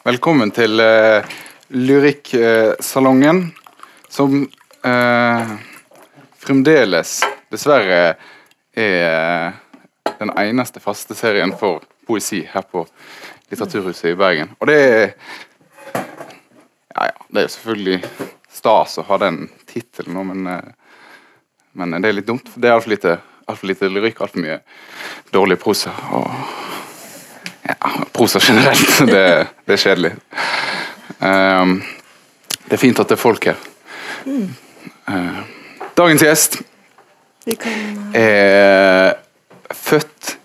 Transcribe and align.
Velkommen 0.00 0.48
til 0.48 0.80
uh, 0.80 1.26
Lyrikksalongen, 1.76 3.42
som 4.08 4.46
uh, 4.86 5.50
fremdeles 6.40 7.18
dessverre 7.52 7.98
er 8.00 8.14
eh, 8.80 9.58
den 10.22 10.32
eneste 10.40 10.80
faste 10.80 11.12
serien 11.18 11.52
for 11.52 11.84
poesi 12.08 12.40
her 12.48 12.64
på 12.64 12.86
Litteraturhuset 13.50 14.14
i 14.14 14.16
Bergen. 14.16 14.54
Og 14.56 14.72
det 14.72 14.78
er 14.80 15.04
Ja, 15.92 17.10
ja, 17.10 17.28
det 17.28 17.42
er 17.42 17.46
jo 17.50 17.52
selvfølgelig 17.58 18.00
stas 18.48 18.96
å 19.02 19.06
ha 19.10 19.20
den 19.20 19.50
tittelen 19.68 20.16
nå, 20.16 20.24
men, 20.32 20.48
uh, 20.48 20.96
men 21.76 22.00
det 22.00 22.08
er 22.08 22.16
litt 22.22 22.30
dumt. 22.32 22.48
Det 22.56 22.72
er 22.72 22.78
altfor 22.78 22.96
lite, 22.96 23.18
alt 23.52 23.68
lite 23.68 23.92
lyrikk, 23.92 24.24
altfor 24.24 24.48
mye 24.48 24.62
dårlig 25.36 25.60
prosa. 25.60 25.92
og 26.16 26.69
ja, 27.70 28.04
prosa 28.12 28.38
generelt. 28.42 28.98
Det, 29.12 29.46
det 29.66 29.72
er 29.72 29.76
kjedelig. 29.76 30.12
Um, 31.20 31.82
det 32.64 32.76
er 32.76 32.80
fint 32.80 33.00
at 33.00 33.08
det 33.08 33.16
er 33.18 33.20
folk 33.20 33.44
her. 33.44 33.58
Uh, 35.08 35.40
dagens 35.98 36.22
gjest 36.22 36.60
kan... 37.60 38.12
er 38.14 39.14
født 39.74 40.36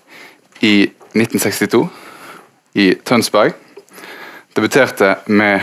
i 0.62 0.90
1962 1.16 1.86
i 2.76 2.94
Tønsberg. 3.06 3.54
Debuterte 4.56 5.16
med 5.28 5.60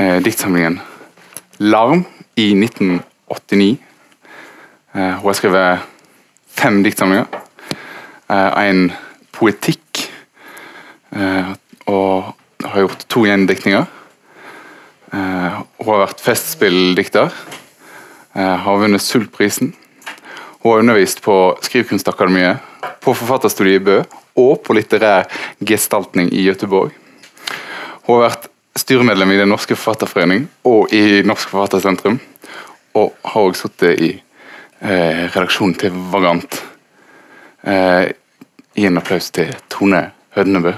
uh, 0.00 0.18
diktsamlingen 0.24 0.80
'Larm' 1.60 2.04
i 2.36 2.50
1989. 2.52 3.78
Uh, 4.94 5.00
hun 5.00 5.26
har 5.26 5.32
skrevet 5.32 5.78
fem 6.48 6.82
diktsamlinger. 6.84 7.26
en 8.28 8.92
poetikk 9.32 9.83
Eh, 9.83 9.83
og 11.14 12.32
har 12.64 12.80
gjort 12.80 13.04
to 13.08 13.24
gjendiktninger. 13.28 13.86
Eh, 15.14 15.60
hun 15.78 15.92
har 15.92 16.06
vært 16.06 16.22
festspilldikter. 16.24 17.32
Eh, 18.34 18.56
har 18.64 18.80
vunnet 18.80 19.02
Sultprisen. 19.02 19.74
Hun 20.62 20.72
har 20.72 20.80
undervist 20.80 21.22
på 21.22 21.36
Skrivkunstakademiet, 21.62 22.58
på 23.00 23.14
Forfatterstudiet 23.14 23.80
i 23.80 23.84
Bø 23.84 23.98
og 24.40 24.62
på 24.64 24.74
litterær 24.74 25.28
gestaltning 25.62 26.32
i 26.32 26.46
Gøteborg. 26.48 26.94
Hun 28.06 28.16
har 28.16 28.30
vært 28.30 28.48
styremedlem 28.76 29.34
i 29.34 29.36
Den 29.38 29.52
norske 29.52 29.76
forfatterforening 29.76 30.48
og 30.66 30.92
i 30.92 31.22
Norsk 31.22 31.52
Forfattersentrum. 31.52 32.18
Og 32.94 33.14
har 33.24 33.42
også 33.42 33.68
sittet 33.68 34.00
i 34.00 34.10
eh, 34.80 35.30
redaksjonen 35.30 35.76
til 35.78 35.94
Vagant. 36.10 36.58
Eh, 37.62 38.10
gi 38.74 38.88
en 38.88 38.98
applaus 38.98 39.30
til 39.30 39.54
Tone 39.70 40.08
Hødnebø. 40.34 40.74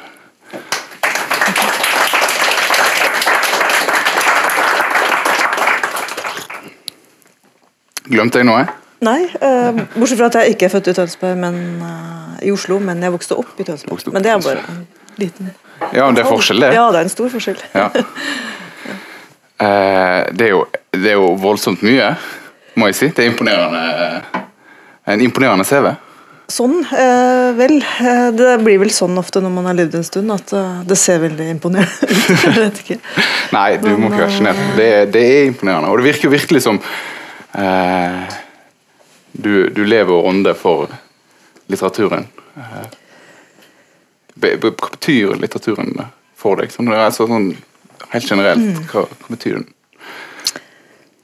Glemte 8.11 8.43
jeg 8.43 8.49
noe? 8.49 8.67
Nei, 9.07 9.21
uh, 9.43 9.77
bortsett 9.97 10.19
fra 10.21 10.31
at 10.31 10.39
jeg 10.41 10.55
ikke 10.55 10.69
er 10.69 10.73
født 10.73 10.91
i 10.93 10.97
Tønsberg, 10.97 11.37
men 11.43 11.59
uh, 11.83 12.37
i 12.43 12.53
Oslo. 12.55 12.79
Men 12.83 13.03
jeg 13.05 13.13
vokste 13.13 13.37
opp 13.39 13.61
i 13.61 13.67
Tønsberg. 13.67 13.99
Opp 13.99 14.15
men 14.15 14.25
det 14.25 14.33
er 14.33 14.43
bare 14.45 14.63
en 14.73 14.85
liten 15.21 15.51
Ja, 15.93 16.09
det 16.15 16.25
er 16.25 16.31
forskjell, 16.31 16.63
det. 16.65 16.73
Ja, 16.77 16.87
det 16.95 17.03
er 17.03 17.09
en 17.11 17.13
stor 17.13 17.33
forskjell. 17.33 17.63
Ja. 17.77 17.91
Eh, 19.57 20.27
det, 20.37 20.45
er 20.45 20.51
jo, 20.51 20.59
det 20.93 21.15
er 21.15 21.15
jo 21.17 21.31
voldsomt 21.41 21.81
mye, 21.81 22.11
må 22.77 22.91
jeg 22.91 22.97
si. 22.99 23.07
Det 23.09 23.25
er 23.25 23.31
imponerende. 23.31 24.43
En 25.09 25.23
imponerende 25.25 25.65
CV. 25.65 25.95
Sånn, 26.53 26.77
eh, 26.85 27.55
vel. 27.57 27.79
eh, 27.81 28.27
Det 28.37 28.53
blir 28.63 28.79
vel 28.85 28.93
sånn 28.93 29.17
ofte 29.19 29.41
når 29.41 29.55
man 29.55 29.71
har 29.71 29.79
levd 29.79 29.97
en 29.97 30.05
stund, 30.05 30.31
at 30.35 30.53
eh, 30.53 30.83
det 30.87 30.99
ser 31.01 31.23
veldig 31.25 31.49
imponerende 31.55 32.69
ut. 32.69 32.83
Nei, 33.57 33.67
du 33.81 33.89
må 33.97 34.11
ikke 34.11 34.27
være 34.27 34.37
sjenert. 34.37 34.61
Det, 34.77 34.91
det 35.17 35.25
er 35.25 35.49
imponerende. 35.49 35.89
Og 35.89 36.03
det 36.03 36.11
virker 36.11 36.29
jo 36.29 36.35
virkelig 36.37 36.63
som 36.69 36.83
eh, 37.57 38.37
du, 39.33 39.69
du 39.73 39.83
lever 39.85 40.13
og 40.15 40.29
ånder 40.31 40.57
for 40.59 40.93
litteraturen. 41.73 42.29
Eh, 42.57 42.87
hva 44.37 44.57
betyr 44.61 45.37
litteraturen 45.41 45.95
for 46.37 46.61
deg? 46.61 46.73
Sånn, 46.75 46.93
altså, 46.93 47.29
sånn, 47.31 47.55
helt 48.13 48.31
generelt, 48.31 48.83
hva, 48.93 49.07
hva 49.09 49.33
betyr 49.33 49.61
den? 49.61 49.71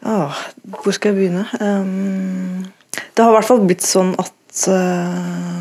Ah, 0.02 0.34
hvor 0.82 0.94
skal 0.96 1.12
jeg 1.12 1.20
begynne? 1.20 1.44
Um, 1.62 2.64
det 2.92 3.22
har 3.22 3.30
i 3.30 3.36
hvert 3.36 3.46
fall 3.46 3.62
blitt 3.68 3.84
sånn 3.86 4.16
at 4.18 4.64
uh, 4.68 5.60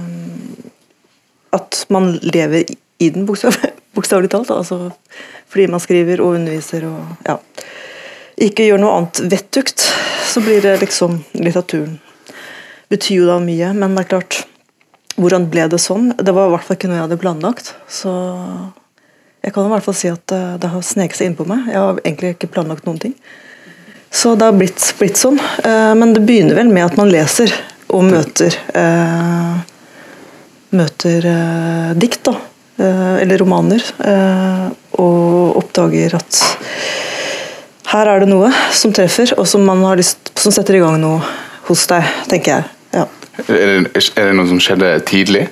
At 1.53 1.83
man 1.93 2.15
lever 2.23 2.65
i 3.01 3.09
den, 3.13 3.27
bokstav, 3.27 3.57
bokstavelig 3.97 4.31
talt. 4.33 4.49
Altså, 4.55 4.89
fordi 5.51 5.67
man 5.69 5.83
skriver 5.83 6.23
og 6.23 6.39
underviser 6.39 6.87
og 6.89 7.27
ja, 7.27 7.37
ikke 8.39 8.67
gjør 8.67 8.81
noe 8.81 8.93
annet 8.99 9.23
vettugt, 9.31 9.83
så 10.27 10.43
blir 10.43 10.61
det 10.63 10.77
liksom 10.83 11.19
litteraturen. 11.33 11.97
Betyr 12.91 13.21
jo 13.21 13.27
da 13.29 13.39
mye, 13.43 13.73
men 13.75 13.95
det 13.95 14.05
er 14.05 14.13
klart 14.15 14.45
Hvordan 15.21 15.49
ble 15.51 15.65
det 15.69 15.77
sånn? 15.83 16.13
Det 16.17 16.31
var 16.33 16.47
i 16.47 16.51
hvert 16.53 16.63
fall 16.65 16.77
ikke 16.77 16.87
noe 16.87 16.95
jeg 16.95 17.03
hadde 17.03 17.17
planlagt. 17.19 17.73
Så 17.91 18.09
jeg 19.43 19.53
kan 19.53 19.67
i 19.67 19.71
hvert 19.73 19.83
fall 19.85 19.97
si 19.99 20.09
at 20.09 20.23
det, 20.31 20.39
det 20.63 20.69
har 20.71 20.85
sneket 20.87 21.19
seg 21.19 21.29
innpå 21.29 21.45
meg. 21.49 21.67
Jeg 21.67 21.81
har 21.83 21.99
egentlig 21.99 22.31
ikke 22.37 22.49
planlagt 22.55 22.87
noen 22.87 23.01
ting. 23.03 23.15
Så 24.11 24.33
det 24.39 24.47
har 24.47 24.55
blitt, 24.55 24.79
blitt 24.97 25.19
sånn. 25.19 25.39
Eh, 25.67 25.91
men 25.99 26.15
det 26.15 26.23
begynner 26.27 26.57
vel 26.57 26.71
med 26.71 26.87
at 26.87 26.97
man 26.99 27.11
leser 27.11 27.53
og 27.91 28.07
møter 28.07 28.55
eh, 28.77 29.59
Møter 30.71 31.25
eh, 31.27 31.91
dikt, 31.99 32.21
da. 32.29 32.37
Eh, 32.79 33.15
eller 33.25 33.41
romaner. 33.43 33.83
Eh, 33.99 34.67
og 35.03 35.57
oppdager 35.59 36.15
at 36.15 36.39
her 37.91 38.07
er 38.07 38.23
det 38.23 38.29
noe 38.31 38.51
som 38.75 38.93
treffer, 38.95 39.33
og 39.37 39.47
som 39.49 39.65
man 39.67 39.83
har 39.87 39.99
lyst 39.99 40.31
som 40.39 40.53
setter 40.53 40.77
i 40.77 40.83
gang 40.83 40.99
noe 41.01 41.21
hos 41.67 41.85
deg, 41.91 42.07
tenker 42.31 42.57
jeg. 42.57 42.69
Ja. 42.95 43.07
Er 43.47 43.85
det, 43.87 44.03
er 44.15 44.31
det 44.31 44.35
noe 44.37 44.49
som 44.49 44.59
skjedde 44.63 44.93
tidlig? 45.07 45.47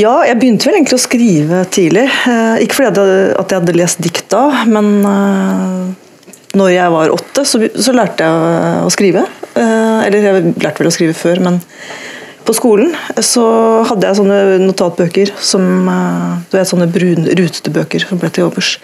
Ja, 0.00 0.22
jeg 0.24 0.38
begynte 0.40 0.68
vel 0.68 0.78
egentlig 0.78 0.96
å 0.96 1.02
skrive 1.02 1.64
tidlig. 1.72 2.06
Eh, 2.08 2.62
ikke 2.64 2.78
fordi 2.78 2.88
jeg 2.88 3.10
jeg, 3.10 3.34
at 3.42 3.52
jeg 3.52 3.60
hadde 3.60 3.76
lest 3.76 4.00
dikt 4.04 4.30
da, 4.32 4.44
men 4.68 4.88
eh, 5.08 6.22
når 6.56 6.72
jeg 6.72 6.94
var 6.94 7.12
åtte, 7.12 7.44
så, 7.48 7.60
så 7.76 7.94
lærte 7.96 8.24
jeg 8.24 8.86
å 8.86 8.92
skrive. 8.92 9.26
Eh, 9.52 9.98
eller 10.06 10.24
jeg 10.28 10.54
lærte 10.54 10.80
vel 10.80 10.88
å 10.88 10.94
skrive 10.94 11.16
før, 11.16 11.42
men 11.44 11.60
på 12.42 12.56
skolen 12.56 12.94
så 13.22 13.44
hadde 13.86 14.08
jeg 14.08 14.18
sånne 14.18 14.40
notatbøker 14.64 15.32
som 15.40 15.92
eh, 15.92 16.32
du 16.48 16.56
vet, 16.56 16.72
sånne 16.72 16.88
brun, 16.92 17.28
rutete 17.28 17.72
bøker 17.72 18.08
som 18.08 18.20
ble 18.20 18.32
til 18.32 18.48
overs. 18.48 18.78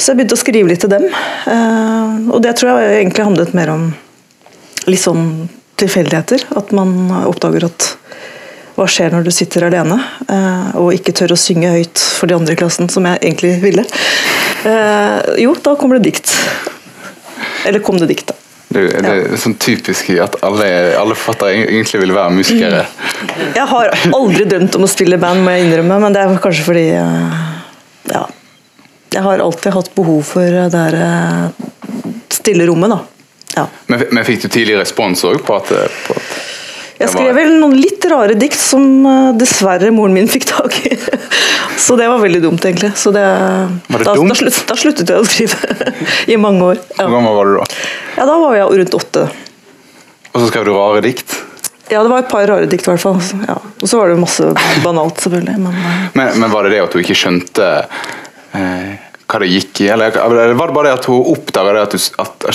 Så 0.00 0.12
jeg 0.12 0.20
begynte 0.20 0.36
å 0.38 0.40
skrive 0.40 0.70
litt 0.70 0.80
til 0.80 0.92
dem. 0.92 1.06
Eh, 1.06 2.20
og 2.32 2.40
det 2.44 2.54
tror 2.56 2.80
jeg 2.80 3.00
egentlig 3.02 3.26
handlet 3.26 3.56
mer 3.56 3.72
om 3.74 3.90
litt 4.88 5.02
sånn 5.02 5.26
tilfeldigheter. 5.80 6.46
At 6.56 6.72
man 6.76 6.94
oppdager 7.26 7.68
at 7.68 7.90
hva 8.78 8.86
skjer 8.88 9.12
når 9.12 9.26
du 9.26 9.32
sitter 9.34 9.66
alene 9.66 9.98
eh, 10.30 10.68
og 10.80 10.94
ikke 10.96 11.12
tør 11.16 11.34
å 11.34 11.40
synge 11.40 11.72
høyt 11.74 12.00
for 12.00 12.30
de 12.30 12.36
andre 12.38 12.56
i 12.56 12.60
klassen, 12.60 12.88
som 12.92 13.04
jeg 13.04 13.20
egentlig 13.20 13.58
ville. 13.60 13.84
Eh, 14.64 15.34
jo, 15.44 15.52
da 15.60 15.76
kommer 15.76 16.00
det 16.00 16.08
dikt. 16.08 16.32
Eller 17.68 17.84
kom 17.84 18.00
det 18.00 18.08
dikt, 18.08 18.32
da. 18.32 18.38
Det, 18.70 18.84
det 19.02 19.10
er 19.10 19.40
sånn 19.42 19.56
typisk 19.58 20.12
at 20.22 20.36
alle, 20.46 20.66
alle 20.94 21.16
forfattere 21.18 21.64
egentlig 21.66 22.04
vil 22.04 22.12
være 22.14 22.36
musikere. 22.36 22.84
Jeg 23.56 23.66
har 23.66 23.90
aldri 24.14 24.46
drømt 24.46 24.78
om 24.78 24.86
å 24.86 24.90
spille 24.90 25.18
band, 25.20 25.42
må 25.42 25.56
jeg 25.56 25.66
innrømme, 25.66 25.96
men 26.06 26.14
det 26.14 26.22
er 26.22 26.36
kanskje 26.40 26.68
fordi 26.70 26.84
Ja. 26.94 27.08
Jeg 29.10 29.22
har 29.26 29.42
alltid 29.42 29.74
hatt 29.74 29.90
behov 29.96 30.22
for 30.26 30.46
det 30.46 30.68
der 30.74 30.96
eh, 31.00 31.48
stille 32.30 32.66
rommet, 32.68 32.92
da. 32.92 33.00
Ja. 33.56 33.66
Men, 33.90 34.04
men 34.14 34.24
fikk 34.26 34.44
du 34.44 34.48
tidlig 34.48 34.78
respons 34.78 35.24
òg 35.26 35.40
på 35.42 35.56
at, 35.58 35.72
på 36.06 36.14
at 36.14 37.00
Jeg 37.00 37.10
skrev 37.10 37.32
vel 37.34 37.56
noen 37.58 37.74
litt 37.74 38.04
rare 38.12 38.36
dikt 38.38 38.60
som 38.60 38.84
eh, 39.08 39.32
dessverre 39.40 39.90
moren 39.94 40.14
min 40.14 40.30
fikk 40.30 40.46
tak 40.52 40.78
i. 40.86 40.94
Så 41.84 41.96
det 41.96 42.06
var 42.12 42.20
veldig 42.22 42.42
dumt, 42.44 42.64
egentlig. 42.64 42.92
Så 43.00 43.10
det, 43.14 43.24
det 43.88 44.02
da, 44.04 44.14
dumt? 44.14 44.30
Da, 44.30 44.38
slutt, 44.38 44.62
da 44.68 44.78
sluttet 44.78 45.10
jeg 45.10 45.22
å 45.22 45.26
skrive 45.26 45.92
i 46.34 46.38
mange 46.38 46.72
år. 46.74 46.82
Hvor 47.00 47.14
gammel 47.16 47.38
var 47.40 47.50
du 47.50 47.54
da? 47.58 47.68
ja, 48.18 48.26
da 48.28 48.34
var 48.44 48.58
jeg 48.58 48.82
rundt 48.82 48.98
åtte. 49.00 49.28
Og 50.30 50.42
så 50.42 50.50
skrev 50.52 50.68
du 50.68 50.74
rare 50.76 51.02
dikt? 51.02 51.34
Ja, 51.90 52.04
det 52.04 52.10
var 52.12 52.22
et 52.22 52.30
par 52.30 52.44
rare 52.46 52.68
dikt, 52.70 52.86
i 52.86 52.92
hvert 52.92 53.02
fall. 53.02 53.18
Ja. 53.48 53.56
Og 53.58 53.88
så 53.90 53.98
var 53.98 54.12
det 54.12 54.20
masse 54.20 54.52
banalt, 54.84 55.18
selvfølgelig. 55.24 55.56
Men 55.58 55.74
eh, 55.74 56.02
Men, 56.14 56.34
men 56.44 56.52
var 56.52 56.68
det 56.68 56.76
det 56.76 56.84
at 56.84 56.94
du 56.94 57.00
ikke 57.02 57.16
skjønte 57.18 57.70
eh, 57.80 58.02
hva 58.52 59.38
det 59.42 59.48
gikk 59.52 59.80
i? 59.84 59.86
Eller 59.94 60.10
var 60.18 60.48
det 60.50 60.56
bare 60.58 60.88
det 60.88 60.94
at 60.98 61.04
hun 61.10 61.20
oppdaga 61.34 61.70
at 61.84 61.92
du, 61.94 61.98
at, 62.18 62.46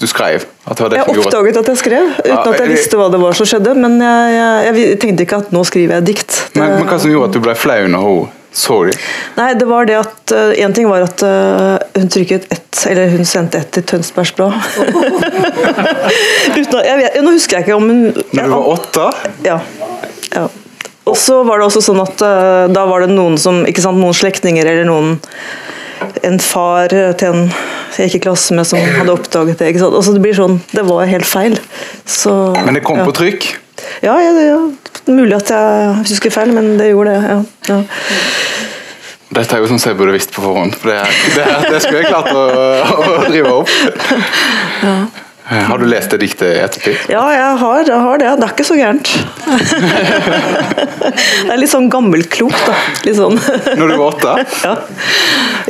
du 0.00 0.06
skrev? 0.10 0.38
At 0.66 0.80
jeg 0.82 1.04
oppdaget 1.06 1.56
at 1.60 1.68
jeg 1.70 1.78
skrev, 1.78 2.08
uten 2.18 2.32
Ja, 2.32 2.40
at 2.42 2.58
jeg 2.64 2.72
visste 2.72 2.98
hva 2.98 3.06
det 3.12 3.20
var 3.22 3.32
som 3.38 3.46
skjedde. 3.46 3.76
Men 3.78 3.92
jeg, 4.02 4.34
jeg, 4.34 4.74
jeg 4.88 4.98
tenkte 5.04 5.22
ikke 5.28 5.38
at 5.44 5.52
nå 5.54 5.60
skriver 5.68 5.92
jeg 6.00 6.04
dikt. 6.10 6.30
Det- 6.50 6.58
men, 6.62 6.68
men 6.80 6.86
hva 6.90 6.98
som 6.98 7.10
gjorde 7.12 7.28
at 7.30 7.36
du 7.38 7.42
ble 7.46 7.54
flau 7.58 7.82
når 7.94 8.02
hun 8.08 8.28
så 8.50 8.80
dem? 8.88 8.98
Nei, 9.36 9.52
det 9.54 9.66
var 9.70 9.86
det 9.86 9.94
at 10.00 10.32
Én 10.58 10.72
ting 10.74 10.88
var 10.90 11.04
at 11.06 11.22
eh, 11.22 11.76
hun 12.00 12.08
trykket 12.10 12.48
ett, 12.50 12.80
eller 12.90 13.06
hun 13.12 13.22
sendte 13.28 13.60
ett 13.62 13.70
til 13.76 13.84
Tønsbergs 13.86 14.32
Blad. 14.34 14.56
Nå 17.22 17.30
husker 17.30 17.60
jeg 17.60 17.68
ikke 17.68 17.76
om 17.76 17.86
hun 17.86 18.02
Når 18.34 18.42
du 18.42 18.50
var 18.50 18.66
åtte? 18.74 19.06
Ja. 19.46 19.60
ja. 20.34 20.48
Og 21.10 21.18
så 21.18 21.40
var 21.46 21.60
det 21.60 21.68
også 21.68 21.82
sånn 21.90 22.00
at 22.02 22.22
uh, 22.22 22.70
da 22.70 22.86
var 22.88 23.04
det 23.04 23.12
noen 23.12 23.36
som, 23.40 23.64
ikke 23.68 23.82
sant, 23.84 24.00
noen 24.00 24.16
slektninger 24.16 24.66
eller 24.66 24.88
noen 24.88 25.18
En 26.24 26.38
far 26.40 26.88
til 27.20 27.28
en 27.28 27.50
jeg 28.00 28.08
gikk 28.08 28.20
i 28.20 28.26
klasse 28.30 28.54
med 28.56 28.64
som 28.64 28.80
hadde 28.80 29.12
oppdaget 29.12 29.58
det. 29.60 29.72
ikke 29.72 29.82
sant? 29.82 29.96
Altså 29.98 30.14
det 30.14 30.22
blir 30.24 30.36
sånn, 30.36 30.60
det 30.72 30.84
var 30.86 31.08
helt 31.10 31.28
feil. 31.28 31.58
Så, 32.08 32.32
Men 32.56 32.78
det 32.78 32.84
kom 32.86 33.00
ja. 33.00 33.04
på 33.04 33.12
trykk. 33.18 33.48
Ja, 34.04 34.14
ja, 34.22 34.30
ja, 34.40 34.58
mulig 35.10 35.36
at 35.36 35.50
jeg 35.52 35.92
husker 36.08 36.32
feil, 36.32 36.54
men 36.56 36.78
det 36.80 36.92
gjorde 36.92 37.16
det. 37.16 37.34
ja. 37.34 37.74
ja. 37.74 37.80
Dette 39.30 39.54
er 39.54 39.62
jo 39.62 39.68
sånn 39.70 39.78
som 39.78 39.92
jeg 39.92 39.98
burde 40.00 40.14
visst 40.16 40.32
på 40.34 40.42
forhånd. 40.42 40.74
For 40.80 40.90
det, 40.90 41.04
det, 41.36 41.44
det 41.70 41.80
skulle 41.84 42.00
jeg 42.00 42.08
klart 42.10 42.32
å, 42.34 42.40
å 42.42 43.18
drive 43.28 43.58
opp. 43.60 43.74
Eh, 44.80 45.18
Har 45.50 45.78
du 45.78 45.86
lest 45.90 46.12
det 46.14 46.20
diktet 46.22 46.46
i 46.46 46.58
ettertid? 46.62 46.98
Ja, 47.10 47.24
jeg 47.34 47.54
har, 47.58 47.80
jeg 47.82 48.02
har 48.04 48.20
det. 48.22 48.28
Det 48.38 48.46
er 48.46 48.52
ikke 48.54 48.66
så 48.68 48.76
gærent. 48.78 49.08
det 51.10 51.50
er 51.50 51.58
litt 51.58 51.72
sånn 51.72 51.88
gammelklokt, 51.90 52.60
da. 52.68 52.76
Litt 53.08 53.18
sånn. 53.18 53.34
Når 53.80 53.90
du 53.90 53.94
var 53.96 54.06
åtte? 54.12 54.36
Ja. 54.60 54.74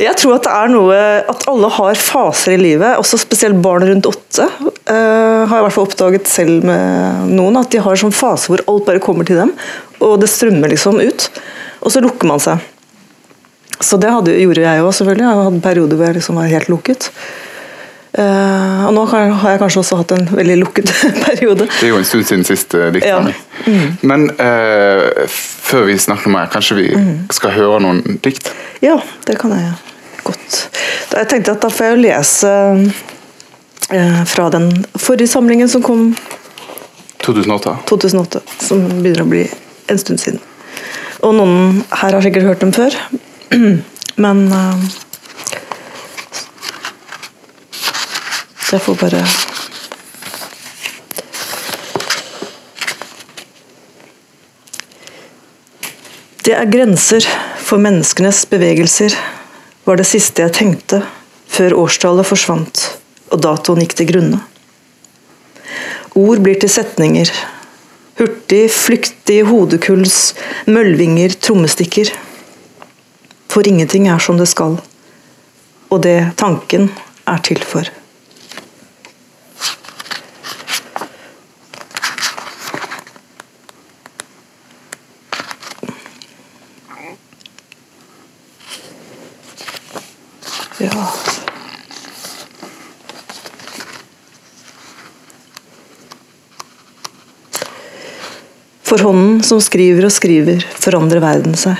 Jeg 0.01 0.17
tror 0.19 0.35
at 0.35 0.45
det 0.45 0.51
er 0.51 0.71
noe 0.71 0.95
At 1.31 1.43
alle 1.49 1.69
har 1.71 1.99
faser 1.99 2.55
i 2.55 2.59
livet, 2.59 2.97
også 2.99 3.17
spesielt 3.21 3.57
barn 3.63 3.85
rundt 3.87 4.07
åtte. 4.09 4.47
Uh, 4.85 5.47
har 5.47 5.55
jeg 5.55 5.61
i 5.61 5.65
hvert 5.65 5.77
fall 5.77 5.87
oppdaget 5.87 6.29
selv 6.29 6.65
med 6.67 7.31
noen, 7.31 7.57
at 7.61 7.71
de 7.73 7.81
har 7.81 7.99
sånn 7.99 8.15
fase 8.15 8.51
hvor 8.51 8.63
alt 8.69 8.85
bare 8.89 9.03
kommer 9.03 9.27
til 9.27 9.39
dem. 9.41 9.53
Og 10.03 10.19
det 10.21 10.29
strømmer 10.29 10.73
liksom 10.73 10.99
ut. 11.01 11.29
Og 11.81 11.93
så 11.93 12.03
lukker 12.03 12.29
man 12.29 12.43
seg. 12.43 12.61
Så 13.81 13.97
det 13.97 14.11
hadde, 14.13 14.35
gjorde 14.37 14.61
jeg 14.61 14.83
òg, 14.83 14.91
selvfølgelig. 14.93 15.25
Jeg 15.25 15.45
hadde 15.47 15.65
perioder 15.65 15.97
hvor 15.97 16.11
jeg 16.11 16.19
liksom 16.19 16.37
var 16.37 16.51
helt 16.51 16.69
lukket. 16.69 17.09
Eh, 18.13 18.85
og 18.87 18.93
nå 18.93 19.05
kan- 19.07 19.31
har 19.39 19.51
jeg 19.53 19.59
kanskje 19.61 19.79
også 19.79 19.97
hatt 20.01 20.11
en 20.11 20.25
veldig 20.35 20.57
lukket 20.59 20.89
periode. 21.27 21.67
Det 21.67 21.83
er 21.87 21.93
jo 21.93 21.97
en 22.01 22.07
stund 22.07 22.25
siden 22.27 22.43
siste 22.47 22.89
Mm. 23.61 23.97
Men 24.01 24.23
uh, 24.41 25.27
før 25.29 25.85
vi 25.85 25.93
snakker 26.01 26.29
mer, 26.33 26.47
kanskje 26.51 26.75
vi 26.79 26.87
skal 27.31 27.51
høre 27.55 27.79
noen 27.83 28.19
dikt? 28.25 28.49
Ja, 28.81 28.97
det 29.27 29.37
kan 29.39 29.51
jeg 29.55 29.71
godt. 30.25 30.57
Da 31.11 31.21
jeg 31.21 31.29
tenkte 31.29 31.51
at 31.55 31.61
da 31.61 31.69
får 31.69 31.85
jeg 31.85 31.95
jo 31.95 32.01
lese 32.01 32.53
fra 34.31 34.49
den 34.49 34.69
forrige 34.97 35.27
samlingen 35.27 35.67
som 35.69 35.83
kom 35.83 36.15
2008. 37.21 37.73
2008, 37.89 38.41
som 38.65 38.81
begynner 39.01 39.25
å 39.25 39.29
bli 39.29 39.41
en 39.91 39.99
stund 40.01 40.19
siden. 40.23 40.39
Og 41.21 41.35
noen 41.37 41.83
her 42.01 42.15
har 42.15 42.23
sikkert 42.25 42.47
hørt 42.49 42.63
dem 42.63 42.71
før, 42.73 42.95
men 44.23 44.45
Så 48.71 48.77
jeg 48.77 48.83
får 48.85 48.95
bare 49.01 49.17
Det 56.45 56.53
er 56.55 56.71
grenser 56.71 57.27
for 57.59 57.83
menneskenes 57.83 58.45
bevegelser, 58.47 59.11
var 59.83 59.99
det 59.99 60.07
siste 60.07 60.45
jeg 60.45 60.55
tenkte 60.55 61.01
før 61.51 61.75
årstallet 61.83 62.31
forsvant 62.31 62.87
og 63.27 63.43
datoen 63.43 63.83
gikk 63.83 63.99
til 63.99 64.11
grunne. 64.13 64.39
Ord 66.15 66.39
blir 66.39 66.55
til 66.63 66.71
setninger. 66.71 67.27
Hurtig, 68.23 68.65
flyktig 68.71 69.41
hodekuls, 69.51 70.33
møllvinger, 70.71 71.35
trommestikker. 71.43 72.15
For 73.51 73.67
ingenting 73.67 74.07
er 74.07 74.23
som 74.23 74.39
det 74.39 74.47
skal, 74.47 74.79
og 75.91 76.05
det 76.07 76.21
tanken 76.39 76.93
er 77.27 77.43
til 77.43 77.59
for. 77.67 77.97
For 98.91 98.99
hånden 99.07 99.37
som 99.47 99.61
skriver 99.63 100.03
og 100.03 100.11
skriver, 100.11 100.65
forandrer 100.75 101.21
verden 101.23 101.53
seg. 101.55 101.79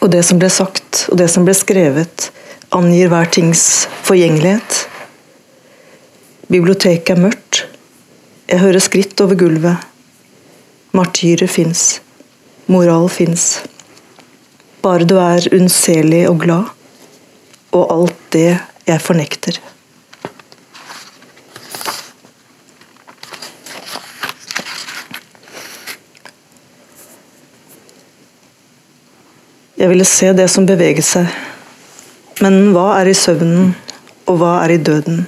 Og 0.00 0.08
det 0.08 0.22
som 0.24 0.38
ble 0.40 0.48
sagt, 0.48 1.02
og 1.12 1.18
det 1.20 1.26
som 1.28 1.44
ble 1.44 1.52
skrevet, 1.52 2.30
angir 2.72 3.10
hver 3.12 3.28
tings 3.28 3.60
forgjengelighet. 4.08 4.78
Biblioteket 6.48 7.12
er 7.12 7.20
mørkt. 7.26 7.60
Jeg 8.48 8.62
hører 8.64 8.80
skritt 8.80 9.20
over 9.20 9.36
gulvet. 9.36 9.84
Martyrer 10.96 11.50
fins. 11.52 11.98
Moral 12.72 13.10
fins. 13.12 13.58
Bare 14.80 15.04
du 15.04 15.18
er 15.20 15.44
unnselig 15.52 16.24
og 16.30 16.40
glad, 16.46 16.72
og 17.76 17.92
alt 17.92 18.30
det 18.32 18.54
jeg 18.88 19.04
fornekter. 19.04 19.60
Jeg 29.78 29.92
ville 29.92 30.04
se 30.04 30.32
det 30.34 30.48
som 30.50 30.64
beveget 30.66 31.06
seg. 31.06 31.28
Men 32.42 32.72
hva 32.74 32.96
er 32.98 33.12
i 33.12 33.14
søvnen, 33.14 33.76
og 34.26 34.40
hva 34.40 34.56
er 34.64 34.72
i 34.74 34.78
døden? 34.82 35.20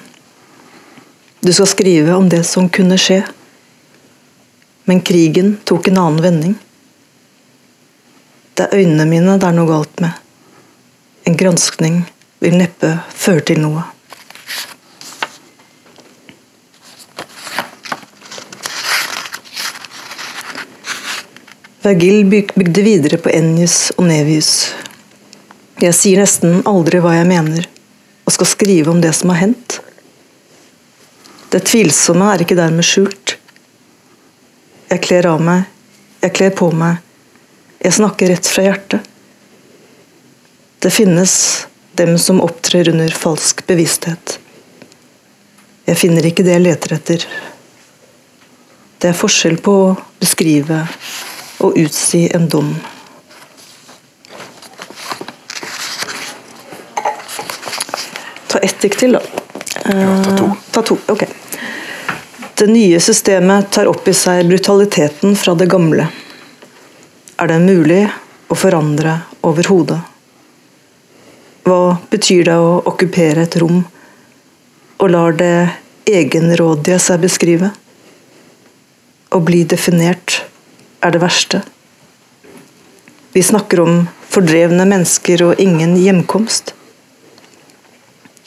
Du 1.38 1.52
skal 1.54 1.68
skrive 1.70 2.16
om 2.18 2.26
det 2.28 2.42
som 2.48 2.66
kunne 2.66 2.98
skje. 2.98 3.20
Men 4.90 5.04
krigen 5.06 5.52
tok 5.62 5.86
en 5.92 6.00
annen 6.02 6.24
vending. 6.24 6.56
Det 8.58 8.66
er 8.66 8.82
øynene 8.82 9.06
mine 9.06 9.38
det 9.38 9.46
er 9.46 9.54
noe 9.54 9.70
galt 9.70 10.02
med. 10.02 10.18
En 11.30 11.38
granskning 11.38 12.02
vil 12.42 12.58
neppe 12.58 12.90
føre 13.14 13.46
til 13.52 13.62
noe. 13.62 13.86
Vergil 21.82 22.24
bygde 22.54 22.82
videre 22.82 23.16
på 23.16 23.30
Ennius 23.32 23.88
og 23.96 24.04
Nevius. 24.04 24.74
Jeg 25.80 25.96
sier 25.96 26.20
nesten 26.20 26.58
aldri 26.68 26.98
hva 27.00 27.14
jeg 27.16 27.28
mener, 27.30 27.64
og 28.28 28.34
skal 28.34 28.50
skrive 28.50 28.92
om 28.92 29.00
det 29.00 29.14
som 29.16 29.32
har 29.32 29.40
hendt. 29.46 29.78
Det 31.48 31.62
tvilsomme 31.70 32.26
er 32.34 32.44
ikke 32.44 32.58
dermed 32.58 32.84
skjult. 32.84 33.38
Jeg 34.92 35.00
kler 35.06 35.30
av 35.30 35.40
meg, 35.40 35.64
jeg 36.20 36.36
kler 36.36 36.52
på 36.60 36.68
meg, 36.76 37.00
jeg 37.80 37.96
snakker 37.96 38.28
rett 38.28 38.52
fra 38.52 38.66
hjertet. 38.68 39.08
Det 40.84 40.92
finnes 40.92 41.34
dem 41.96 42.18
som 42.20 42.44
opptrer 42.44 42.92
under 42.92 43.16
falsk 43.24 43.64
bevissthet. 43.64 44.36
Jeg 45.88 45.96
finner 45.96 46.28
ikke 46.28 46.44
det 46.44 46.58
jeg 46.58 46.66
leter 46.68 46.98
etter. 47.00 47.28
Det 49.00 49.14
er 49.14 49.16
forskjell 49.16 49.56
på 49.64 49.80
å 49.88 49.92
beskrive 50.20 50.84
og 51.60 51.76
utsi 51.78 52.26
en 52.34 52.48
dom. 52.48 52.74
Ta 58.46 58.58
ett 58.58 58.80
dikt 58.80 58.98
til, 58.98 59.12
da. 59.12 59.20
Ja, 59.84 60.16
ta 60.24 60.36
to. 60.36 60.44
Eh, 60.44 60.52
Ta 60.70 60.82
to, 60.82 60.98
ok. 61.08 61.24
Det 62.54 62.66
nye 62.66 63.00
systemet 63.00 63.70
tar 63.72 63.88
opp 63.88 64.08
i 64.08 64.14
seg 64.14 64.46
brutaliteten 64.48 65.36
fra 65.36 65.54
det 65.54 65.68
gamle. 65.70 66.08
Er 67.40 67.48
det 67.48 67.60
mulig 67.62 68.02
å 68.48 68.56
forandre 68.58 69.14
overhodet? 69.46 70.00
Hva 71.64 71.96
betyr 72.10 72.44
det 72.50 72.56
å 72.58 72.80
okkupere 72.90 73.46
et 73.46 73.56
rom, 73.62 73.84
og 74.98 75.10
lar 75.14 75.36
det 75.38 75.70
egenrådige 76.10 76.98
seg 77.00 77.22
beskrive? 77.24 77.70
Å 79.30 79.40
bli 79.40 79.62
definert 79.64 80.40
er 81.00 81.14
det 81.14 81.22
verste. 81.22 81.62
Vi 83.32 83.42
snakker 83.42 83.80
om 83.80 84.04
fordrevne 84.30 84.84
mennesker 84.88 85.42
og 85.48 85.60
ingen 85.62 85.96
hjemkomst. 85.98 86.74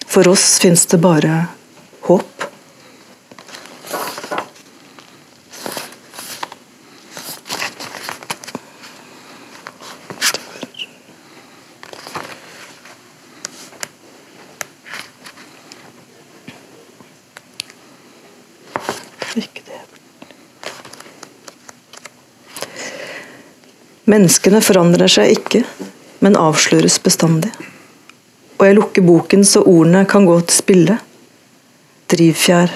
For 0.07 0.27
oss 0.29 0.60
fins 0.62 0.86
det 0.91 1.00
bare 1.03 1.45
håp. 2.07 2.52
Menneskene 24.10 24.60
forandrer 24.60 25.07
seg 25.07 25.31
ikke, 25.38 25.62
men 26.24 26.36
avsløres 26.36 26.98
bestandig. 27.03 27.53
Og 28.60 28.65
jeg 28.67 28.75
lukker 28.75 29.05
boken 29.07 29.45
så 29.48 29.62
ordene 29.63 30.03
kan 30.10 30.27
gå 30.27 30.36
til 30.43 30.57
spille. 30.57 30.98
Drivfjær, 32.12 32.74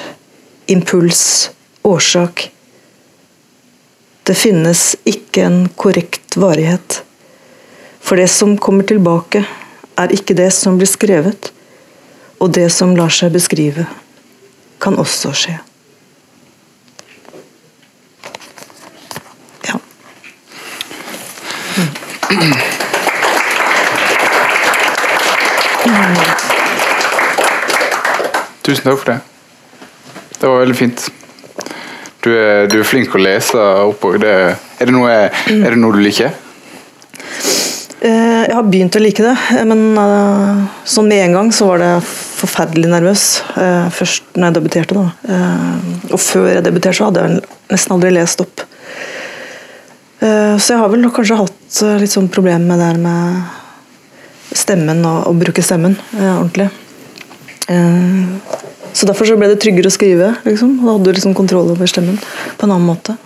impuls, 0.71 1.49
årsak. 1.83 2.47
Det 4.23 4.35
finnes 4.39 4.93
ikke 5.07 5.43
en 5.47 5.59
korrekt 5.75 6.39
varighet. 6.39 7.01
For 7.99 8.19
det 8.19 8.29
som 8.31 8.55
kommer 8.55 8.87
tilbake, 8.87 9.43
er 9.99 10.13
ikke 10.13 10.35
det 10.37 10.53
som 10.55 10.79
blir 10.79 10.87
skrevet, 10.87 11.51
og 12.39 12.53
det 12.55 12.69
som 12.71 12.95
lar 12.95 13.11
seg 13.11 13.33
beskrive, 13.35 13.87
kan 14.79 14.95
også 14.95 15.33
skje. 15.35 15.57
Tusen 28.65 28.83
takk 28.83 28.99
for 28.99 29.13
det. 29.13 29.19
Det 30.37 30.49
var 30.49 30.59
veldig 30.61 30.75
fint. 30.77 31.05
Du 32.25 32.31
er, 32.35 32.67
du 32.69 32.79
er 32.81 32.87
flink 32.87 33.15
å 33.15 33.21
lese 33.21 33.61
oppover. 33.87 34.19
Det, 34.21 34.33
er, 34.81 34.89
det 34.89 34.93
noe, 34.95 35.13
er 35.47 35.69
det 35.71 35.79
noe 35.79 35.95
du 35.95 36.01
liker? 36.03 36.33
Eh, 37.97 38.43
Jeg 38.47 38.53
har 38.53 38.67
begynt 38.67 38.97
å 38.99 39.01
like 39.01 39.23
det, 39.23 39.35
men 39.69 39.81
eh, 39.97 40.65
sånn 40.87 41.07
med 41.09 41.23
en 41.29 41.37
gang 41.39 41.53
så 41.55 41.71
var 41.71 41.81
det 41.81 41.93
forferdelig 42.37 42.91
nervøs. 42.91 43.23
eh, 43.55 43.87
Først 43.95 44.35
når 44.35 44.49
jeg 44.51 44.57
debuterte, 44.59 44.97
da. 44.99 45.07
Og 46.11 46.19
før 46.21 46.51
jeg 46.57 46.65
debuterte, 46.67 46.99
så 46.99 47.07
hadde 47.09 47.23
jeg 47.25 47.41
nesten 47.71 47.95
aldri 47.97 48.13
lest 48.19 48.43
opp. 48.43 48.66
Eh, 50.19 50.57
Så 50.57 50.73
jeg 50.73 50.81
har 50.81 50.89
vel 50.89 51.05
kanskje 51.13 51.37
hatt 51.37 51.81
eh, 51.85 51.97
litt 52.01 52.13
sånn 52.13 52.29
problem 52.33 52.67
med 52.69 52.81
det 52.81 52.93
med 53.01 54.55
stemmen 54.57 55.03
og 55.05 55.27
å 55.29 55.35
bruke 55.37 55.61
stemmen 55.61 55.97
eh, 56.17 56.33
ordentlig. 56.37 56.69
Så 58.95 59.05
derfor 59.05 59.27
så 59.27 59.35
ble 59.37 59.49
det 59.51 59.59
tryggere 59.61 59.91
å 59.91 59.93
skrive. 59.93 60.29
liksom. 60.47 60.77
Da 60.79 60.93
hadde 60.95 61.09
du 61.09 61.17
liksom 61.17 61.35
kontroll 61.35 61.67
over 61.73 61.89
stemmen 61.91 62.15
på 62.17 62.65
en 62.65 62.71
annen 62.71 62.87
måte. 62.87 63.17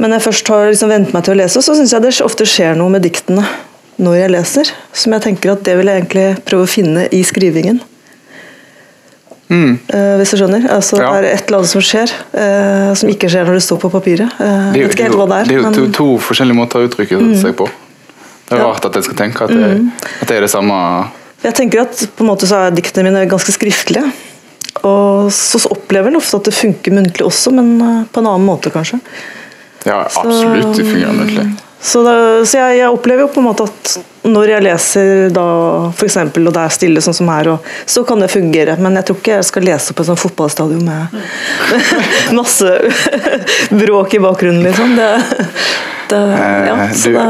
Men 0.00 0.14
jeg 0.16 0.24
først 0.24 0.48
har 0.50 0.70
liksom 0.70 0.90
vent 0.90 1.12
meg 1.12 1.26
til 1.26 1.34
å 1.34 1.38
lese, 1.42 1.60
så 1.62 1.74
syns 1.76 1.92
jeg 1.92 2.02
det 2.02 2.14
ofte 2.24 2.46
skjer 2.48 2.78
noe 2.78 2.90
med 2.94 3.04
diktene 3.04 3.44
når 4.00 4.16
jeg 4.16 4.32
leser. 4.32 4.72
Som 4.96 5.14
jeg 5.14 5.26
tenker 5.26 5.52
at 5.52 5.62
det 5.68 5.76
vil 5.78 5.90
jeg 5.90 6.00
egentlig 6.00 6.26
prøve 6.48 6.64
å 6.64 6.72
finne 6.72 7.04
i 7.14 7.20
skrivingen. 7.26 7.82
Eh, 9.50 10.14
hvis 10.20 10.30
du 10.30 10.36
skjønner? 10.36 10.66
Altså, 10.70 10.98
Ja. 11.00 11.12
Det 11.20 11.24
er 11.30 11.34
et 11.36 11.46
eller 11.48 11.58
annet 11.58 11.70
som 11.70 11.80
skjer, 11.80 12.10
eh, 12.34 12.94
som 12.94 13.08
ikke 13.08 13.28
skjer 13.32 13.46
når 13.48 13.54
det 13.56 13.62
står 13.64 13.78
på 13.80 13.90
papiret. 13.90 14.28
Eh, 14.40 14.72
Det 14.72 14.80
jeg 14.80 14.88
vet 14.88 14.94
ikke 14.98 15.06
helt 15.08 15.16
hva 15.16 15.28
det 15.28 15.36
er. 15.38 15.44
det 15.44 15.52
er 15.52 15.56
jo 15.56 15.62
men- 15.62 15.72
Mm. 15.72 15.92
to, 15.92 15.92
to 15.92 16.18
forskjellige 16.18 16.56
måter 16.56 16.76
å 16.82 16.88
uttrykke 16.88 17.36
seg 17.40 17.54
på. 17.56 17.66
Det 17.68 18.52
er 18.52 18.56
Ja. 18.56 18.64
Mm. 18.64 18.72
rart 18.74 18.84
at 18.84 18.92
jeg 18.94 19.04
skal 19.04 19.14
tenke 19.16 19.40
at 19.42 19.50
det, 19.50 19.92
at 20.22 20.28
det 20.28 20.36
er 20.36 20.40
det 20.40 20.50
samme 20.50 21.08
Jeg 21.44 21.54
tenker 21.54 21.80
at 21.82 21.92
på 22.16 22.20
en 22.20 22.26
måte 22.26 22.46
så 22.46 22.66
er 22.66 22.70
diktene 22.72 23.04
mine 23.04 23.26
ganske 23.28 23.52
skriftlige. 23.52 24.12
Og 24.84 25.30
så 25.30 25.66
opplever 25.70 26.10
jeg 26.10 26.16
ofte 26.16 26.36
at 26.36 26.44
det 26.44 26.54
funker 26.54 26.92
muntlig 26.92 27.24
også, 27.26 27.52
men 27.52 27.80
eh, 27.80 28.04
på 28.12 28.18
en 28.18 28.26
annen 28.26 28.44
måte, 28.46 28.70
kanskje. 28.70 29.00
Ja, 29.86 30.02
absolutt. 30.04 30.76
Det 30.76 30.84
fungerer 30.84 31.14
muntlig. 31.14 31.56
Så, 31.80 32.02
det, 32.02 32.14
så 32.50 32.58
jeg, 32.58 32.78
jeg 32.80 32.90
opplever 32.90 33.26
jo 33.26 33.32
på 33.32 33.42
en 33.42 33.46
måte 33.46 33.68
at 33.68 33.98
når 34.28 34.50
jeg 34.50 34.64
leser 34.66 35.28
da 35.32 35.44
eksempel, 36.04 36.48
og 36.48 36.54
det 36.56 36.64
er 36.64 36.74
stille 36.74 37.02
sånn 37.04 37.16
som 37.16 37.30
her, 37.32 37.52
og, 37.54 37.68
så 37.88 38.02
kan 38.08 38.20
det 38.20 38.30
fungere. 38.32 38.74
Men 38.82 38.98
jeg 38.98 39.08
tror 39.08 39.20
ikke 39.20 39.36
jeg 39.38 39.48
skal 39.48 39.66
lese 39.68 39.94
på 39.94 40.04
et 40.04 40.10
sånt 40.10 40.22
fotballstadion 40.22 40.84
med 40.84 41.14
masse 42.38 42.74
bråk 43.80 44.18
i 44.18 44.22
bakgrunnen, 44.26 44.66
liksom. 44.66 44.96
Det, 44.98 45.12
det, 46.10 46.22
ja, 46.34 46.76
Eh, 46.78 46.92
så 46.96 47.14
det, 47.14 47.26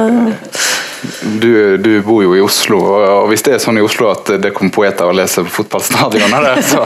Du, 1.22 1.76
du 1.76 1.90
bor 2.02 2.22
jo 2.24 2.32
i 2.34 2.40
Oslo, 2.42 2.78
og 2.82 3.28
hvis 3.30 3.44
det 3.46 3.54
er 3.54 3.62
sånn 3.62 3.78
i 3.78 3.84
Oslo 3.84 4.08
at 4.10 4.32
det 4.42 4.50
kommer 4.56 4.74
poeter 4.74 5.06
og 5.06 5.14
leser 5.18 5.46
på 5.46 5.60
fotballstadioner, 5.60 6.48
der, 6.48 6.62
så, 6.72 6.82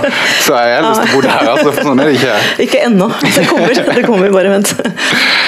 jeg 0.52 0.74
har 0.76 0.84
lyst 0.88 1.04
til 1.04 1.08
å 1.08 1.14
bo 1.14 1.22
der. 1.24 1.48
Altså, 1.54 1.72
for 1.72 1.88
sånn 1.88 2.02
er 2.02 2.10
det 2.10 2.18
ikke. 2.18 2.36
ikke 2.66 2.82
ennå. 2.90 3.08
Det 3.22 3.46
kommer, 3.48 3.80
det 3.96 4.04
kommer, 4.06 4.36
bare 4.36 4.52
vent. 4.52 4.74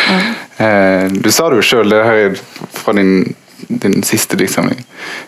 Ja. 0.09 0.23
du 1.13 1.31
sa 1.35 1.51
det 1.51 1.61
jo 1.61 1.69
sjøl, 1.69 1.93
det 1.93 2.03
her 2.07 2.23
er 2.31 2.41
fra 2.79 2.97
din, 2.97 3.35
din 3.69 4.03
siste 4.07 4.41
diktsamling, 4.41 4.81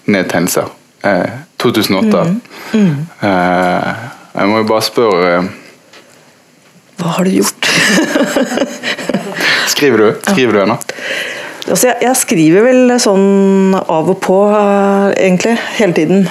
'Nedtegnelser'. 0.06 0.72
Eh, 1.06 1.30
2008. 1.56 2.22
Mm. 2.24 2.40
Mm. 2.72 3.06
jeg 4.34 4.48
må 4.48 4.58
jo 4.58 4.66
bare 4.68 4.84
spørre 4.84 5.28
eh, 5.36 5.48
Hva 6.98 7.12
har 7.18 7.28
du 7.28 7.36
gjort? 7.36 7.68
Skriver 9.70 10.02
du 10.02 10.06
Skriver 10.26 10.56
du 10.56 10.62
ennå? 10.64 10.78
Altså, 11.66 11.88
jeg, 11.88 11.96
jeg 12.04 12.18
skriver 12.20 12.66
vel 12.68 12.92
sånn 13.02 13.74
av 13.76 14.10
og 14.12 14.20
på, 14.22 14.36
eh, 14.54 15.08
egentlig. 15.26 15.56
Hele 15.80 15.96
tiden. 15.96 16.28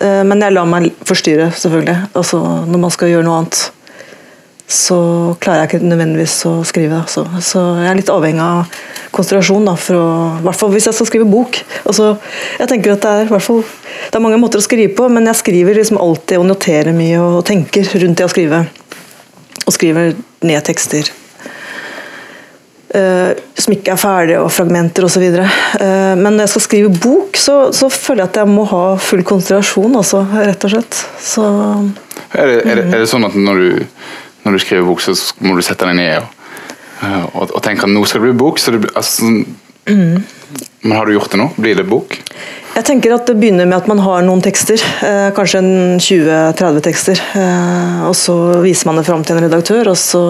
Eh, 0.00 0.20
men 0.26 0.42
jeg 0.44 0.52
lar 0.52 0.68
meg 0.68 0.90
forstyrre, 1.08 1.48
selvfølgelig. 1.56 2.10
Altså, 2.12 2.40
når 2.68 2.82
man 2.82 2.92
skal 2.92 3.12
gjøre 3.12 3.24
noe 3.24 3.38
annet, 3.40 3.62
så 4.74 4.98
klarer 5.40 5.64
jeg 5.64 5.70
ikke 5.70 5.88
nødvendigvis 5.88 6.36
å 6.50 6.54
skrive. 6.68 7.00
Altså. 7.00 7.24
Så 7.44 7.62
jeg 7.80 7.90
er 7.94 7.98
litt 8.00 8.12
avhengig 8.12 8.44
av 8.44 8.76
konsentrasjon, 9.14 9.68
i 9.70 10.44
hvert 10.44 10.58
fall 10.58 10.72
hvis 10.74 10.88
jeg 10.90 10.98
skal 10.98 11.08
skrive 11.08 11.30
bok. 11.30 11.60
Altså, 11.84 12.14
jeg 12.58 12.72
tenker 12.72 12.96
at 12.96 13.04
det 13.04 13.16
er, 13.24 13.34
det 13.34 14.18
er 14.18 14.24
mange 14.24 14.40
måter 14.42 14.60
å 14.60 14.64
skrive 14.64 14.92
på, 14.96 15.08
men 15.12 15.30
jeg 15.30 15.40
skriver 15.44 15.80
liksom 15.80 16.00
alltid 16.02 16.40
og 16.42 16.48
noterer 16.50 16.96
mye 16.96 17.20
og 17.22 17.44
tenker 17.48 17.88
rundt 18.02 18.20
det 18.20 18.28
å 18.28 18.32
skrive. 18.32 18.64
Og 19.64 19.76
skriver 19.76 20.16
ned 20.44 20.66
tekster 20.66 21.08
som 22.94 23.74
ikke 23.74 23.94
er 23.94 24.00
ferdige, 24.00 24.40
og 24.42 24.52
fragmenter 24.54 25.06
osv. 25.06 25.24
Uh, 25.34 26.14
men 26.14 26.34
når 26.34 26.44
jeg 26.44 26.52
skal 26.54 26.64
skrive 26.66 26.92
bok, 27.02 27.38
så, 27.40 27.56
så 27.74 27.90
føler 27.90 28.24
jeg 28.24 28.32
at 28.32 28.40
jeg 28.42 28.52
må 28.52 28.66
ha 28.70 28.84
full 29.02 29.24
konsentrasjon, 29.26 29.96
altså, 29.98 30.22
rett 30.34 30.68
og 30.68 30.74
slett. 30.76 31.00
Så 31.22 31.44
Er 32.34 32.50
det, 32.50 32.60
er, 32.62 32.80
det, 32.80 32.86
er 32.90 33.04
det 33.04 33.10
sånn 33.10 33.26
at 33.26 33.36
når 33.38 33.62
du, 33.62 33.84
når 34.46 34.56
du 34.56 34.62
skriver 34.62 34.88
bok, 34.88 35.02
så 35.04 35.14
må 35.44 35.56
du 35.58 35.62
sette 35.66 35.86
deg 35.88 35.98
ned 35.98 36.16
og, 36.20 36.50
eh, 37.00 37.22
og, 37.32 37.44
og 37.48 37.62
tenke 37.64 37.86
at 37.86 37.94
nå 37.94 38.02
skal 38.06 38.22
det 38.22 38.30
bli 38.30 38.40
bok? 38.44 38.62
Så 38.62 38.74
det, 38.74 38.90
altså, 38.94 39.30
mm. 39.90 40.18
Men 40.84 40.98
har 40.98 41.06
du 41.06 41.14
gjort 41.14 41.32
det 41.32 41.40
nå? 41.40 41.48
Blir 41.58 41.78
det 41.80 41.88
bok? 41.88 42.18
jeg 42.74 42.86
tenker 42.88 43.14
at 43.14 43.28
det 43.28 43.36
begynner 43.38 43.68
med 43.68 43.76
at 43.76 43.88
man 43.90 44.00
har 44.02 44.24
noen 44.26 44.42
tekster, 44.42 44.82
eh, 45.06 45.28
kanskje 45.36 45.60
20-30 46.02 46.82
tekster. 46.82 47.20
eh, 47.38 48.00
og 48.08 48.16
så 48.18 48.34
viser 48.64 48.88
man 48.88 48.98
det 48.98 49.06
fram 49.06 49.22
til 49.24 49.36
en 49.36 49.46
redaktør, 49.46 49.92
og 49.92 49.96
så 49.96 50.24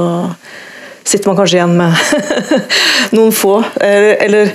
sitter 1.04 1.28
man 1.28 1.38
kanskje 1.38 1.58
igjen 1.58 1.76
med 1.78 1.94
noen 3.16 3.32
få. 3.34 3.58
Eller, 3.80 4.16
eller, 4.24 4.52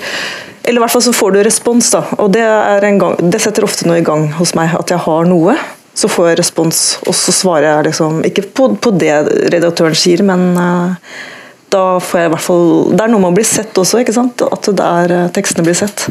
i 0.70 0.78
hvert 0.78 0.94
fall 0.94 1.04
så 1.06 1.14
får 1.16 1.36
du 1.36 1.42
respons, 1.46 1.92
da. 1.94 2.04
Og 2.18 2.32
det, 2.34 2.46
en 2.46 3.02
gang, 3.02 3.18
det 3.32 3.42
setter 3.44 3.66
ofte 3.68 3.88
noe 3.90 4.00
i 4.02 4.06
gang 4.06 4.28
hos 4.40 4.56
meg, 4.58 4.74
at 4.78 4.94
jeg 4.94 5.02
har 5.06 5.30
noe. 5.30 5.58
Så 6.00 6.08
får 6.12 6.32
jeg 6.32 6.40
respons, 6.40 6.84
og 7.10 7.16
så 7.18 7.34
svarer 7.34 7.66
jeg 7.66 7.90
liksom 7.90 8.22
Ikke 8.28 8.46
på, 8.56 8.70
på 8.80 8.92
det 8.96 9.16
redaktøren 9.52 9.98
sier, 9.98 10.22
men 10.24 10.54
uh, 10.56 10.94
da 11.74 11.82
får 12.00 12.22
jeg 12.22 12.30
i 12.30 12.32
hvert 12.32 12.46
fall 12.46 12.70
Det 12.94 13.02
er 13.04 13.12
noe 13.12 13.24
med 13.24 13.34
å 13.34 13.36
bli 13.36 13.44
sett 13.44 13.82
også, 13.82 14.00
ikke 14.04 14.16
sant? 14.16 14.46
At 14.46 14.70
det 14.70 14.86
er, 14.86 15.16
uh, 15.26 15.32
tekstene 15.36 15.66
blir 15.66 15.76
sett. 15.76 16.06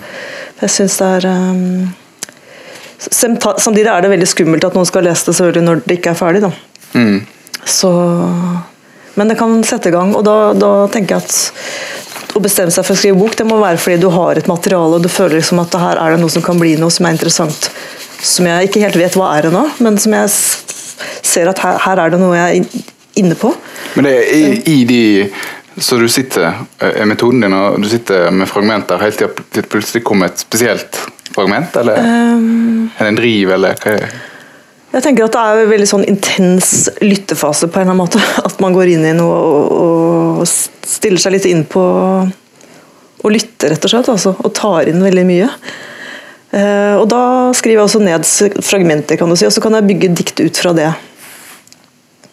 Jeg 0.60 0.74
syns 0.74 0.98
det 1.00 1.08
er 1.20 1.28
um, 1.30 1.88
Samtidig 2.98 3.86
er 3.86 4.02
det 4.02 4.10
veldig 4.10 4.26
skummelt 4.28 4.66
at 4.66 4.74
noen 4.74 4.88
skal 4.88 5.06
lese 5.06 5.28
det 5.28 5.36
selvfølgelig 5.38 5.66
når 5.68 5.82
det 5.86 5.98
ikke 6.00 6.12
er 6.12 6.18
ferdig. 6.18 6.42
Da. 6.42 6.50
Mm. 6.98 7.20
Så, 7.62 7.92
men 9.18 9.30
det 9.30 9.38
kan 9.40 9.56
sette 9.66 9.90
i 9.90 9.94
gang, 9.94 10.14
og 10.14 10.22
da, 10.26 10.36
da 10.54 10.72
tenker 10.92 11.16
jeg 11.18 11.26
at 11.26 12.36
å 12.38 12.42
bestemme 12.44 12.72
seg 12.72 12.86
for 12.86 12.94
å 12.94 13.00
skrive 13.00 13.18
bok, 13.18 13.36
det 13.38 13.46
må 13.48 13.58
være 13.60 13.80
fordi 13.82 13.98
du 14.02 14.08
har 14.14 14.38
et 14.38 14.50
materiale 14.50 14.98
og 14.98 15.04
du 15.04 15.10
føler 15.10 15.40
liksom 15.40 15.62
at 15.62 15.72
det 15.74 15.80
her 15.82 16.00
er 16.02 16.14
det 16.14 16.20
noe 16.22 16.32
som 16.32 16.44
kan 16.44 16.60
bli 16.60 16.76
noe 16.78 16.92
som 16.94 17.08
er 17.08 17.16
interessant. 17.16 17.70
Som 18.22 18.48
jeg 18.50 18.68
ikke 18.68 18.82
helt 18.84 18.98
vet 18.98 19.18
hva 19.18 19.32
er 19.36 19.48
ennå, 19.50 19.64
men 19.84 19.98
som 20.02 20.14
jeg 20.14 20.30
ser 21.26 21.50
at 21.50 21.62
her, 21.62 21.78
her 21.86 22.02
er 22.04 22.14
det 22.14 22.20
noe 22.22 22.36
jeg 22.36 22.62
er 22.62 23.22
inne 23.22 23.38
på. 23.38 23.52
Men 23.96 24.06
det 24.06 24.14
er 24.18 24.34
i, 24.34 24.74
i 24.74 24.78
de 24.88 25.02
Så 25.78 25.94
du 25.98 26.08
sitter 26.10 26.48
eh, 26.82 26.96
er 27.02 27.06
metoden 27.06 27.44
din 27.44 27.54
og 27.54 27.76
du 27.82 27.86
sitter 27.86 28.32
med 28.34 28.50
fragmenter 28.50 28.98
helt 28.98 29.20
til 29.20 29.30
det 29.54 29.62
plutselig 29.70 30.02
kommer 30.06 30.26
et 30.26 30.42
spesielt 30.42 30.98
fragment? 31.34 31.76
Eller 31.78 32.02
Um, 32.02 32.90
er 32.98 33.04
det 33.04 33.12
en 33.12 33.18
driv, 33.18 33.52
eller 33.54 33.78
hva 33.78 33.94
er 33.94 34.02
det? 34.02 34.08
Jeg 34.88 35.04
tenker 35.04 35.26
at 35.26 35.34
det 35.34 35.40
er 35.40 35.62
en 35.62 35.70
veldig 35.72 35.88
sånn 35.90 36.06
intens 36.08 36.70
lyttefase 37.04 37.68
på 37.68 37.76
en 37.76 37.84
eller 37.84 37.92
annen 37.92 38.06
måte. 38.06 38.22
At 38.48 38.56
man 38.64 38.76
går 38.76 38.94
inn 38.94 39.04
i 39.04 39.16
noe 39.16 39.36
og, 39.36 40.46
stiller 40.88 41.20
seg 41.20 41.34
litt 41.34 41.48
inn 41.48 41.66
på 41.68 41.82
å 43.18 43.30
lytte, 43.32 43.68
rett 43.68 43.84
og 43.84 43.92
slett. 43.92 44.08
Altså, 44.08 44.32
og 44.32 44.54
tar 44.56 44.88
inn 44.88 45.04
veldig 45.04 45.24
mye. 45.28 45.50
Eh, 46.56 46.94
og 46.96 47.04
da 47.12 47.20
skriver 47.52 47.76
jeg 47.76 47.84
også 47.84 48.00
ned 48.00 48.64
fragmenter, 48.64 49.20
kan 49.20 49.28
du 49.28 49.36
si, 49.36 49.44
og 49.44 49.52
så 49.52 49.60
kan 49.60 49.76
jeg 49.76 49.88
bygge 49.90 50.14
dikt 50.22 50.40
ut 50.40 50.60
fra 50.62 50.72
det. 50.78 50.88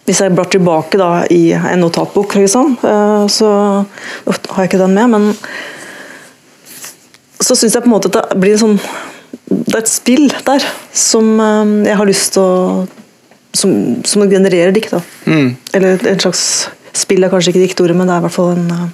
Hvis 0.08 0.22
jeg 0.24 0.32
blar 0.38 0.48
tilbake 0.54 1.02
da, 1.02 1.10
i 1.34 1.50
en 1.58 1.82
notatbok, 1.82 2.38
liksom, 2.38 2.78
så 3.34 3.50
har 3.50 4.60
jeg 4.62 4.70
ikke 4.70 4.84
den 4.84 4.94
med, 4.96 5.10
men 5.12 5.24
så 7.42 7.58
syns 7.58 7.74
jeg 7.76 7.84
på 7.84 7.90
en 7.90 7.96
måte 7.98 8.12
at 8.14 8.20
det 8.32 8.40
blir 8.40 8.54
en 8.56 8.62
sånn 8.62 8.78
Det 9.50 9.76
er 9.76 9.82
et 9.84 9.92
spill 9.92 10.30
der 10.48 10.64
som 10.96 11.34
eh, 11.40 11.90
jeg 11.90 11.98
har 12.00 12.06
lyst 12.10 12.34
til 12.38 12.42
å 12.44 12.88
Som, 13.56 14.04
som 14.04 14.26
genererer 14.28 14.74
dikt. 14.76 14.92
da. 14.92 15.00
Mm. 15.32 15.54
Eller 15.74 16.02
en 16.12 16.20
slags 16.20 16.42
spill 16.96 17.24
er 17.24 17.30
kanskje 17.32 17.54
ikke 17.54 17.62
diktordet, 17.70 17.96
men 17.96 18.08
det 18.10 18.14
er 18.16 18.20
i 18.20 18.26
hvert 18.26 18.34
fall 18.36 18.50
en 18.58 18.72
eh, 18.72 18.88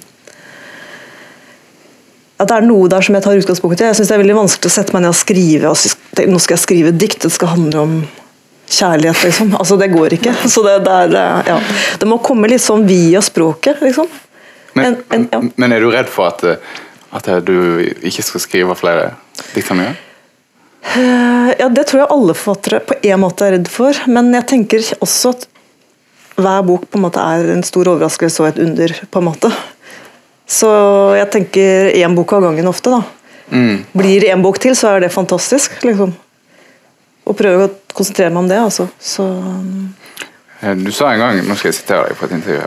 at 2.42 2.48
det 2.50 2.56
er 2.58 2.64
noe 2.66 2.88
der 2.90 3.02
som 3.06 3.14
jeg 3.14 3.22
tar 3.22 3.38
utgangspunkt 3.38 3.80
i. 3.80 3.84
Jeg 3.86 3.94
synes 3.98 4.08
Det 4.10 4.14
er 4.16 4.22
veldig 4.22 4.34
vanskelig 4.38 4.70
å 4.70 4.74
sette 4.74 4.94
meg 4.94 5.02
ned 5.04 5.12
og 5.12 5.18
skrive 5.18 5.70
og 5.70 6.28
nå 6.32 6.38
skal 6.42 6.56
jeg 6.56 6.62
skrive 6.64 6.90
et 6.90 6.98
dikt, 6.98 7.20
det 7.22 7.30
skal 7.34 7.52
handle 7.54 7.82
om 7.86 7.92
kjærlighet, 8.72 9.20
liksom. 9.28 9.52
Altså, 9.60 9.76
Det 9.78 9.90
går 9.92 10.16
ikke. 10.16 10.32
Så 10.50 10.62
det, 10.66 10.76
det, 10.86 10.94
er, 11.12 11.50
ja. 11.52 11.58
det 12.00 12.08
må 12.10 12.18
komme 12.24 12.48
litt 12.50 12.62
sånn 12.64 12.86
via 12.88 13.20
språket, 13.22 13.82
liksom. 13.84 14.08
Men, 14.74 14.86
En- 14.86 15.02
en- 15.18 15.28
ja. 15.30 15.42
men 15.56 15.72
er 15.76 15.80
du 15.84 15.90
redd 15.92 16.08
for 16.10 16.30
at, 16.32 16.42
eh, 16.44 16.56
at 17.12 17.28
du 17.46 17.54
ikke 18.02 18.22
skal 18.24 18.40
skrive 18.46 18.74
flere 18.78 19.10
diktsamlinger? 19.54 19.92
Eh, 19.98 20.11
Ja, 20.82 21.68
det 21.70 21.84
tror 21.88 22.02
jeg 22.02 22.10
alle 22.10 22.34
forfattere 22.36 22.80
på 22.84 22.96
en 23.06 23.20
måte 23.22 23.46
er 23.46 23.54
redd 23.56 23.68
for. 23.70 23.96
Men 24.10 24.32
jeg 24.34 24.46
tenker 24.50 24.88
også 25.04 25.32
at 25.36 25.46
hver 26.42 26.64
bok 26.66 26.88
på 26.90 26.98
en 26.98 27.04
måte 27.06 27.22
er 27.22 27.52
en 27.54 27.62
stor 27.66 27.88
overraskelse 27.92 28.42
og 28.42 28.48
et 28.50 28.60
under. 28.64 28.94
på 29.10 29.22
en 29.22 29.28
måte. 29.30 29.52
Så 30.48 30.68
jeg 31.16 31.30
tenker 31.32 31.92
én 31.94 32.16
bok 32.16 32.32
av 32.32 32.42
gangen 32.48 32.68
ofte. 32.68 32.90
da. 32.90 33.02
Mm. 33.52 33.84
Blir 33.92 34.20
det 34.20 34.30
en 34.32 34.42
bok 34.42 34.58
til, 34.58 34.74
så 34.76 34.96
er 34.96 35.00
det 35.00 35.12
fantastisk. 35.14 35.78
liksom. 35.84 36.14
Og 37.24 37.36
prøver 37.38 37.68
å 37.68 37.74
konsentrere 37.94 38.30
meg 38.30 38.42
om 38.42 38.48
det. 38.48 38.58
altså. 38.58 38.88
Så 38.98 39.28
Eh, 40.62 40.74
Du 40.74 40.92
sa 40.92 41.12
en 41.12 41.18
gang 41.18 41.40
Nå 41.42 41.56
skal 41.58 41.72
jeg 41.72 41.80
sitere 41.80 42.08
deg 42.08 42.16
på 42.18 42.24
et 42.28 42.34
intervju. 42.38 42.66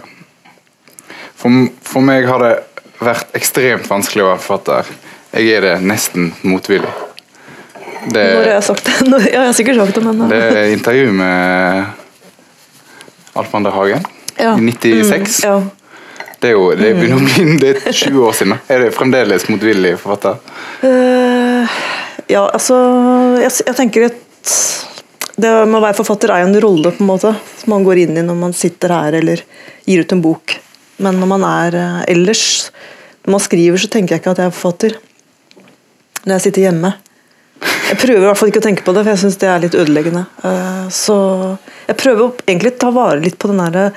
For, 1.36 1.68
for 1.82 2.02
meg 2.02 2.28
har 2.28 2.40
det 2.44 2.54
vært 3.00 3.36
ekstremt 3.38 3.88
vanskelig 3.90 4.24
å 4.24 4.30
være 4.34 4.44
forfatter. 4.44 4.90
Jeg 5.36 5.52
er 5.58 5.62
det 5.62 5.74
nesten 5.84 6.34
motvillig. 6.44 6.92
Det, 8.06 8.22
Når 8.22 8.44
har 8.44 8.52
jeg 8.52 8.66
sagt 8.68 8.86
det? 8.86 8.96
Når, 9.12 9.24
ja, 9.26 9.40
jeg 9.40 9.50
har 9.50 9.56
sikkert 9.58 9.82
sagt 9.82 9.98
det, 9.98 10.04
men 10.06 10.30
det 10.30 10.42
er 10.44 10.74
intervju 10.74 11.14
med 11.16 11.34
Alf 13.36 13.56
Ander 13.58 13.74
Hagen 13.76 14.06
ja. 14.38 14.54
i 14.54 14.62
96. 14.62 15.44
Mm, 15.44 15.50
ja. 15.50 15.56
Det 16.40 16.52
er 16.52 16.54
jo 16.54 16.68
det 16.78 16.92
begynner 16.98 17.18
å 17.18 17.26
bli 17.26 17.58
det 17.64 17.72
er 17.80 17.96
20 17.96 18.28
år 18.28 18.36
siden. 18.38 18.58
Er 18.70 18.86
det 18.86 18.92
fremdeles 18.96 19.48
motvillig 19.50 19.96
forfatter? 20.02 20.38
Uh, 20.84 21.66
ja, 22.30 22.44
altså 22.44 22.78
jeg, 23.42 23.52
jeg 23.66 23.78
tenker 23.80 24.10
at 24.12 24.22
det 25.36 25.52
med 25.68 25.80
å 25.80 25.84
være 25.84 25.98
forfatter 25.98 26.32
er 26.32 26.44
jo 26.44 26.52
en 26.52 26.62
rolle 26.64 26.92
på 26.96 27.04
en 27.04 27.10
måte 27.10 27.34
som 27.60 27.74
man 27.74 27.84
går 27.88 28.06
inn 28.06 28.20
i 28.20 28.24
når 28.24 28.38
man 28.40 28.54
sitter 28.56 28.94
her 28.96 29.18
eller 29.18 29.42
gir 29.88 30.04
ut 30.06 30.16
en 30.16 30.24
bok. 30.24 30.56
Men 31.04 31.20
når 31.20 31.32
man 31.34 31.44
er 31.48 31.76
eh, 31.76 31.98
ellers, 32.14 32.46
når 33.26 33.36
man 33.36 33.44
skriver, 33.44 33.82
så 33.82 33.90
tenker 33.92 34.16
jeg 34.16 34.24
ikke 34.24 34.36
at 34.36 34.44
jeg 34.44 34.52
er 34.52 34.56
forfatter. 34.56 34.96
Når 36.24 36.38
jeg 36.38 36.46
sitter 36.48 36.68
hjemme. 36.70 36.94
Jeg 37.86 38.00
prøver 38.02 38.24
i 38.24 38.26
hvert 38.26 38.40
fall 38.40 38.50
ikke 38.50 38.62
å 38.64 38.66
tenke 38.66 38.86
på 38.86 38.94
det, 38.96 39.04
for 39.04 39.14
jeg 39.14 39.22
syns 39.22 39.38
det 39.42 39.50
er 39.52 39.62
litt 39.62 39.78
ødeleggende. 39.78 40.26
Eh, 40.48 40.86
så 40.94 41.18
jeg 41.86 42.00
prøver 42.02 42.42
egentlig 42.48 42.74
å 42.74 42.80
ta 42.82 42.90
vare 42.96 43.22
litt 43.22 43.38
på 43.42 43.52
den 43.52 43.62
der 43.62 43.94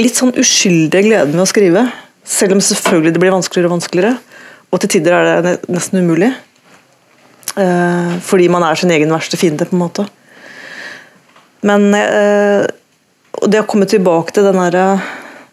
litt 0.00 0.18
sånn 0.18 0.34
uskyldige 0.38 1.06
gleden 1.08 1.34
ved 1.34 1.44
å 1.44 1.50
skrive. 1.50 1.84
Selv 2.24 2.56
om 2.56 2.62
selvfølgelig 2.64 3.14
det 3.14 3.22
blir 3.22 3.34
vanskeligere 3.34 3.70
og 3.70 3.76
vanskeligere. 3.76 4.14
Og 4.74 4.82
til 4.82 4.94
tider 4.96 5.14
er 5.14 5.42
det 5.44 5.56
nesten 5.70 6.02
umulig. 6.02 6.30
Eh, 7.54 8.14
fordi 8.26 8.48
man 8.50 8.64
er 8.66 8.78
sin 8.78 8.90
egen 8.94 9.12
verste 9.14 9.38
fiende, 9.38 9.66
på 9.68 9.76
en 9.76 9.84
måte. 9.84 10.06
Men 11.64 11.90
eh, 11.98 12.64
det 13.46 13.62
å 13.62 13.68
komme 13.68 13.86
tilbake 13.90 14.34
til 14.34 14.46
den 14.46 14.58
derre 14.58 14.86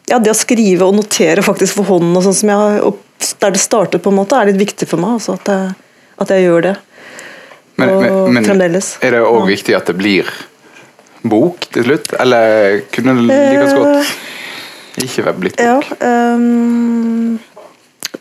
ja, 0.10 0.18
det 0.20 0.34
å 0.34 0.36
skrive 0.38 0.88
og 0.88 0.98
notere 0.98 1.44
faktisk 1.46 1.78
for 1.78 1.88
hånden, 1.88 2.16
og 2.18 2.26
sånn 2.26 2.36
som 2.36 2.50
jeg, 2.52 2.80
og 2.84 3.38
der 3.40 3.54
det 3.54 3.62
startet, 3.62 4.02
på 4.04 4.12
en 4.12 4.18
måte, 4.18 4.36
er 4.36 4.50
litt 4.50 4.60
viktig 4.60 4.90
for 4.90 5.00
meg. 5.00 5.20
Altså, 5.20 5.38
at, 5.38 5.52
jeg, 5.52 6.10
at 6.26 6.34
jeg 6.34 6.48
gjør 6.48 6.66
det. 6.66 6.74
Men, 7.82 8.00
men, 8.02 8.34
men 8.38 8.46
fremdeles. 8.48 8.94
er 9.02 9.16
det 9.18 9.22
òg 9.28 9.46
viktig 9.50 9.76
at 9.78 9.90
det 9.92 9.98
blir 10.00 10.30
bok 11.28 11.68
til 11.74 11.84
slutt? 11.90 12.14
Eller 12.22 12.82
kunne 12.94 13.14
det 13.18 13.26
like 13.30 13.74
godt 13.78 14.14
ikke 15.02 15.26
være 15.26 15.40
blitt 15.42 15.60
Ja, 15.62 15.76
bok? 15.80 15.92
ehm, 16.04 17.38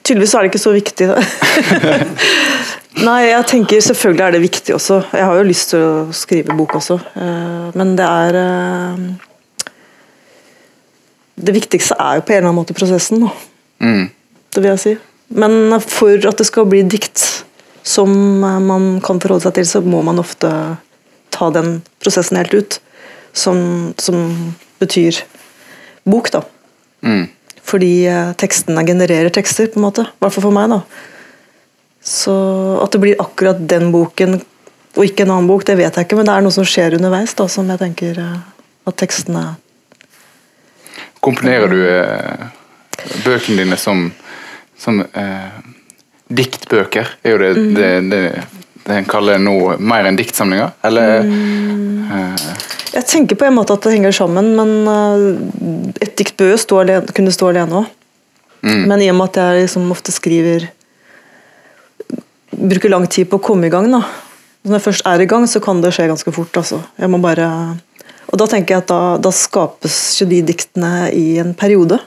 tydeligvis 0.05 0.35
er 0.35 0.45
det 0.47 0.51
ikke 0.53 0.63
så 0.63 0.73
viktig. 0.77 1.09
Da. 1.11 1.17
Nei, 3.07 3.21
jeg 3.31 3.47
tenker 3.47 3.81
selvfølgelig 3.85 4.25
er 4.27 4.35
det 4.35 4.41
viktig 4.43 4.75
også. 4.75 5.01
Jeg 5.15 5.25
har 5.29 5.37
jo 5.39 5.47
lyst 5.47 5.71
til 5.73 5.83
å 5.87 5.91
skrive 6.17 6.57
bok 6.59 6.75
også. 6.81 6.97
eh, 7.17 7.69
men 7.79 7.93
det 7.99 8.07
er 8.07 8.39
eh, 8.41 9.05
Det 11.41 11.55
viktigste 11.57 11.97
er 11.99 12.19
jo 12.19 12.25
på 12.27 12.35
en 12.35 12.37
eller 12.43 12.51
annen 12.51 12.59
måte 12.61 12.75
prosessen, 12.77 13.23
da. 13.25 13.31
Mm. 13.81 14.11
Det 14.53 14.61
vil 14.63 14.71
jeg 14.75 14.81
si. 14.83 14.97
Men 15.41 15.77
for 15.81 16.27
at 16.29 16.37
det 16.43 16.47
skal 16.49 16.67
bli 16.69 16.83
dikt 16.91 17.23
som 17.83 18.13
eh, 18.45 18.61
man 18.67 18.93
kan 19.05 19.21
forholde 19.23 19.47
seg 19.47 19.59
til, 19.59 19.69
så 19.69 19.83
må 19.85 20.03
man 20.07 20.23
ofte 20.23 20.51
ta 21.35 21.51
den 21.55 21.81
prosessen 22.03 22.41
helt 22.41 22.55
ut. 22.55 22.81
Som, 23.33 23.95
som 24.03 24.17
betyr 24.83 25.21
bok, 26.03 26.33
da. 26.35 26.43
Mm. 27.07 27.29
Fordi 27.63 27.93
eh, 28.11 28.33
tekstene 28.41 28.85
genererer 28.87 29.31
tekster, 29.35 29.71
på 29.71 29.79
en 29.79 29.87
måte. 29.87 30.09
I 30.09 30.25
hvert 30.25 30.37
fall 30.37 30.49
for 30.49 30.57
meg, 30.57 30.73
da. 30.73 30.81
Så 32.01 32.35
at 32.81 32.95
det 32.95 33.03
blir 33.03 33.21
akkurat 33.23 33.61
den 33.71 33.91
boken 33.93 34.41
og 34.97 35.07
ikke 35.07 35.23
en 35.23 35.35
annen 35.37 35.47
bok, 35.51 35.65
det 35.67 35.77
vet 35.79 35.95
jeg 35.95 36.07
ikke, 36.07 36.19
men 36.19 36.27
det 36.27 36.35
er 36.35 36.45
noe 36.45 36.55
som 36.55 36.67
skjer 36.67 36.97
underveis, 36.99 37.35
da, 37.39 37.47
som 37.51 37.69
jeg 37.71 37.81
tenker 37.83 38.19
eh, 38.19 38.39
at 38.91 38.99
tekstene 38.99 39.53
Komponerer 41.21 41.69
du 41.69 41.81
eh, 41.85 42.47
bøkene 43.27 43.61
dine 43.61 43.77
som, 43.79 44.07
som 44.81 45.03
eh, 45.05 45.59
diktbøker? 46.31 47.09
Er 47.25 47.31
jo 47.35 47.39
det 47.39 47.51
Mm. 47.57 47.75
det, 47.75 47.91
det, 48.11 48.45
det 48.87 48.97
en 48.97 49.05
kaller 49.05 49.39
nå 49.39 49.77
mer 49.79 50.07
enn 50.09 50.17
diktsamlinger? 50.19 50.73
Eller 50.85 51.23
Mm. 51.23 52.11
uh, 52.11 52.37
Jeg 52.93 53.07
tenker 53.07 53.37
på 53.37 53.47
en 53.47 53.55
måte 53.55 53.73
at 53.73 53.83
det 53.83 53.93
henger 53.93 54.13
sammen, 54.13 54.55
men 54.57 54.71
uh, 54.89 55.95
et 56.01 56.17
dikt 56.19 56.37
bør 56.37 56.51
jo 56.55 56.59
stå 56.59 56.81
alene, 56.81 57.07
kunne 57.15 57.31
stå 57.35 57.49
alene 57.53 57.83
òg. 57.85 57.87
mm. 58.63 58.87
Men 58.87 59.03
i 59.03 59.11
og 59.11 59.17
med 59.17 59.29
at 59.31 59.37
jeg 59.37 59.63
liksom 59.65 59.91
ofte 59.91 60.13
skriver 60.13 60.69
Bruker 62.51 62.91
lang 62.91 63.07
tid 63.07 63.29
på 63.31 63.39
å 63.39 63.43
komme 63.43 63.69
i 63.69 63.71
gang, 63.73 63.87
da. 63.93 64.01
Når 64.67 64.75
jeg 64.77 64.85
først 64.89 65.07
er 65.07 65.23
i 65.23 65.27
gang, 65.31 65.47
så 65.49 65.61
kan 65.63 65.79
det 65.81 65.93
skje 65.95 66.09
ganske 66.11 66.33
fort. 66.35 66.53
Altså. 66.61 66.81
Jeg 66.99 67.09
må 67.09 67.21
bare 67.23 67.47
Og 68.31 68.39
da 68.39 68.47
tenker 68.47 68.75
jeg 68.77 68.83
at 68.85 68.91
da, 68.91 69.17
da 69.19 69.31
skapes 69.35 69.95
jo 70.21 70.27
de 70.27 70.43
diktene 70.47 71.09
i 71.17 71.39
en 71.43 71.55
periode. 71.55 71.99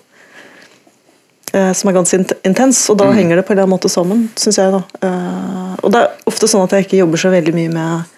Eh, 1.54 1.70
som 1.78 1.90
er 1.90 1.94
ganske 1.94 2.18
intens, 2.50 2.80
og 2.90 2.98
da 2.98 3.12
henger 3.14 3.38
det 3.38 3.44
på 3.46 3.54
en 3.54 3.60
eller 3.60 3.68
annen 3.68 3.76
måte 3.76 3.90
sammen, 3.94 4.24
syns 4.42 4.58
jeg. 4.58 4.72
da. 4.74 4.80
Eh, 5.06 5.74
og 5.84 5.92
det 5.94 6.00
er 6.02 6.24
ofte 6.26 6.48
sånn 6.50 6.64
at 6.66 6.72
jeg 6.74 6.88
ikke 6.88 6.98
jobber 7.04 7.22
så 7.22 7.30
veldig 7.34 7.54
mye 7.54 7.70
med 7.70 8.10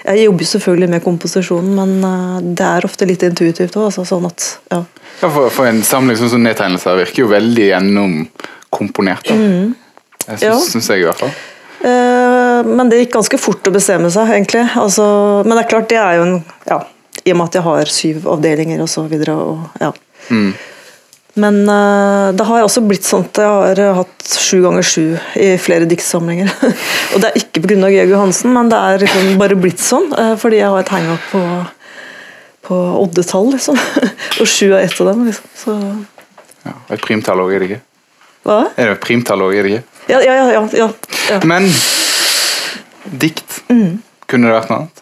Jeg 0.00 0.24
jobber 0.24 0.48
selvfølgelig 0.48 0.88
med 0.88 1.02
komposisjonen, 1.04 1.74
men 1.76 1.90
eh, 2.08 2.40
det 2.56 2.64
er 2.66 2.86
ofte 2.88 3.06
litt 3.06 3.22
intuitivt 3.22 3.76
òg. 3.76 3.90
Altså, 3.90 4.02
sånn 4.08 4.26
at, 4.26 4.46
ja. 4.72 4.78
ja, 5.20 5.28
for, 5.28 5.50
for 5.52 5.68
en 5.68 5.82
samling 5.86 6.16
sånn 6.18 6.32
som 6.32 6.42
nedtegnelser 6.42 6.96
virker 7.02 7.22
jo 7.22 7.28
veldig 7.30 7.66
gjennomkomponert. 7.68 9.28
da. 9.28 9.34
Mm. 9.36 9.74
Jeg 10.26 10.42
Ja. 10.48 10.56
syns, 10.58 10.88
jeg, 10.88 11.02
i 11.04 11.04
hvert 11.04 11.20
fall. 11.20 11.34
Men 12.66 12.88
det 12.90 12.98
gikk 13.04 13.14
ganske 13.18 13.38
fort 13.40 13.68
å 13.68 13.72
bestemme 13.72 14.10
seg, 14.12 14.28
egentlig. 14.34 14.64
Altså, 14.76 15.04
men 15.46 15.56
det 15.56 15.62
er 15.64 15.70
klart, 15.70 15.88
det 15.88 15.96
er 16.00 16.16
jo 16.18 16.22
en 16.26 16.34
ja, 16.68 16.80
I 17.24 17.32
og 17.32 17.38
med 17.38 17.46
at 17.48 17.54
jeg 17.60 17.62
har 17.68 17.92
syv 17.92 18.26
avdelinger 18.34 18.82
og 18.84 18.88
så 18.88 19.04
videre. 19.08 19.36
Og, 19.36 19.62
ja. 19.80 19.92
Mm. 20.30 20.52
Men 21.40 21.60
eh, 21.70 22.28
det 22.36 22.44
har 22.48 22.64
også 22.66 22.82
blitt 22.84 23.06
sånn 23.06 23.24
at 23.28 23.40
jeg 23.40 23.48
har 23.50 23.80
eh, 23.82 23.94
hatt 24.00 24.30
sju 24.40 24.60
ganger 24.64 24.84
sju 24.86 25.04
i 25.40 25.50
flere 25.62 25.86
diktsamlinger. 25.90 26.50
og 27.14 27.22
det 27.22 27.30
er 27.30 27.38
ikke 27.40 27.62
pga. 27.64 27.78
Georg 27.90 28.12
Johansen, 28.14 28.52
men 28.56 28.68
det 28.72 28.78
er 28.78 29.04
liksom 29.04 29.36
bare 29.40 29.56
blitt 29.58 29.80
sånn. 29.82 30.08
eh, 30.18 30.34
fordi 30.40 30.60
jeg 30.60 30.68
har 30.72 30.82
et 30.84 30.92
hang-up 30.94 31.28
på, 31.32 31.42
på 32.68 32.80
oddetall, 33.04 33.52
liksom. 33.54 33.78
og 34.40 34.46
sju 34.50 34.66
er 34.74 34.84
ett 34.84 34.98
av 35.00 35.12
dem. 35.12 35.26
liksom. 35.30 35.52
Så, 35.64 35.76
Ja, 36.66 36.74
et 36.92 37.00
primtall 37.00 37.40
òg, 37.40 37.54
er 37.56 37.62
det 37.64 37.70
ikke? 37.70 37.80
hva? 38.44 38.58
Er 38.76 38.90
det 38.90 38.96
et 38.98 39.04
primtall 39.04 39.40
òg, 39.46 39.54
er 39.56 39.64
det 39.64 39.70
ikke? 39.78 39.84
Ja, 40.12 40.18
ja, 40.24 40.34
ja. 40.52 40.62
ja, 40.76 40.88
ja. 41.30 41.38
Men 41.48 41.68
dikt, 43.22 43.62
Mm. 43.70 44.00
kunne 44.28 44.48
det 44.50 44.56
vært 44.58 44.70
noe 44.72 44.80
annet? 44.82 44.96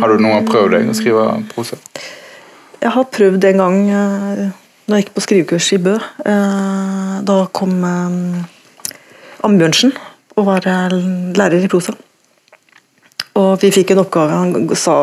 Har 0.00 0.08
du 0.14 0.22
noen 0.22 0.32
gang 0.38 0.46
prøvd 0.48 0.74
deg 0.76 0.88
å 0.90 0.94
skrive 0.96 1.24
prosa? 1.52 1.76
Jeg 2.80 2.92
har 2.94 3.04
prøvd 3.12 3.44
en 3.50 3.60
gang 3.60 3.78
da 4.90 4.96
jeg 4.96 5.04
gikk 5.04 5.12
på 5.16 5.22
skrivekurs 5.24 5.66
i 5.76 5.78
Bø. 5.84 5.94
eh, 6.26 7.16
Da 7.28 7.36
kom 7.54 7.74
eh, 7.84 8.94
Ambjørnsen 9.46 9.92
og 10.40 10.46
var 10.48 10.64
eh, 10.66 10.94
lærer 11.36 11.62
i 11.64 11.68
prosa. 11.70 11.92
Og 13.38 13.52
vi 13.62 13.70
fikk 13.74 13.92
en 13.94 14.00
oppgave. 14.02 14.32
Han 14.34 14.70
sa, 14.78 14.96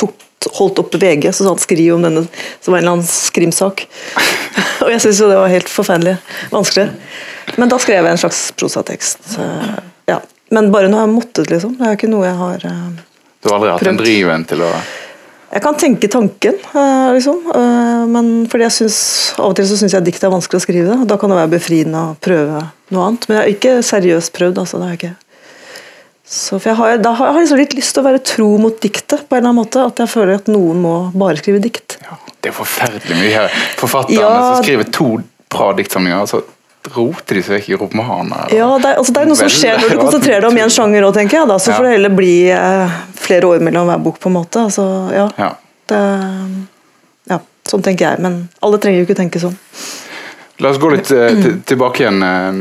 tok, 0.00 0.14
holdt 0.56 0.80
opp 0.84 0.94
VG, 0.94 1.28
så 1.34 1.44
sa 1.44 1.50
han 1.52 1.60
skriv 1.62 1.96
om 1.96 2.06
denne 2.06 2.22
som 2.62 2.72
var 2.72 2.78
en 2.80 2.84
eller 2.84 2.96
annen 2.96 3.08
skrimsak. 3.10 3.84
og 4.84 4.88
jeg 4.94 5.02
syntes 5.04 5.20
jo 5.24 5.28
det 5.30 5.38
var 5.42 5.52
helt 5.52 5.70
forferdelig 5.72 6.16
vanskelig. 6.54 6.86
Men 7.60 7.70
da 7.70 7.78
skrev 7.82 8.06
jeg 8.06 8.16
en 8.16 8.22
slags 8.24 8.44
prosatekst. 8.58 9.34
eh, 9.42 9.74
Ja. 10.10 10.20
Men 10.54 10.70
bare 10.70 10.86
når 10.88 11.00
jeg 11.00 11.06
har 11.08 11.14
måttet, 11.14 11.50
liksom. 11.50 11.76
Det 11.80 11.86
er 11.88 11.96
ikke 11.98 12.10
noe 12.12 12.26
jeg 12.28 12.36
har 12.38 12.58
prøvd. 12.62 12.98
Du 13.42 13.48
har 13.50 13.56
aldri 13.58 13.70
hatt 13.74 13.82
en 13.82 13.96
Prøvd. 13.98 14.04
driven 14.06 14.44
til 14.48 14.62
å 14.64 14.68
jeg 15.54 15.62
kan 15.62 15.76
tenke 15.78 16.08
tanken, 16.10 16.56
eh, 16.74 17.08
liksom. 17.14 17.40
eh, 17.54 18.06
Men 18.10 18.46
fordi 18.50 18.66
jeg 18.66 18.74
synes, 18.80 18.98
av 19.38 19.52
og 19.52 19.56
til 19.56 19.68
så 19.70 19.76
syns 19.80 19.94
jeg 19.94 20.04
dikt 20.04 20.24
er 20.26 20.32
vanskelig 20.34 20.60
å 20.60 20.64
skrive. 20.66 20.96
Da 21.06 21.16
kan 21.20 21.30
det 21.30 21.38
være 21.38 21.52
befriende 21.56 22.00
å 22.10 22.16
prøve 22.20 22.64
noe 22.94 23.04
annet. 23.08 23.28
Men 23.28 23.36
jeg 23.38 23.42
har 23.44 23.52
ikke 23.54 23.74
seriøst 23.86 24.32
prøvd. 24.34 24.58
altså, 24.58 24.78
det 24.80 24.84
har 24.88 24.96
jeg 24.96 25.02
ikke. 25.02 25.16
Så 26.34 26.58
jeg 26.64 26.74
har, 26.74 26.96
da 27.04 27.12
har 27.12 27.32
jeg 27.34 27.44
liksom 27.44 27.58
litt 27.60 27.74
lyst 27.76 27.94
til 27.94 28.02
å 28.02 28.06
være 28.08 28.22
tro 28.24 28.46
mot 28.58 28.78
diktet, 28.80 29.28
på 29.28 29.36
en 29.36 29.42
eller 29.42 29.50
annen 29.52 29.60
måte. 29.62 29.84
At 29.86 30.00
jeg 30.02 30.08
føler 30.08 30.34
at 30.40 30.46
noen 30.48 30.80
må 30.82 30.94
bare 31.14 31.36
skrive 31.38 31.60
dikt. 31.62 31.98
ja, 32.02 32.16
Det 32.42 32.50
er 32.50 32.56
forferdelig 32.56 33.16
mye 33.20 33.32
her. 33.34 33.48
Forfatterne 33.78 34.20
Ja. 34.20 34.54
som 34.56 34.64
skriver 34.64 34.90
to 34.90 35.18
bra 35.50 35.72
diktsamlinger, 35.76 36.26
så 36.26 36.42
roter 36.92 37.34
de 37.38 37.42
seg 37.42 37.54
vekk 37.56 37.68
i 37.72 37.76
romaner. 37.80 38.50
Ja, 38.52 38.66
det 38.78 38.90
er, 38.90 38.98
altså, 39.00 39.12
det 39.16 39.22
er 39.22 39.26
noe 39.30 39.38
som 39.40 39.48
skjer 39.48 39.78
når 39.80 39.94
du 39.94 39.98
konsentrerer 40.04 40.44
deg 40.44 40.50
om 40.50 40.58
én 40.60 40.72
sjanger 40.74 41.06
òg, 41.08 41.14
tenker 41.16 41.38
jeg. 41.40 41.48
da, 41.48 41.56
Så 41.58 41.70
Ja. 41.72 41.76
får 41.78 41.84
det 41.88 41.92
heller 41.96 42.14
bli 42.18 42.34
eh, 42.52 42.94
flere 43.16 43.48
år 43.48 43.64
mellom 43.64 43.88
hver 43.88 44.02
bok, 44.04 44.18
på 44.20 44.28
en 44.28 44.36
måte. 44.36 44.60
altså, 44.68 44.84
ja. 45.14 45.28
Ja. 45.40 45.50
Det, 45.88 46.00
ja, 47.30 47.38
sånn 47.68 47.82
tenker 47.82 48.10
jeg. 48.10 48.20
Men 48.24 48.48
alle 48.62 48.78
trenger 48.78 49.00
jo 49.02 49.06
ikke 49.08 49.16
tenke 49.22 49.40
sånn. 49.40 49.56
La 50.60 50.70
oss 50.70 50.78
gå 50.78 50.90
litt 50.92 51.10
eh, 51.10 51.34
til, 51.42 51.56
tilbake 51.72 52.04
igjen. 52.04 52.22
eh, 52.22 52.60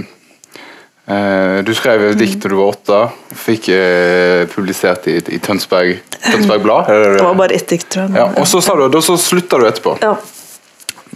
eh, 1.13 1.57
du 1.67 1.73
skrev 1.77 2.07
et 2.11 2.17
dikt 2.19 2.39
da 2.43 2.49
du 2.49 2.55
var 2.61 2.71
åtte. 2.73 3.01
Fikk 3.43 3.67
eh, 3.75 4.45
publisert 4.53 5.07
i, 5.11 5.17
i 5.35 5.39
Tønsberg, 5.43 5.99
Tønsberg 6.23 6.63
Blad. 6.63 6.87
det 6.87 7.17
Det 7.19 7.23
var 7.27 7.35
bare 7.43 7.53
ett 7.59 7.67
dikt, 7.69 7.89
tror 7.93 8.07
jeg. 8.07 8.17
Ja, 8.17 8.29
og 8.39 8.47
så 8.49 8.61
sa 8.63 8.75
du, 8.79 8.87
da 8.89 9.01
så 9.03 9.17
slutta 9.19 9.59
du 9.61 9.67
etterpå. 9.69 9.97
Ja. 10.01 10.15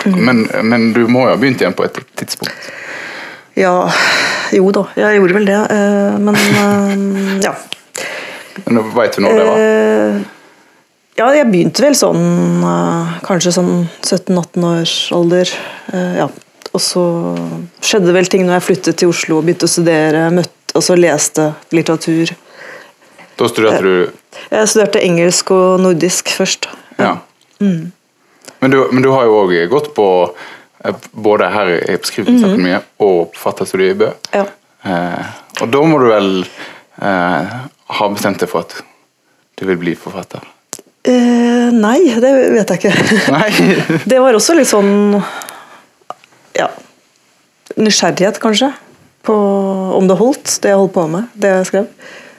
Men, 0.06 0.44
men 0.64 0.94
du 0.94 1.06
må 1.08 1.26
jo 1.26 1.34
ha 1.34 1.38
begynt 1.40 1.62
igjen 1.62 1.74
på 1.78 1.86
et 1.88 2.00
tidspunkt. 2.20 2.72
ja. 3.58 3.76
Jo 4.56 4.70
da, 4.72 4.86
jeg 4.96 5.18
gjorde 5.20 5.34
vel 5.36 5.46
det. 5.50 5.60
eh, 5.76 6.18
Men 6.24 6.36
eh, 6.64 7.40
ja. 7.44 7.54
Men 8.66 8.80
Veit 8.96 9.18
du 9.18 9.22
når 9.26 9.34
det 9.40 9.46
var? 9.50 9.62
Eh, 9.64 10.26
Ja, 11.18 11.32
jeg 11.34 11.48
begynte 11.50 11.82
vel 11.82 11.96
sånn 11.98 12.62
kanskje 13.26 13.52
sånn 13.56 13.72
17-18 14.06 14.66
års 14.70 14.92
alder. 15.18 15.50
Ja. 15.92 16.28
Og 16.78 16.82
så 16.84 17.04
skjedde 17.82 18.14
vel 18.14 18.30
ting 18.30 18.44
når 18.46 18.60
jeg 18.60 18.66
flyttet 18.68 19.00
til 19.02 19.10
Oslo 19.10 19.40
og 19.40 19.48
begynte 19.48 19.66
å 19.66 19.72
studere, 19.72 20.28
møtte, 20.30 20.54
og 20.78 20.84
så 20.86 20.94
leste 21.00 21.48
litteratur. 21.74 22.36
Da 23.38 23.50
studerte 23.50 23.82
du 23.82 24.12
Jeg 24.54 24.70
studerte 24.70 25.02
engelsk 25.02 25.50
og 25.58 25.82
nordisk 25.82 26.30
først. 26.38 26.70
Ja. 27.02 27.16
Men, 28.60 28.74
du, 28.74 28.80
men 28.91 29.04
du 29.06 29.10
har 29.13 29.28
jo 29.28 29.39
òg 29.43 29.56
gått 29.72 29.91
på 29.98 30.08
eh, 30.26 31.08
både 31.12 31.50
her 31.54 31.72
i 31.78 31.98
Beskrivelsesakademiet 32.02 32.88
og 33.04 33.34
Forfatterstudiet 33.38 33.96
i 33.96 34.00
Bø. 34.02 34.12
Ja. 34.34 34.46
Eh, 34.88 35.32
og 35.62 35.74
da 35.74 35.84
må 35.86 36.00
du 36.02 36.08
vel 36.10 36.32
eh, 36.43 37.58
ha 38.00 38.10
bestemt 38.13 38.41
deg 38.41 38.52
for 38.52 38.65
at 38.65 38.80
du 39.58 39.65
vil 39.70 39.80
bli 39.82 39.96
forfatter? 39.98 40.43
Eh, 41.08 41.70
nei, 41.74 42.00
det 42.20 42.34
vet 42.56 42.74
jeg 42.74 42.82
ikke. 42.82 44.00
Det 44.12 44.22
var 44.22 44.38
også 44.38 44.58
litt 44.58 44.70
sånn 44.70 45.17
ja, 46.58 46.70
nysgjerrighet, 47.78 48.39
kanskje, 48.43 48.72
på 49.28 49.36
om 49.98 50.08
det 50.10 50.17
holdt, 50.20 50.58
det 50.63 50.74
jeg 50.74 50.80
holdt 50.80 50.96
på 50.96 51.06
med, 51.12 51.30
det 51.38 51.54
jeg 51.54 51.70
skrev. 51.70 51.91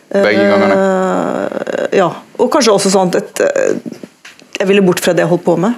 Begge 0.08 0.46
gangene? 0.48 0.76
Eh, 0.78 1.98
ja. 2.00 2.08
Og 2.38 2.50
kanskje 2.52 2.74
også 2.74 2.92
sånn 2.92 3.12
at 3.18 3.42
eh, 3.44 3.76
jeg 4.58 4.68
ville 4.70 4.84
bort 4.84 5.02
fra 5.04 5.14
det 5.14 5.24
jeg 5.24 5.32
holdt 5.32 5.44
på 5.46 5.56
med. 5.60 5.76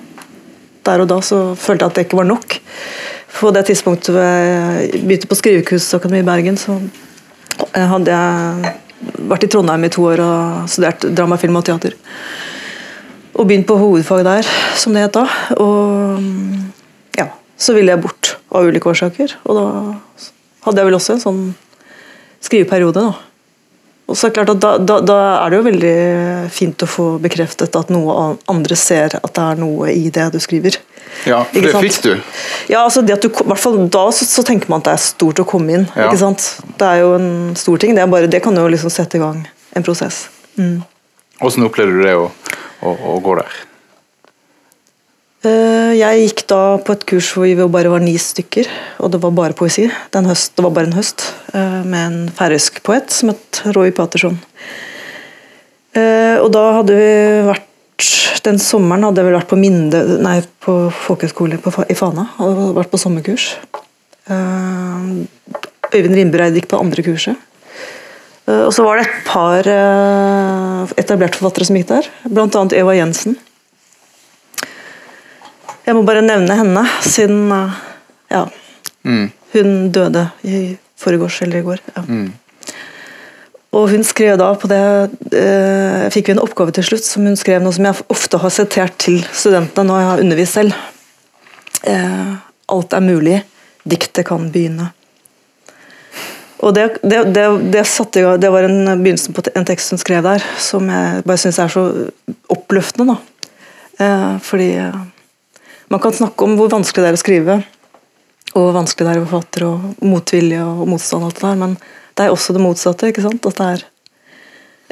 Der 0.86 1.02
og 1.02 1.08
da 1.10 1.20
så 1.24 1.40
følte 1.58 1.84
jeg 1.84 1.90
at 1.90 1.98
det 1.98 2.04
ikke 2.06 2.20
var 2.20 2.28
nok. 2.28 2.56
På 3.40 3.52
det 3.54 3.66
tidspunktet 3.68 4.16
jeg 4.16 5.02
begynte 5.04 5.28
på 5.30 5.38
Skrivekunstakademiet 5.38 6.24
i 6.24 6.28
Bergen, 6.28 6.58
så 6.60 6.76
eh, 7.72 7.86
hadde 7.92 8.16
jeg 8.16 8.74
vært 9.30 9.46
i 9.46 9.50
Trondheim 9.52 9.86
i 9.86 9.92
to 9.92 10.04
år 10.10 10.22
og 10.24 10.68
studert 10.70 11.06
drama, 11.16 11.38
film 11.40 11.60
og 11.60 11.64
teater. 11.68 11.96
Og 13.36 13.46
begynt 13.46 13.68
på 13.68 13.78
hovedfag 13.80 14.24
der, 14.26 14.50
som 14.76 14.96
det 14.96 15.06
het 15.06 15.16
da. 15.16 15.24
Og 15.62 16.20
ja, 17.16 17.30
så 17.56 17.76
ville 17.76 17.94
jeg 17.94 18.02
bort 18.02 18.34
av 18.50 18.68
ulike 18.68 18.90
årsaker. 18.90 19.38
Og 19.46 19.56
da 19.56 19.66
hadde 20.66 20.82
jeg 20.82 20.90
vel 20.90 20.98
også 20.98 21.16
en 21.16 21.24
sånn 21.24 21.42
skriveperiode, 22.44 23.06
da. 23.06 23.29
Og 24.10 24.18
så 24.18 24.26
er 24.26 24.32
det 24.32 24.40
klart 24.40 24.50
at 24.56 24.62
da, 24.62 24.70
da, 24.82 24.96
da 25.06 25.16
er 25.38 25.52
det 25.52 25.58
jo 25.60 25.66
veldig 25.68 25.96
fint 26.50 26.82
å 26.82 26.88
få 26.90 27.04
bekreftet 27.22 27.76
at 27.78 27.92
noe 27.94 28.16
andre 28.50 28.78
ser 28.78 29.14
at 29.20 29.32
det 29.36 29.44
er 29.44 29.60
noe 29.60 29.92
i 29.94 30.10
det 30.10 30.26
du 30.34 30.40
skriver. 30.42 30.80
Ja, 31.26 31.44
for 31.46 31.66
det 31.66 31.74
fikk 31.84 32.00
du. 32.02 32.10
Ja, 32.70 32.82
altså 32.82 33.02
det 33.06 33.16
at 33.16 33.24
du, 33.24 33.30
hvert 33.30 33.60
fall 33.60 33.80
Da 33.92 34.02
så, 34.14 34.26
så 34.28 34.44
tenker 34.46 34.70
man 34.70 34.82
at 34.82 34.88
det 34.88 34.92
er 34.96 35.02
stort 35.04 35.42
å 35.42 35.46
komme 35.48 35.74
inn. 35.78 35.86
Ja. 35.94 36.08
ikke 36.08 36.20
sant? 36.22 36.46
Det 36.80 36.86
er 36.86 37.02
jo 37.04 37.14
en 37.18 37.30
stor 37.58 37.80
ting. 37.82 37.94
Det, 37.94 38.02
er 38.02 38.10
bare, 38.10 38.30
det 38.30 38.42
kan 38.44 38.56
jo 38.56 38.66
liksom 38.70 38.92
sette 38.94 39.18
i 39.18 39.22
gang 39.22 39.42
en 39.78 39.86
prosess. 39.86 40.24
Mm. 40.58 40.80
Hvordan 41.40 41.70
opplevde 41.70 41.98
du 41.98 42.06
det 42.06 42.16
å, 42.18 42.30
å, 42.82 42.94
å 43.14 43.18
gå 43.24 43.38
der? 43.38 43.58
Eh, 45.40 45.92
Jeg 45.96 46.26
gikk 46.26 46.42
da 46.52 46.60
på 46.84 46.92
et 46.92 47.04
kurs 47.08 47.30
hvor 47.32 47.46
vi 47.48 47.54
bare 47.72 47.88
var 47.92 48.02
ni 48.04 48.12
stykker, 48.20 48.68
og 49.00 49.12
det 49.14 49.20
var 49.22 49.32
bare 49.36 49.56
poesi. 49.56 49.86
Høst, 49.88 50.52
det 50.56 50.64
var 50.66 50.74
bare 50.76 50.90
en 50.90 50.98
høst, 50.98 51.24
eh, 51.54 51.80
med 51.84 52.00
en 52.06 52.18
færøysk 52.36 52.82
poet 52.84 53.10
som 53.10 53.32
het 53.32 53.62
Roy 53.74 53.90
Paterson. 53.90 54.38
Eh, 55.96 56.36
Og 56.40 56.52
da 56.52 56.72
hadde 56.80 56.94
vi 56.94 57.48
vært 57.48 57.66
Den 58.42 58.56
sommeren 58.56 59.02
hadde 59.04 59.16
jeg 59.20 59.26
vel 59.26 59.34
vært 59.36 59.48
på 59.50 59.58
Minde, 59.60 60.18
nei, 60.22 60.40
på 60.64 60.90
folkehøyskole 60.90 61.58
i 61.90 61.94
Fana. 61.94 62.30
Og 62.40 62.74
vært 62.74 62.88
på 62.90 62.96
sommerkurs. 62.96 63.56
Øyvind 65.92 66.14
Rimbereid 66.16 66.54
gikk 66.54 66.68
på 66.68 66.80
andre 66.80 67.02
kurset. 67.02 67.36
Og 68.48 68.72
så 68.72 68.82
var 68.82 68.96
det 68.96 69.06
et 69.08 69.24
par 69.26 69.60
etablerte 70.96 71.36
forfattere 71.36 71.66
som 71.66 71.76
gikk 71.76 71.88
der, 71.88 72.08
bl.a. 72.30 72.64
Eva 72.72 72.94
Jensen. 72.96 73.36
Jeg 75.90 75.96
må 75.98 76.04
bare 76.06 76.22
nevne 76.22 76.54
henne, 76.54 76.84
siden 77.02 77.50
eh, 77.56 77.78
ja, 78.30 78.46
Mm. 79.00 79.30
hun 79.54 79.70
døde 79.90 80.26
i 80.44 80.76
forgårs 81.00 81.38
eller 81.42 81.58
i 81.58 81.64
går. 81.64 81.78
Ja. 81.96 82.02
Og 83.72 83.86
hun 83.88 84.02
skrev 84.04 84.34
da 84.36 84.50
på 84.60 84.68
det 84.68 84.80
eh, 85.40 86.04
Fikk 86.12 86.28
vi 86.28 86.34
en 86.34 86.42
oppgave 86.42 86.74
til 86.76 86.84
slutt 86.84 87.06
som 87.06 87.24
hun 87.24 87.38
skrev 87.40 87.62
noe 87.64 87.72
som 87.72 87.86
jeg 87.88 88.04
ofte 88.12 88.40
har 88.42 88.52
sitert 88.52 88.98
til 89.00 89.22
studentene 89.32 89.88
når 89.88 90.02
jeg 90.02 90.08
har 90.10 90.22
undervist 90.26 90.58
selv. 90.58 90.76
Eh, 91.88 92.32
alt 92.76 92.96
er 92.98 93.06
mulig, 93.06 93.38
diktet 93.88 94.28
kan 94.28 94.50
begynne. 94.52 94.90
Og 96.60 96.74
det, 96.76 96.90
det, 97.00 97.22
det, 97.32 97.46
det, 97.72 97.86
satte, 97.88 98.26
det 98.36 98.52
var 98.52 98.68
en 98.68 98.98
begynnelsen 99.00 99.32
på 99.32 99.46
en 99.48 99.64
tekst 99.64 99.94
hun 99.94 100.02
skrev 100.02 100.28
der, 100.28 100.44
som 100.60 100.92
jeg 100.92 101.24
bare 101.24 101.40
syns 101.40 101.62
er 101.64 101.72
så 101.72 101.86
oppløftende. 102.52 103.16
da. 103.16 103.56
Eh, 104.04 104.36
fordi 104.44 104.74
eh, 104.76 105.00
man 105.90 106.00
kan 106.00 106.14
snakke 106.14 106.46
om 106.46 106.56
hvor 106.58 106.70
vanskelig 106.70 107.04
det 107.04 107.10
er 107.10 107.18
å 107.18 107.20
skrive, 107.20 107.60
og 108.50 108.58
hvor 108.64 108.76
vanskelig 108.76 109.06
det 109.06 109.14
er 109.14 109.22
å 109.22 109.28
forfatter, 109.28 109.66
og 109.66 110.04
motvilje 110.06 110.62
og 110.64 110.84
motstand, 110.90 111.24
og 111.24 111.30
alt 111.30 111.40
det 111.40 111.48
der, 111.48 111.60
men 111.62 111.76
det 112.18 112.26
er 112.26 112.34
også 112.34 112.54
det 112.54 112.62
motsatte. 112.62 113.10
ikke 113.10 113.24
sant? 113.24 113.46
At 113.46 113.58
det 113.58 113.70
er 113.74 113.86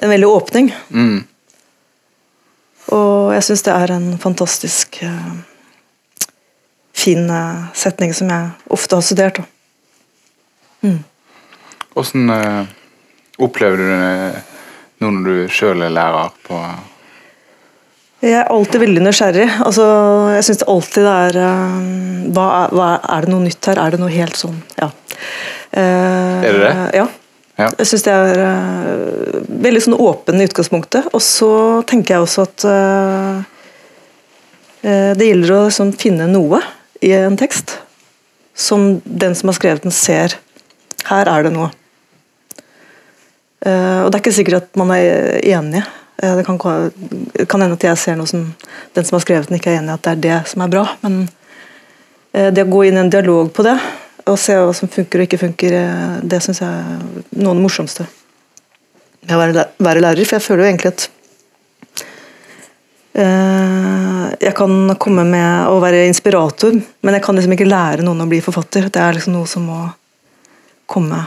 en 0.03 0.13
veldig 0.15 0.31
åpning. 0.31 0.73
Mm. 0.91 1.21
Og 2.97 3.35
jeg 3.37 3.47
syns 3.47 3.65
det 3.67 3.75
er 3.75 3.93
en 3.93 4.09
fantastisk 4.23 5.01
uh, 5.05 5.33
fin 6.97 7.27
uh, 7.31 7.69
setning 7.77 8.15
som 8.17 8.31
jeg 8.33 8.73
ofte 8.75 8.99
har 8.99 9.05
studert. 9.05 9.41
Da. 9.43 10.95
Hvordan 11.93 12.33
uh, 12.33 12.71
opplever 13.45 13.83
du 13.83 13.91
det 13.91 14.45
nå 14.99 15.11
når 15.15 15.27
du 15.29 15.53
sjøl 15.53 15.85
er 15.87 15.95
lærer 15.95 16.33
på 16.47 16.59
Jeg 18.19 18.35
er 18.35 18.49
alltid 18.51 18.83
veldig 18.83 19.03
nysgjerrig. 19.05 19.47
Altså, 19.63 19.85
jeg 20.35 20.47
syns 20.49 20.65
alltid 20.67 21.05
det 21.07 21.15
er 21.29 21.37
eh, 21.39 21.75
hva 22.35 22.47
er, 22.57 22.73
hva 22.75 22.87
er, 22.97 23.05
er 23.15 23.25
det 23.25 23.31
noe 23.31 23.45
nytt 23.45 23.69
her? 23.71 23.79
Er 23.79 23.95
det 23.95 24.01
noe 24.03 24.11
helt 24.11 24.39
sånn 24.39 24.59
Ja. 24.79 24.91
Uh, 25.69 26.41
Er 26.43 26.57
det 26.57 26.61
det? 26.63 26.73
Ja. 26.97 27.05
Ja. 27.59 27.69
Jeg 27.77 27.89
syns 27.91 28.05
det 28.07 28.15
er 28.15 28.41
uh, 28.41 29.39
veldig 29.67 29.83
sånn 29.85 29.97
åpen 30.01 30.41
i 30.41 30.47
utgangspunktet. 30.49 31.11
Og 31.13 31.23
så 31.23 31.51
tenker 31.91 32.17
jeg 32.17 32.25
også 32.25 32.47
at 32.49 32.67
uh, 32.67 33.39
det 34.83 35.27
gjelder 35.29 35.55
å 35.55 35.61
sånn, 35.75 35.93
finne 35.99 36.27
noe 36.31 36.63
i 37.05 37.13
en 37.15 37.39
tekst 37.39 37.77
som 38.59 38.97
den 39.05 39.35
som 39.39 39.51
har 39.51 39.59
skrevet 39.59 39.87
den, 39.87 39.95
ser. 39.95 40.35
Her 41.07 41.31
er 41.31 41.47
det 41.47 41.53
noe. 41.55 41.69
Og 43.69 44.07
det 44.09 44.15
er 44.15 44.23
ikke 44.23 44.35
sikkert 44.35 44.63
at 44.63 44.79
man 44.79 44.91
er 44.95 45.39
enig. 45.43 45.83
Eh, 46.23 46.37
det 46.37 46.45
kan, 46.45 46.59
kan 47.49 47.63
hende 47.63 47.77
at 47.79 47.87
jeg 47.87 47.99
ser 47.99 48.19
noe 48.19 48.27
som 48.27 48.43
den 48.95 49.07
som 49.07 49.17
har 49.17 49.25
skrevet 49.25 49.51
den, 49.51 49.59
ikke 49.61 49.75
er 49.75 49.81
enig 49.83 49.93
i 49.93 49.97
at 49.97 50.07
det 50.07 50.15
er 50.15 50.25
det 50.25 50.39
som 50.51 50.65
er 50.65 50.73
bra. 50.73 50.85
Men 51.05 51.21
eh, 52.33 52.51
det 52.55 52.67
å 52.67 52.73
gå 52.73 52.87
inn 52.89 52.99
i 52.99 53.05
en 53.05 53.13
dialog 53.13 53.53
på 53.55 53.67
det, 53.67 53.77
og 54.29 54.41
se 54.41 54.57
hva 54.59 54.75
som 54.77 54.91
funker 54.93 55.23
og 55.23 55.29
ikke 55.29 55.41
funker, 55.45 55.77
eh, 55.79 56.17
det 56.27 56.43
syns 56.45 56.63
jeg 56.65 56.69
er 56.69 56.99
noe 57.39 57.53
av 57.53 57.61
det 57.61 57.63
morsomste 57.63 58.09
med 59.29 59.37
å 59.37 59.41
være, 59.45 60.03
lærer. 60.03 60.25
For 60.25 60.39
jeg 60.39 60.47
føler 60.49 60.65
jo 60.65 60.73
egentlig 60.73 60.95
at 60.97 61.09
jeg 63.19 64.55
kan 64.55 64.93
komme 65.03 65.25
med 65.27 65.73
å 65.73 65.81
være 65.83 66.05
inspirator, 66.07 66.77
men 67.03 67.17
jeg 67.17 67.25
kan 67.25 67.35
liksom 67.35 67.57
ikke 67.57 67.67
lære 67.67 68.05
noen 68.07 68.23
å 68.23 68.29
bli 68.31 68.39
forfatter. 68.45 68.87
Det 68.95 69.01
er 69.03 69.17
liksom 69.17 69.35
noe 69.35 69.49
som 69.51 69.65
må 69.67 69.79
komme 70.87 71.25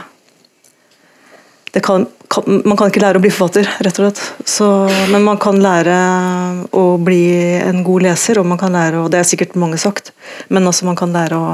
det 1.72 1.80
kan, 1.80 2.06
kan, 2.32 2.62
Man 2.64 2.78
kan 2.80 2.88
ikke 2.90 3.02
lære 3.02 3.20
å 3.20 3.22
bli 3.22 3.30
forfatter, 3.32 3.68
rett 3.84 3.98
og 4.00 4.06
slett. 4.06 4.22
Så, 4.48 4.68
men 5.12 5.24
man 5.26 5.38
kan 5.42 5.58
lære 5.62 5.96
å 6.72 6.84
bli 7.02 7.22
en 7.60 7.82
god 7.86 8.06
leser, 8.08 8.40
og 8.40 8.48
man 8.48 8.60
kan 8.60 8.72
lære 8.72 9.02
og 9.02 9.10
Det 9.12 9.20
er 9.20 9.28
sikkert 9.28 9.58
mange 9.60 9.80
sagt, 9.80 10.12
men 10.48 10.66
altså 10.66 10.88
man 10.88 10.98
kan 10.98 11.12
lære 11.14 11.38
å 11.38 11.52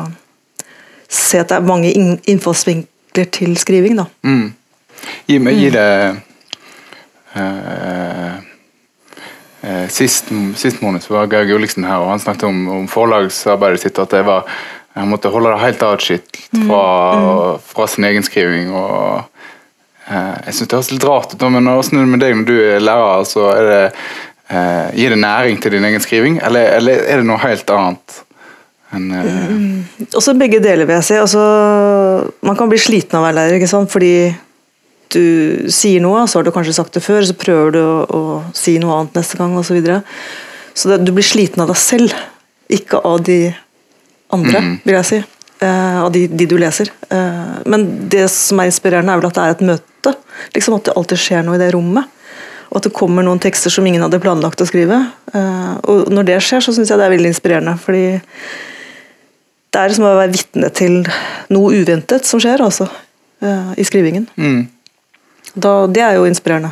se 1.08 1.40
at 1.40 1.50
det 1.50 1.56
er 1.56 1.66
mange 1.66 1.90
inn- 1.96 2.20
innfallsvinkler 2.28 3.30
til 3.32 3.56
skriving. 3.58 3.96
da. 3.98 4.08
mm. 4.22 4.48
Gi, 5.28 5.38
meg, 5.38 5.54
gi 5.56 5.68
det 5.70 5.90
uh, 7.38 8.34
uh, 9.62 9.88
Sist, 9.92 10.32
sist 10.58 10.82
måned 10.82 11.02
så 11.04 11.14
var 11.14 11.30
Geir 11.30 11.46
Gulliksen 11.48 11.86
her, 11.86 12.02
og 12.02 12.10
han 12.12 12.20
snakket 12.22 12.48
om, 12.48 12.58
om 12.80 12.88
forlagsarbeidet 12.90 13.82
sitt. 13.82 13.98
At 13.98 14.12
det 14.14 14.24
var, 14.26 14.46
han 14.94 15.10
måtte 15.10 15.30
holde 15.32 15.52
det 15.54 15.62
helt 15.62 15.82
atskilt 15.86 16.38
fra, 16.66 16.82
fra 17.62 17.86
sin 17.90 18.06
egen 18.08 18.26
skriving. 18.26 18.70
og 18.74 19.26
Jeg 20.08 20.54
syns 20.56 20.70
det 20.70 20.78
høres 20.78 20.90
litt 20.94 21.04
rart 21.04 21.34
ut, 21.34 21.44
men 21.52 21.68
hvordan 21.68 21.98
er 21.98 22.06
det 22.06 22.12
med 22.14 22.22
deg 22.24 22.38
når 22.38 22.48
du 22.48 22.56
er 22.56 22.80
lærer? 22.80 23.18
altså 23.18 23.50
er 23.52 23.68
det, 23.68 23.82
eh, 24.48 24.86
Gir 24.96 25.12
det 25.12 25.20
næring 25.20 25.60
til 25.60 25.76
din 25.76 25.84
egen 25.84 26.04
skriving, 26.04 26.40
eller, 26.44 26.72
eller 26.78 27.04
er 27.04 27.20
det 27.20 27.28
noe 27.28 27.40
helt 27.42 27.70
annet 27.74 28.18
enn 28.96 29.08
eh, 29.12 30.08
Også 30.16 30.32
begge 30.38 30.62
deler, 30.64 30.88
vil 30.88 30.96
jeg 30.96 31.08
si. 31.10 31.16
Altså, 31.20 31.42
man 32.40 32.56
kan 32.56 32.70
bli 32.70 32.80
sliten 32.80 33.18
av 33.18 33.24
å 33.24 33.28
være 33.28 33.40
lærer, 33.42 33.58
ikke 33.58 33.70
sant? 33.70 33.92
fordi 33.92 34.12
du 35.12 35.68
sier 35.72 36.02
noe, 36.04 36.26
så 36.28 36.38
har 36.38 36.44
du 36.44 36.52
kanskje 36.52 36.76
sagt 36.76 36.96
det 36.96 37.04
før, 37.04 37.22
så 37.24 37.36
prøver 37.36 37.72
du 37.76 37.80
å, 37.80 37.94
å 38.04 38.20
si 38.56 38.76
noe 38.80 38.96
annet 38.98 39.20
neste 39.20 39.40
gang, 39.40 39.56
osv. 39.56 39.70
Så, 39.70 39.78
videre. 39.78 40.02
så 40.76 40.92
det, 40.92 41.00
du 41.08 41.14
blir 41.16 41.26
sliten 41.26 41.64
av 41.64 41.72
deg 41.72 41.80
selv, 41.80 42.16
ikke 42.68 43.00
av 43.08 43.22
de 43.24 43.40
andre, 44.36 44.64
vil 44.84 44.98
jeg 44.98 45.08
si. 45.08 45.20
Eh, 45.64 46.00
av 46.04 46.12
de, 46.14 46.26
de 46.30 46.46
du 46.46 46.54
leser. 46.60 46.92
Eh, 47.10 47.54
men 47.66 47.86
det 48.12 48.28
som 48.30 48.60
er 48.60 48.68
inspirerende, 48.70 49.14
er 49.14 49.22
vel 49.22 49.30
at 49.30 49.38
det 49.38 49.46
er 49.46 49.56
et 49.56 49.64
møte. 49.72 49.87
Liksom 50.54 50.74
At 50.78 50.84
det 50.88 50.94
alltid 50.96 51.18
skjer 51.18 51.42
noe 51.44 51.56
i 51.58 51.62
det 51.62 51.72
rommet. 51.74 52.06
Og 52.68 52.76
at 52.78 52.84
det 52.88 52.92
kommer 52.92 53.24
noen 53.24 53.40
tekster 53.40 53.72
som 53.72 53.86
ingen 53.88 54.02
hadde 54.04 54.20
planlagt 54.20 54.60
å 54.60 54.66
skrive. 54.68 54.98
Eh, 55.34 55.74
og 55.88 56.10
når 56.12 56.26
det 56.28 56.40
skjer, 56.44 56.60
så 56.60 56.74
syns 56.76 56.90
jeg 56.92 56.98
det 57.00 57.06
er 57.06 57.14
veldig 57.16 57.30
inspirerende. 57.32 57.78
fordi 57.80 58.20
det 59.72 59.80
er 59.80 59.92
som 59.92 60.04
å 60.08 60.14
være 60.16 60.32
vitne 60.32 60.68
til 60.72 61.02
noe 61.52 61.72
uventet 61.76 62.24
som 62.28 62.40
skjer, 62.40 62.60
altså. 62.64 62.88
eh, 63.42 63.72
I 63.76 63.84
skrivingen. 63.84 64.28
mm. 64.36 64.68
Da, 65.58 65.86
det 65.90 66.02
er 66.04 66.14
jo 66.20 66.24
inspirerende. 66.28 66.70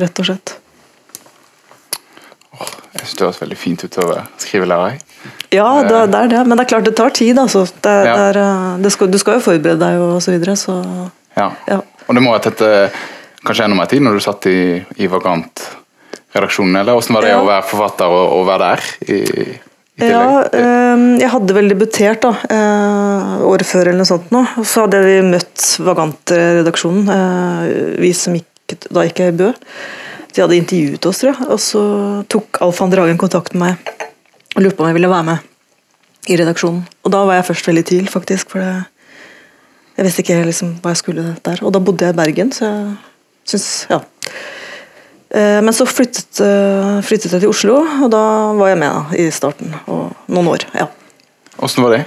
Rett 0.00 0.18
og 0.18 0.26
slett. 0.26 0.54
Jeg 2.94 3.02
synes 3.02 3.18
det 3.18 3.24
høres 3.26 3.40
veldig 3.42 3.58
fint 3.58 3.84
ut 3.84 3.96
å 4.00 4.06
være 4.08 4.24
skrivelærer. 4.42 4.96
Ja, 5.54 5.66
det, 5.82 6.00
det 6.12 6.18
er 6.20 6.28
det. 6.32 6.42
Men 6.46 6.56
det 6.58 6.64
er 6.64 6.70
klart 6.72 6.86
det 6.88 6.94
tar 6.98 7.10
tid, 7.14 7.38
altså. 7.38 7.64
Det, 7.84 7.92
Ja. 8.06 8.14
det 8.16 8.24
er, 8.36 8.38
eh, 8.86 8.88
skal, 8.94 9.10
du 9.12 9.18
skal 9.18 9.38
jo 9.38 9.44
forberede 9.44 9.80
deg 9.82 10.00
og 10.00 10.22
så 10.24 10.32
videre, 10.34 10.56
så 10.56 10.78
Ja. 11.36 11.50
Ja. 11.68 11.80
Og 12.08 12.14
det 12.16 12.22
må 12.22 12.32
ha 12.34 12.40
tatt 12.44 12.60
eh, 12.64 12.88
kanskje 13.44 13.64
enda 13.66 13.78
mer 13.78 13.90
tid 13.90 14.02
når 14.04 14.18
du 14.18 14.24
satt 14.24 14.46
i, 14.50 14.58
i 15.00 15.08
Vagant-redaksjonen, 15.10 16.76
eller 16.80 16.96
hvordan 16.96 17.16
var 17.18 17.26
det 17.26 17.32
Ja. 17.34 17.38
å 17.42 17.48
være 17.48 17.68
forfatter 17.70 18.16
og, 18.18 18.26
og 18.38 18.46
være 18.48 18.68
der? 18.68 18.84
I? 19.14 19.20
Ja, 20.02 20.22
eh, 20.50 21.02
jeg 21.22 21.30
hadde 21.30 21.54
vel 21.54 21.68
debutert 21.70 22.24
da, 22.24 22.32
eh, 22.50 23.44
året 23.46 23.66
før 23.68 23.88
eller 23.88 24.00
noe 24.02 24.10
sånt 24.10 24.32
nå. 24.34 24.42
Så 24.66 24.84
hadde 24.86 25.02
vi 25.04 25.20
møtt 25.26 25.68
Vagant-redaksjonen, 25.86 27.10
eh, 27.14 28.00
vi 28.02 28.10
som 28.16 28.34
gikk, 28.34 28.78
da 28.90 29.04
gikk 29.06 29.22
jeg 29.22 29.34
i 29.34 29.38
Bø. 29.38 29.52
De 30.34 30.42
hadde 30.42 30.56
intervjuet 30.58 31.06
oss, 31.06 31.20
tror 31.22 31.30
jeg. 31.30 31.46
Og 31.54 31.60
så 31.62 31.82
tok 32.32 32.58
Alf 32.64 32.80
Dragen 32.90 33.18
kontakt 33.20 33.54
med 33.54 33.76
meg 33.76 34.08
og 34.56 34.62
lurte 34.64 34.76
på 34.78 34.82
om 34.82 34.90
jeg 34.90 34.98
ville 34.98 35.10
være 35.12 35.28
med 35.28 35.38
i 36.30 36.38
redaksjonen. 36.40 36.82
Og 37.04 37.12
da 37.14 37.20
var 37.28 37.38
jeg 37.38 37.46
først 37.52 37.68
veldig 37.68 37.84
i 37.84 37.88
tvil, 37.92 38.08
faktisk. 38.10 38.50
For 38.50 38.58
det, 38.64 38.72
jeg 39.96 40.06
visste 40.06 40.22
ikke 40.24 40.40
liksom 40.48 40.74
hva 40.82 40.92
jeg 40.94 41.02
skulle 41.02 41.24
der. 41.46 41.62
Og 41.62 41.72
da 41.74 41.80
bodde 41.82 42.06
jeg 42.06 42.14
i 42.14 42.18
Bergen, 42.18 42.52
så 42.52 42.66
jeg 42.70 43.54
syns 43.54 43.68
Ja. 43.90 44.00
Eh, 45.34 45.60
Men 45.62 45.74
så 45.74 45.86
flyttet, 45.86 46.40
eh, 46.40 47.00
flyttet 47.02 47.32
jeg 47.32 47.40
til 47.42 47.48
Oslo, 47.50 47.80
og 48.04 48.10
da 48.10 48.22
var 48.54 48.68
jeg 48.70 48.78
med 48.78 48.90
da, 48.90 49.04
i 49.18 49.30
starten. 49.34 49.74
Og 49.86 50.12
noen 50.28 50.48
år. 50.54 50.66
ja. 50.74 50.86
Hvordan 51.58 51.84
var 51.84 51.90
det? 51.96 52.04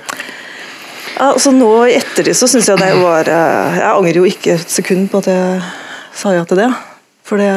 Altså 1.17 1.49
nå 1.55 1.69
i 1.87 1.95
ettertid 1.97 2.35
så 2.37 2.45
syns 2.51 2.67
jeg 2.69 2.77
det 2.77 2.91
var 3.01 3.25
eh, 3.31 3.77
Jeg 3.79 3.87
angrer 3.89 4.19
jo 4.19 4.25
ikke 4.27 4.53
et 4.53 4.69
sekund 4.69 5.07
på 5.09 5.17
at 5.23 5.29
jeg 5.31 5.61
sa 6.13 6.33
ja 6.35 6.43
til 6.45 6.57
det. 6.61 6.69
For 7.27 7.37
det, 7.41 7.49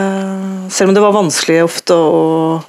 selv 0.73 0.91
om 0.91 0.95
det 0.97 1.03
var 1.03 1.13
vanskelig 1.15 1.61
ofte 1.65 1.95
å 1.95 2.63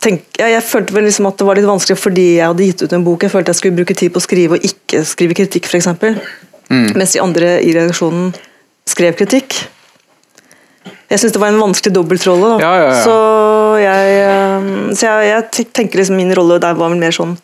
tenke 0.00 0.40
ja, 0.40 0.48
Jeg 0.54 0.66
følte 0.66 0.96
vel 0.96 1.06
liksom 1.08 1.28
at 1.30 1.40
det 1.40 1.48
var 1.48 1.58
litt 1.58 1.68
vanskelig 1.68 1.98
fordi 2.00 2.28
jeg 2.38 2.46
hadde 2.46 2.68
gitt 2.68 2.84
ut 2.84 2.94
en 2.96 3.06
bok. 3.06 3.26
Jeg 3.26 3.34
følte 3.34 3.54
jeg 3.54 3.60
skulle 3.60 3.80
bruke 3.80 3.98
tid 3.98 4.14
på 4.14 4.22
å 4.22 4.24
skrive 4.24 4.58
og 4.58 4.70
ikke 4.70 5.02
skrive 5.08 5.36
kritikk, 5.38 5.68
f.eks. 5.70 5.90
Mens 6.70 7.16
de 7.16 7.22
andre 7.22 7.56
i 7.66 7.74
redaksjonen 7.74 8.30
skrev 8.88 9.16
kritikk. 9.18 9.56
Jeg 11.10 11.18
syns 11.18 11.34
det 11.34 11.42
var 11.42 11.50
en 11.50 11.60
vanskelig 11.60 11.94
dobbeltrolle. 11.94 12.50
Ja, 12.62 12.70
ja, 12.78 12.90
ja. 12.94 13.00
Så, 13.02 13.14
jeg, 13.82 14.02
eh, 14.22 14.94
så 14.94 15.08
jeg, 15.08 15.32
jeg 15.32 15.40
tenker 15.74 16.00
liksom 16.00 16.20
min 16.20 16.34
rolle 16.38 16.60
der 16.62 16.78
var 16.78 16.92
vel 16.92 17.02
mer 17.02 17.14
sånn 17.14 17.34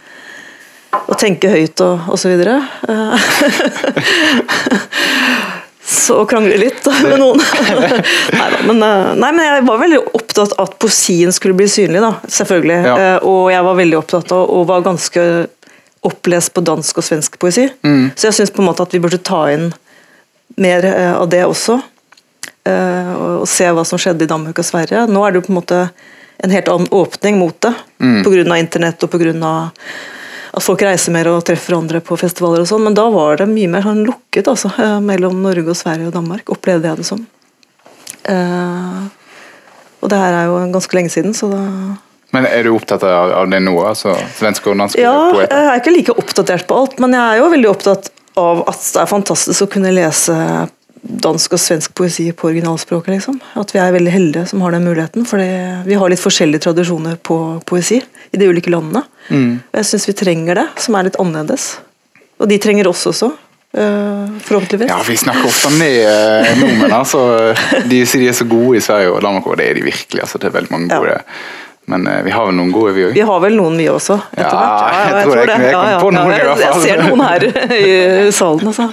å 0.97 1.15
tenke 1.19 1.51
høyt 1.51 1.81
og, 1.85 1.95
og 2.15 2.19
så 2.21 2.31
videre. 2.31 2.55
Å 6.15 6.25
krangle 6.29 6.57
litt 6.61 6.87
med 7.03 7.19
noen. 7.21 7.41
Neida, 8.39 8.63
men, 8.69 8.83
eh, 8.83 9.11
nei, 9.19 9.31
men 9.33 9.43
jeg 9.45 9.65
var 9.67 9.81
veldig 9.83 10.01
opptatt 10.19 10.55
av 10.57 10.69
at 10.69 10.79
poesien 10.83 11.35
skulle 11.35 11.57
bli 11.59 11.69
synlig, 11.71 12.03
da, 12.05 12.13
selvfølgelig. 12.39 12.79
Ja. 12.87 12.97
Eh, 12.97 13.27
Og 13.27 13.51
jeg 13.53 13.67
var 13.67 13.79
veldig 13.81 13.99
opptatt 13.99 14.33
av, 14.37 14.45
og 14.51 14.69
var 14.71 14.87
ganske 14.87 15.27
opplest 16.07 16.53
på 16.55 16.63
dansk 16.63 17.01
og 17.01 17.07
svensk 17.07 17.39
poesi. 17.43 17.67
Mm. 17.83 18.11
Så 18.15 18.29
jeg 18.29 18.39
syns 18.39 18.55
på 18.55 18.63
en 18.63 18.69
måte 18.71 18.85
at 18.87 18.95
vi 18.95 19.03
burde 19.03 19.19
ta 19.19 19.47
inn 19.53 19.73
mer 20.63 20.87
eh, 20.87 21.15
av 21.17 21.29
det 21.33 21.45
også. 21.47 21.81
Og 22.67 23.27
og 23.37 23.45
se 23.47 23.69
hva 23.71 23.85
som 23.87 23.99
skjedde 24.01 24.27
i 24.27 24.31
Danmark 24.31 24.59
og 24.59 24.67
Sverige. 24.67 25.05
Nå 25.07 25.21
er 25.23 25.31
det 25.31 25.39
jo 25.39 25.45
på 25.47 25.53
en 25.53 25.59
måte 25.61 25.77
en 26.43 26.51
helt 26.51 26.69
annen 26.69 26.89
åpning 26.91 27.39
mot 27.39 27.55
det. 27.63 27.71
Mm. 28.03 28.17
Av 28.27 28.57
internett 28.59 29.05
og 29.07 29.13
pga. 29.13 29.53
At 30.57 30.65
folk 30.65 30.83
reiser 30.87 31.13
mer 31.13 31.29
og 31.29 31.45
treffer 31.45 31.77
andre 31.77 32.01
på 32.05 32.17
festivaler 32.17 32.65
og 32.65 32.71
sånn. 32.71 32.87
Men 32.89 32.97
da 32.97 33.05
var 33.13 33.43
det 33.43 33.49
mye 33.51 33.69
mer 33.71 33.85
sånn 33.85 34.07
lukket 34.07 34.49
altså, 34.49 34.71
eh, 34.81 34.99
mellom 35.05 35.43
Norge 35.45 35.73
og 35.73 35.77
Sverige 35.77 36.09
og 36.09 36.17
Danmark, 36.17 36.49
opplevde 36.53 36.89
jeg 36.89 37.03
det 37.03 37.09
som. 37.09 37.23
Uh, 38.27 39.07
og 40.03 40.11
det 40.11 40.19
her 40.19 40.35
er 40.35 40.49
jo 40.49 40.57
ganske 40.73 40.97
lenge 40.99 41.13
siden, 41.15 41.35
så 41.37 41.47
da 41.53 41.61
Men 42.35 42.47
Er 42.51 42.65
du 42.67 42.73
opptatt 42.75 43.05
av, 43.07 43.31
av 43.39 43.51
det 43.51 43.61
nå? 43.63 43.75
altså 43.87 44.17
Svenske 44.35 44.73
og 44.73 44.81
danske 44.81 44.99
Ja, 44.99 45.31
jeg 45.45 45.47
er 45.53 45.79
ikke 45.79 45.93
like 45.95 46.17
oppdatert 46.19 46.67
på 46.67 46.79
alt, 46.81 46.99
men 46.99 47.15
jeg 47.15 47.23
er 47.23 47.39
jo 47.39 47.53
veldig 47.53 47.71
opptatt 47.71 48.11
av 48.37 48.65
at 48.67 48.83
det 48.83 49.01
er 49.05 49.13
fantastisk 49.13 49.63
å 49.63 49.71
kunne 49.77 49.95
lese 49.95 50.35
dansk 51.03 51.53
og 51.53 51.61
svensk 51.61 51.95
poesi 51.95 52.31
på 52.33 52.49
originalspråket. 52.51 53.15
liksom. 53.15 53.41
At 53.61 53.73
vi 53.75 53.79
er 53.83 53.93
veldig 53.95 54.13
heldige 54.13 54.47
som 54.51 54.61
har 54.65 54.71
den 54.75 54.85
muligheten. 54.85 55.27
For 55.29 55.39
vi 55.87 55.95
har 55.95 56.09
litt 56.11 56.23
forskjellige 56.23 56.65
tradisjoner 56.67 57.17
på 57.23 57.63
poesi 57.67 58.01
i 58.33 58.37
de 58.41 58.49
ulike 58.49 58.71
landene. 58.73 59.03
Og 59.31 59.81
jeg 59.81 59.85
syns 59.91 60.09
vi 60.09 60.13
trenger 60.19 60.55
det, 60.63 60.67
som 60.83 60.95
er 60.99 61.09
litt 61.09 61.19
annerledes. 61.23 61.77
Og 62.41 62.49
de 62.49 62.59
trenger 62.59 62.89
oss 62.91 63.07
også, 63.09 63.31
øh, 63.77 64.27
forhåpentligvis. 64.45 64.89
Ja, 64.91 64.99
Vi 65.07 65.17
snakker 65.17 65.47
ofte 65.49 65.71
ned 65.79 66.03
eh, 66.05 66.51
nordmenn. 66.61 66.93
altså. 66.93 67.55
De 67.91 68.03
sier 68.07 68.21
de 68.27 68.29
er 68.29 68.37
så 68.37 68.45
gode 68.49 68.77
i 68.77 68.81
Sverige 68.85 69.13
og 69.15 69.23
Danmark, 69.23 69.47
og 69.47 69.57
det 69.57 69.71
er 69.71 69.75
de 69.75 69.87
virkelig. 69.87 70.21
altså 70.21 70.39
Det 70.39 70.49
er 70.51 70.59
veldig 70.59 70.73
mange 70.73 70.95
Ja. 70.95 71.19
Men 71.87 72.07
eh, 72.11 72.23
vi 72.27 72.33
har 72.35 72.47
vel 72.49 72.57
noen 72.59 72.73
gode, 72.75 72.93
vi 72.97 73.05
òg. 73.07 73.13
Vi 73.15 73.23
har 73.29 73.41
vel 73.45 73.55
noen, 73.61 73.77
vi 73.79 73.85
også. 73.93 74.17
Ja, 74.35 74.49
jeg 75.07 75.27
tror 75.29 75.43
jeg- 75.47 75.67
jeg 75.71 76.01
kom 76.03 76.15
noen 76.17 76.33
jeg, 76.35 76.57
jeg 76.65 76.81
ser 76.83 77.03
noen 77.05 77.21
her 77.23 77.45
i 77.79 78.33
salen, 78.35 78.67
altså. 78.73 78.89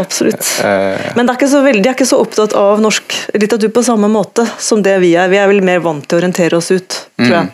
Absolutt. 0.00 0.48
Eh. 0.64 1.12
Men 1.16 1.26
det 1.26 1.36
er 1.42 1.50
så 1.52 1.60
veldig, 1.64 1.82
de 1.84 1.90
er 1.90 1.96
ikke 1.96 2.08
så 2.08 2.18
opptatt 2.22 2.54
av 2.58 2.80
norsk 2.82 3.14
litteratur 3.34 3.72
på 3.74 3.84
samme 3.86 4.10
måte 4.10 4.46
som 4.58 4.82
det 4.82 4.96
vi 5.02 5.12
er. 5.18 5.30
Vi 5.32 5.38
er 5.40 5.48
vel 5.50 5.62
mer 5.66 5.82
vant 5.84 6.06
til 6.06 6.18
å 6.18 6.22
orientere 6.22 6.58
oss 6.58 6.70
ut, 6.74 6.98
tror 7.20 7.36
jeg. 7.36 7.52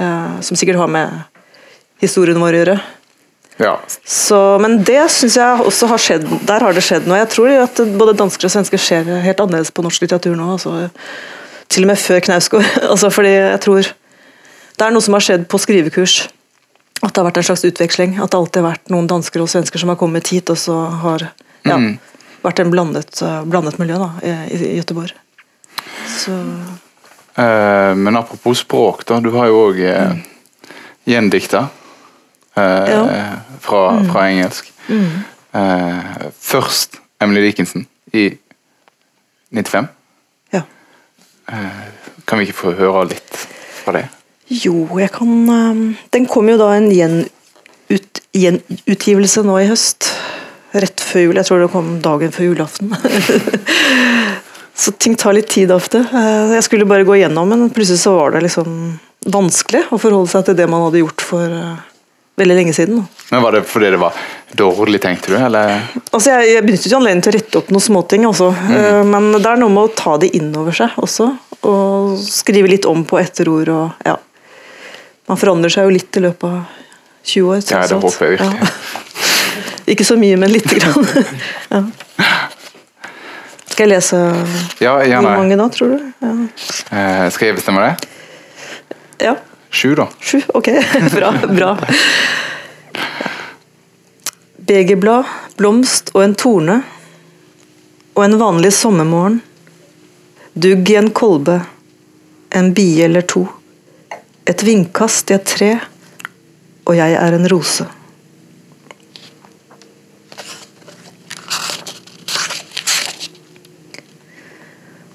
Eh, 0.00 0.36
som 0.44 0.58
sikkert 0.60 0.80
har 0.82 0.92
med 0.92 1.24
historien 2.04 2.40
vår 2.40 2.52
å 2.52 2.60
gjøre. 2.62 2.76
Ja. 3.56 3.78
Så, 4.04 4.38
men 4.60 4.82
det 4.84 5.06
syns 5.14 5.38
jeg 5.38 5.64
også 5.64 5.88
har 5.88 6.02
skjedd. 6.02 6.26
Der 6.48 6.60
har 6.66 6.76
det 6.76 6.82
skjedd 6.84 7.06
noe. 7.08 7.22
Jeg 7.22 7.30
tror 7.32 7.54
at 7.62 7.80
både 7.96 8.12
dansker 8.20 8.44
og 8.48 8.52
svensker 8.52 8.80
ser 8.82 9.08
helt 9.24 9.40
annerledes 9.40 9.72
på 9.72 9.84
norsk 9.86 10.04
litteratur 10.04 10.36
nå. 10.36 10.50
Altså, 10.58 10.74
til 11.72 11.86
og 11.86 11.92
med 11.92 12.00
før 12.00 12.22
Knausgård. 12.26 12.64
altså, 12.92 13.10
fordi 13.10 13.34
jeg 13.34 13.60
tror 13.64 13.92
det 14.76 14.84
er 14.84 14.92
noe 14.92 15.04
som 15.04 15.16
har 15.16 15.24
skjedd 15.24 15.46
på 15.48 15.60
skrivekurs. 15.62 16.16
At 17.02 17.12
det 17.12 17.20
har 17.20 17.28
vært 17.28 17.38
en 17.40 17.48
slags 17.48 17.64
utveksling. 17.68 18.16
At 18.20 18.32
det 18.32 18.40
alltid 18.40 18.62
har 18.62 18.70
vært 18.74 18.90
noen 18.92 19.08
dansker 19.08 19.42
og 19.44 19.48
svensker 19.52 19.80
som 19.80 19.92
har 19.92 19.98
kommet 20.00 20.28
hit, 20.32 20.50
og 20.52 20.58
så 20.60 20.76
har 21.04 21.28
ja, 21.66 21.76
vært 22.44 22.60
en 22.60 22.72
blandet, 22.72 23.22
eh, 23.24 23.38
blandet 23.48 23.78
miljø 23.80 23.98
da, 24.00 24.10
i, 24.24 24.34
i 24.56 24.74
Gøteborg. 24.78 25.12
Så 26.12 26.36
Eh, 27.36 27.94
men 27.94 28.16
apropos 28.16 28.58
språk, 28.58 29.04
da. 29.06 29.20
Du 29.20 29.28
har 29.34 29.50
jo 29.50 29.58
òg 29.66 29.80
eh, 29.84 30.12
gjendikta 31.04 31.66
eh, 32.56 32.86
Ja. 32.88 33.02
fra, 33.60 33.82
fra 34.08 34.22
engelsk. 34.30 34.70
Eh, 34.88 36.14
først 36.40 36.96
Emily 37.20 37.42
Dickinson 37.44 37.84
i 38.12 38.30
95. 39.52 39.88
ja. 41.50 41.70
Kan 42.26 42.40
vi 42.40 42.48
ikke 42.48 42.58
få 42.58 42.72
høre 42.78 43.04
litt 43.12 43.36
fra 43.84 43.92
det? 43.94 44.04
Jo, 44.50 44.84
jeg 44.98 45.10
kan 45.14 45.30
eh, 45.50 45.82
Den 46.14 46.26
kom 46.30 46.48
jo 46.50 46.56
da 46.58 46.72
en 46.76 46.88
gjenut, 46.94 48.20
gjenutgivelse 48.34 49.44
nå 49.46 49.58
i 49.62 49.68
høst. 49.70 50.10
Rett 50.76 51.00
før 51.00 51.28
jul. 51.28 51.38
Jeg 51.38 51.48
tror 51.48 51.62
det 51.62 51.70
kom 51.72 51.92
dagen 52.04 52.34
før 52.34 52.48
julaften. 52.50 52.90
så 54.82 54.92
ting 54.98 55.14
tar 55.18 55.36
litt 55.38 55.48
tid 55.54 55.70
ofte. 55.74 56.02
Eh, 56.10 56.54
Jeg 56.56 56.66
skulle 56.66 56.88
bare 56.88 57.06
gå 57.06 57.16
igjennom, 57.20 57.48
men 57.48 57.70
plutselig 57.70 58.02
så 58.02 58.16
var 58.18 58.34
det 58.34 58.44
liksom 58.46 58.98
vanskelig 59.26 59.86
å 59.90 59.98
forholde 59.98 60.30
seg 60.30 60.46
til 60.46 60.58
det 60.58 60.66
man 60.70 60.84
hadde 60.86 61.02
gjort 61.02 61.24
for 61.26 61.46
eh, 61.60 61.78
veldig 62.38 62.58
lenge 62.58 62.74
siden. 62.76 63.06
Men 63.32 63.42
Var 63.46 63.56
det 63.58 63.64
fordi 63.70 63.90
det 63.94 64.02
var 64.02 64.18
dårlig, 64.56 65.00
tenkte 65.02 65.32
du? 65.32 65.36
Eller? 65.38 65.82
Altså, 66.10 66.30
jeg, 66.32 66.54
jeg 66.54 66.64
benyttet 66.66 66.92
jo 66.92 66.98
anledningen 66.98 67.24
til 67.26 67.32
å 67.32 67.36
rette 67.36 67.60
opp 67.60 67.72
noen 67.74 67.84
småting, 67.86 68.26
altså. 68.28 68.50
Eh, 68.72 69.02
men 69.06 69.28
det 69.36 69.50
er 69.50 69.60
noe 69.60 69.72
med 69.72 69.88
å 69.88 69.92
ta 69.96 70.16
det 70.22 70.32
inn 70.38 70.50
over 70.56 70.76
seg 70.76 70.96
også. 71.02 71.28
Og 71.66 72.16
skrive 72.22 72.70
litt 72.70 72.88
om 72.88 73.04
på 73.08 73.20
etterord 73.20 73.70
og 73.74 74.06
ja. 74.06 74.16
Man 75.26 75.38
forandrer 75.40 75.72
seg 75.74 75.88
jo 75.88 75.94
litt 75.96 76.16
i 76.20 76.22
løpet 76.22 76.44
av 76.46 76.82
20 77.26 77.48
år. 77.50 77.62
Ja, 77.72 77.80
det 77.90 77.96
håper 77.98 78.28
jeg 78.28 78.36
virkelig. 78.36 78.60
Ja. 78.62 79.32
Ikke 79.94 80.06
så 80.06 80.16
mye, 80.18 80.36
men 80.38 80.52
lite 80.52 80.78
grann. 80.78 81.08
ja. 81.74 81.82
Skal 83.66 83.84
jeg 83.86 83.92
lese 83.92 84.20
Ja, 84.80 84.94
hvor 85.02 85.26
mange 85.26 85.58
da, 85.58 85.66
tror 85.74 85.96
du? 85.96 86.06
Ja. 86.22 86.30
Eh, 86.94 87.26
skal 87.34 87.50
jeg 87.50 87.58
bestemme 87.58 87.82
det? 87.84 88.14
ja. 89.26 89.34
Sju, 89.76 89.94
da. 89.98 90.06
Sju? 90.20 90.40
Ok, 90.54 90.70
bra. 91.16 91.34
bra. 91.50 91.76
Begerblad, 94.66 95.24
blomst 95.56 96.10
og 96.14 96.24
en 96.24 96.32
torne. 96.34 96.80
Og 98.16 98.24
en 98.24 98.38
vanlig 98.40 98.72
sommermorgen. 98.74 99.38
Dugg 100.58 100.90
i 100.90 100.96
en 100.98 101.12
kolbe. 101.14 101.60
En 102.50 102.72
bie 102.74 103.04
eller 103.04 103.22
to. 103.22 103.44
Et 104.46 104.66
vindkast 104.66 105.30
i 105.30 105.36
et 105.36 105.46
tre. 105.46 105.70
Og 106.82 106.98
jeg 106.98 107.14
er 107.14 107.38
en 107.38 107.48
rose. 107.52 107.86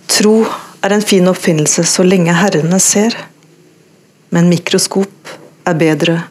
Tro 0.07 0.35
er 0.81 0.95
en 0.95 1.09
fin 1.11 1.27
oppfinnelse 1.27 1.83
så 1.91 2.07
lenge 2.07 2.39
herrene 2.39 2.79
ser. 2.79 3.17
Men 4.31 4.47
mikroskop 4.47 5.39
er 5.67 5.81
bedre 5.87 6.21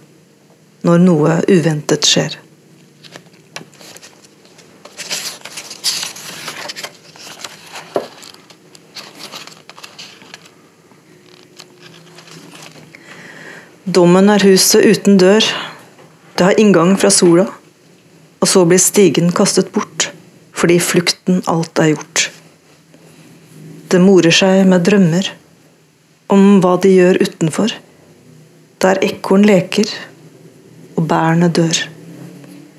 når 0.89 1.03
noe 1.05 1.43
uventet 1.51 2.09
skjer. 2.09 2.47
Dommen 13.89 14.29
er 14.29 14.43
huset 14.45 14.85
uten 14.85 15.17
dør. 15.17 15.45
Det 16.37 16.45
har 16.45 16.59
inngang 16.61 16.99
fra 17.01 17.09
sola. 17.11 17.47
Og 18.41 18.49
så 18.49 18.65
blir 18.69 18.81
stigen 18.81 19.33
kastet 19.33 19.71
bort, 19.73 20.11
fordi 20.53 20.77
flukten 20.81 21.41
alt 21.49 21.81
er 21.81 21.95
gjort. 21.95 22.27
Det 23.91 24.01
morer 24.01 24.33
seg 24.33 24.69
med 24.69 24.85
drømmer 24.85 25.33
om 26.31 26.61
hva 26.63 26.77
de 26.81 26.93
gjør 26.93 27.19
utenfor, 27.25 27.73
der 28.81 29.01
ekorn 29.05 29.45
leker 29.49 29.89
og 30.95 31.09
bærene 31.11 31.51
dør, 31.51 31.81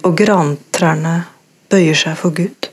og 0.07 0.15
grantrærne 0.17 1.15
bøyer 1.69 1.97
seg 1.97 2.17
for 2.21 2.33
Gud. 2.37 2.70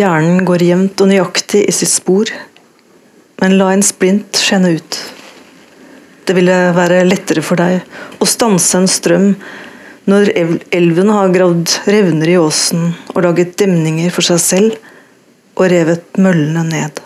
Hjernen 0.00 0.46
går 0.48 0.62
jevnt 0.64 1.00
og 1.02 1.10
nøyaktig 1.10 1.60
i 1.68 1.72
sitt 1.74 1.90
spor, 1.92 2.30
men 3.42 3.56
la 3.58 3.66
en 3.74 3.82
splint 3.84 4.38
skjenne 4.38 4.70
ut. 4.78 4.96
Det 6.24 6.36
ville 6.38 6.56
være 6.72 7.02
lettere 7.04 7.42
for 7.44 7.60
deg 7.60 7.82
å 8.22 8.28
stanse 8.28 8.78
en 8.78 8.88
strøm 8.88 9.26
når 10.08 10.30
elven 10.72 11.12
har 11.12 11.34
gravd 11.34 11.74
revner 11.92 12.32
i 12.32 12.38
åsen 12.40 12.94
og 13.12 13.20
laget 13.26 13.58
demninger 13.60 14.14
for 14.14 14.24
seg 14.24 14.40
selv 14.46 14.78
og 15.58 15.68
revet 15.68 16.16
møllene 16.16 16.64
ned. 16.70 17.04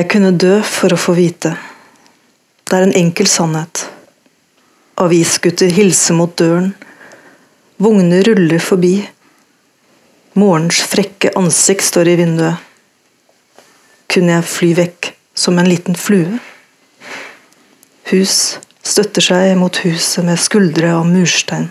Jeg 0.00 0.08
kunne 0.08 0.32
dø 0.32 0.62
for 0.64 0.96
å 0.96 1.04
få 1.08 1.18
vite. 1.18 1.58
Det 2.64 2.78
er 2.78 2.88
en 2.88 3.00
enkel 3.04 3.28
sannhet. 3.28 3.90
Avisgutter 5.00 5.70
hilser 5.72 6.16
mot 6.18 6.32
døren. 6.36 6.74
Vogner 7.80 8.20
ruller 8.26 8.60
forbi. 8.60 8.98
Morgens 10.36 10.82
frekke 10.84 11.32
ansikt 11.40 11.86
står 11.86 12.10
i 12.12 12.16
vinduet. 12.20 12.60
Kunne 14.12 14.34
jeg 14.34 14.50
fly 14.50 14.68
vekk 14.76 15.08
som 15.32 15.56
en 15.56 15.70
liten 15.70 15.96
flue? 15.96 16.36
Hus 18.10 18.34
støtter 18.84 19.24
seg 19.24 19.54
mot 19.56 19.80
huset 19.86 20.26
med 20.26 20.40
skuldre 20.42 20.92
av 20.98 21.08
murstein. 21.08 21.70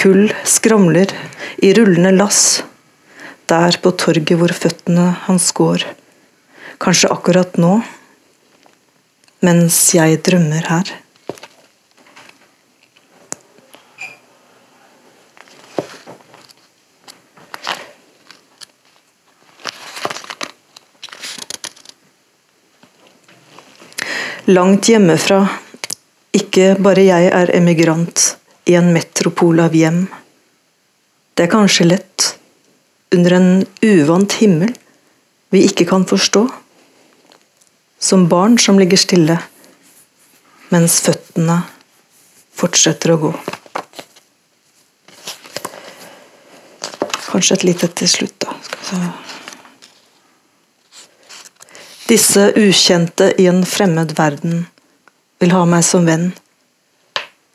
Kull 0.00 0.30
skramler 0.48 1.12
i 1.60 1.74
rullende 1.76 2.14
lass 2.16 2.62
der 3.50 3.76
på 3.82 3.92
torget 4.00 4.32
hvor 4.40 4.54
føttene 4.54 5.10
hans 5.26 5.50
går. 5.52 5.84
Kanskje 6.80 7.12
akkurat 7.12 7.60
nå, 7.60 7.76
mens 9.44 9.82
jeg 9.98 10.22
drømmer 10.24 10.72
her. 10.72 10.96
Langt 24.50 24.88
hjemmefra. 24.88 25.44
Ikke 26.34 26.74
bare 26.82 27.04
jeg 27.06 27.30
er 27.34 27.52
emigrant 27.54 28.34
i 28.70 28.76
en 28.78 28.92
metropol 28.94 29.62
av 29.62 29.74
hjem. 29.74 30.04
Det 31.34 31.46
er 31.46 31.52
kanskje 31.52 31.88
lett, 31.88 32.26
under 33.14 33.34
en 33.38 33.48
uvant 33.82 34.36
himmel 34.38 34.74
vi 35.50 35.64
ikke 35.66 35.86
kan 35.90 36.06
forstå. 36.06 36.44
Som 38.00 38.28
barn 38.30 38.58
som 38.58 38.78
ligger 38.80 39.00
stille, 39.00 39.38
mens 40.70 41.00
føttene 41.04 41.62
fortsetter 42.56 43.14
å 43.14 43.18
gå. 43.26 43.32
Kanskje 47.30 47.58
et 47.58 47.66
lite 47.68 47.90
til 47.98 48.10
slutt, 48.10 48.38
da. 48.42 48.56
Skal 48.66 48.80
vi 48.80 48.88
se. 48.90 49.29
Disse 52.10 52.52
ukjente 52.56 53.34
i 53.38 53.46
en 53.46 53.60
fremmed 53.66 54.12
verden 54.18 54.64
vil 55.38 55.52
ha 55.54 55.60
meg 55.62 55.84
som 55.86 56.08
venn. 56.08 56.32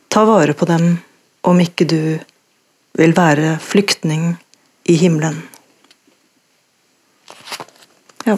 Ta 0.07 0.21
vare 0.23 0.53
på 0.55 0.63
dem 0.69 0.93
om 1.43 1.57
ikke 1.59 1.83
du 1.91 1.99
vil 2.95 3.15
være 3.17 3.57
flyktning 3.59 4.37
i 4.87 4.95
himmelen. 5.01 5.41
Ja. 8.23 8.37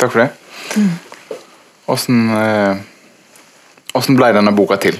Takk 0.00 0.16
for 0.16 0.24
det. 0.24 0.30
Åssen 1.92 2.24
mm. 2.32 4.16
ble 4.16 4.32
denne 4.40 4.56
boka 4.56 4.80
til? 4.80 4.96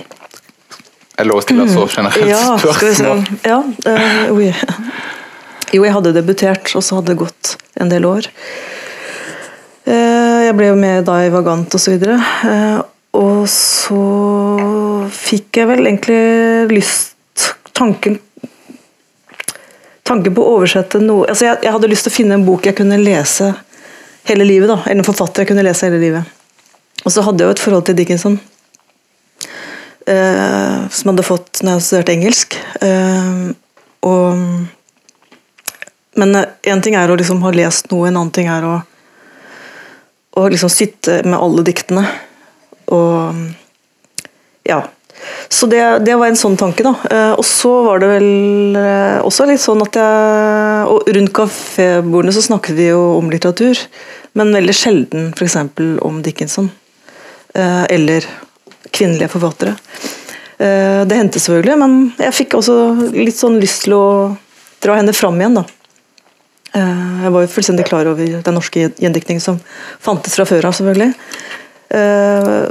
Er 1.18 1.26
lov 1.26 1.40
å 1.40 1.42
stille 1.42 1.64
så 1.66 1.87
generelt 1.90 2.31
ja, 2.31 2.42
spørsmål? 2.62 3.24
Ja, 3.42 3.59
uh, 3.66 4.28
oui. 4.37 4.52
Jo, 5.74 5.83
jeg 5.83 5.94
hadde 5.96 6.14
debutert, 6.14 6.70
og 6.78 6.85
så 6.87 7.00
hadde 7.00 7.12
det 7.12 7.18
gått 7.24 7.57
en 7.83 7.90
del 7.90 8.07
år. 8.07 8.28
Uh, 9.88 10.46
jeg 10.46 10.54
ble 10.54 10.70
jo 10.70 10.78
med 10.78 11.09
da 11.09 11.18
i 11.24 11.33
Vagant 11.35 11.74
osv. 11.74 11.98
Uh, 12.07 12.78
og 13.18 13.48
så 13.50 13.98
fikk 15.11 15.59
jeg 15.59 15.70
vel 15.70 15.87
egentlig 15.88 16.22
lyst 16.70 17.14
Tanken 17.78 18.16
tanken 20.09 20.35
på 20.35 20.42
å 20.42 20.57
oversette 20.57 20.98
noe 20.98 21.28
altså 21.31 21.46
jeg, 21.46 21.59
jeg, 21.62 21.72
hadde 21.74 21.90
lyst 21.92 22.07
til 22.07 22.11
å 22.11 22.16
finne 22.16 22.38
en 22.38 22.46
bok 22.46 22.64
jeg 22.66 22.74
kunne 22.74 22.96
lese 22.98 23.52
hele 24.26 24.46
livet. 24.48 24.66
da, 24.70 24.81
Eller 24.87 25.04
en 25.04 25.07
forfatter 25.07 25.44
jeg 25.44 25.50
kunne 25.52 25.62
lese 25.62 25.87
hele 25.87 26.00
livet. 26.02 26.33
Og 27.04 27.12
så 27.14 27.22
hadde 27.22 27.44
jeg 27.44 27.46
jo 27.46 27.54
et 27.54 27.62
forhold 27.62 27.87
til 27.87 27.98
Dickinson 28.00 28.38
eh, 30.09 30.88
som 30.90 31.12
hadde 31.12 31.27
fått 31.27 31.62
når 31.62 31.79
jeg 31.79 31.87
studerte 31.87 32.14
engelsk. 32.16 32.59
Eh, 32.85 33.40
og, 34.09 34.44
men 36.18 36.42
én 36.66 36.85
ting 36.85 36.99
er 36.99 37.11
å 37.11 37.18
liksom 37.18 37.42
ha 37.44 37.55
lest 37.55 37.90
noe, 37.92 38.09
en 38.09 38.16
annen 38.16 38.35
ting 38.35 38.51
er 38.51 38.66
å, 38.66 38.77
å 40.38 40.47
liksom 40.49 40.73
sitte 40.73 41.21
med 41.27 41.38
alle 41.38 41.66
diktene. 41.66 42.07
Og 42.94 43.42
ja. 44.68 44.83
Så 45.49 45.66
det, 45.66 45.81
det, 46.07 46.14
var 46.14 46.31
en 46.31 46.38
sånn 46.38 46.57
tanke, 46.61 46.85
da. 46.87 46.94
Eh, 47.11 47.33
og 47.38 47.44
så 47.47 47.73
var 47.87 48.03
det 48.03 48.11
vel 48.11 48.79
eh, 48.79 49.18
også 49.27 49.49
litt 49.49 49.62
sånn 49.62 49.83
at 49.83 49.97
jeg 49.99 50.92
Og 50.92 51.09
rundt 51.17 51.33
kafébordene 51.37 52.35
så 52.37 52.44
snakket 52.44 52.77
vi 52.79 52.90
jo 52.90 53.00
om 53.17 53.31
litteratur, 53.33 53.81
men 54.38 54.54
veldig 54.54 54.77
sjelden 54.77 55.33
f.eks. 55.35 55.56
om 56.06 56.21
Dickinson. 56.25 56.71
Eh, 57.56 57.85
eller 57.96 58.29
kvinnelige 58.95 59.31
forfattere. 59.33 59.77
Eh, 60.59 61.07
det 61.07 61.15
hendte 61.15 61.41
selvfølgelig, 61.43 61.77
men 61.79 61.97
jeg 62.19 62.35
fikk 62.35 62.57
også 62.59 62.77
litt 63.15 63.39
sånn 63.39 63.61
lyst 63.63 63.85
til 63.87 63.95
å 63.95 64.07
dra 64.83 64.97
henne 64.99 65.15
fram 65.15 65.39
igjen. 65.39 65.61
da. 65.61 65.65
Eh, 66.75 67.23
jeg 67.23 67.33
var 67.35 67.45
jo 67.45 67.53
fullstendig 67.53 67.87
klar 67.87 68.11
over 68.11 68.43
den 68.43 68.59
norske 68.59 68.89
gjendiktningen 68.99 69.43
som 69.43 69.61
fantes 70.03 70.35
fra 70.35 70.47
før 70.49 70.67
av, 70.67 70.75
selvfølgelig. 70.75 71.15
Eh, 71.95 72.67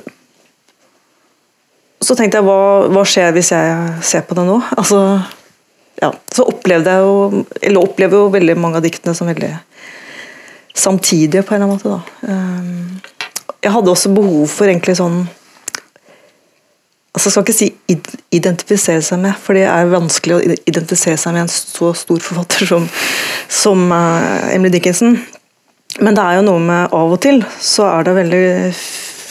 så 2.03 2.15
tenkte 2.15 2.41
jeg, 2.41 2.45
hva, 2.45 2.91
hva, 2.91 3.05
skjer 3.07 3.31
hvis 3.33 3.53
jeg 3.55 4.03
ser 4.05 4.27
på 4.27 4.35
det 4.37 4.45
nå? 4.45 4.59
Altså, 4.77 4.99
ja, 6.03 6.11
så 6.29 6.45
opplevde 6.51 6.91
jeg 6.91 7.07
jo, 7.07 7.45
eller 7.61 7.87
opplever 7.87 8.19
jo 8.19 8.35
veldig 8.35 8.57
mange 8.59 8.77
av 8.77 8.85
diktene 8.85 9.15
som 9.17 9.31
veldig 9.31 9.55
samtidige, 10.77 11.41
på 11.41 11.55
en 11.55 11.63
eller 11.63 11.71
annen 11.71 11.79
måte. 11.79 11.95
da. 11.95 13.07
Jeg 13.63 13.73
hadde 13.73 13.95
også 13.95 14.11
behov 14.13 14.45
for 14.51 14.69
egentlig 14.69 14.99
sånn 14.99 15.23
altså 17.15 17.31
skal 17.31 17.45
ikke 17.45 17.55
si 17.55 17.69
identifisere 18.35 19.01
seg 19.05 19.21
med, 19.23 19.37
for 19.41 19.57
det 19.57 19.65
er 19.69 19.89
vanskelig 19.91 20.35
å 20.35 20.41
identifisere 20.69 21.17
seg 21.19 21.35
med 21.35 21.45
en 21.45 21.51
så 21.51 21.91
stor 21.97 22.21
forfatter 22.23 22.69
som, 22.69 22.87
som 23.49 23.87
eh, 23.93 24.55
Emily 24.55 24.73
Dickinson. 24.75 25.17
Men 26.03 26.17
det 26.17 26.23
er 26.23 26.37
jo 26.37 26.47
noe 26.49 26.61
med 26.61 26.93
av 26.93 27.13
og 27.15 27.21
til 27.23 27.41
så 27.63 27.87
er 27.89 28.05
det 28.05 28.17
veldig 28.19 28.43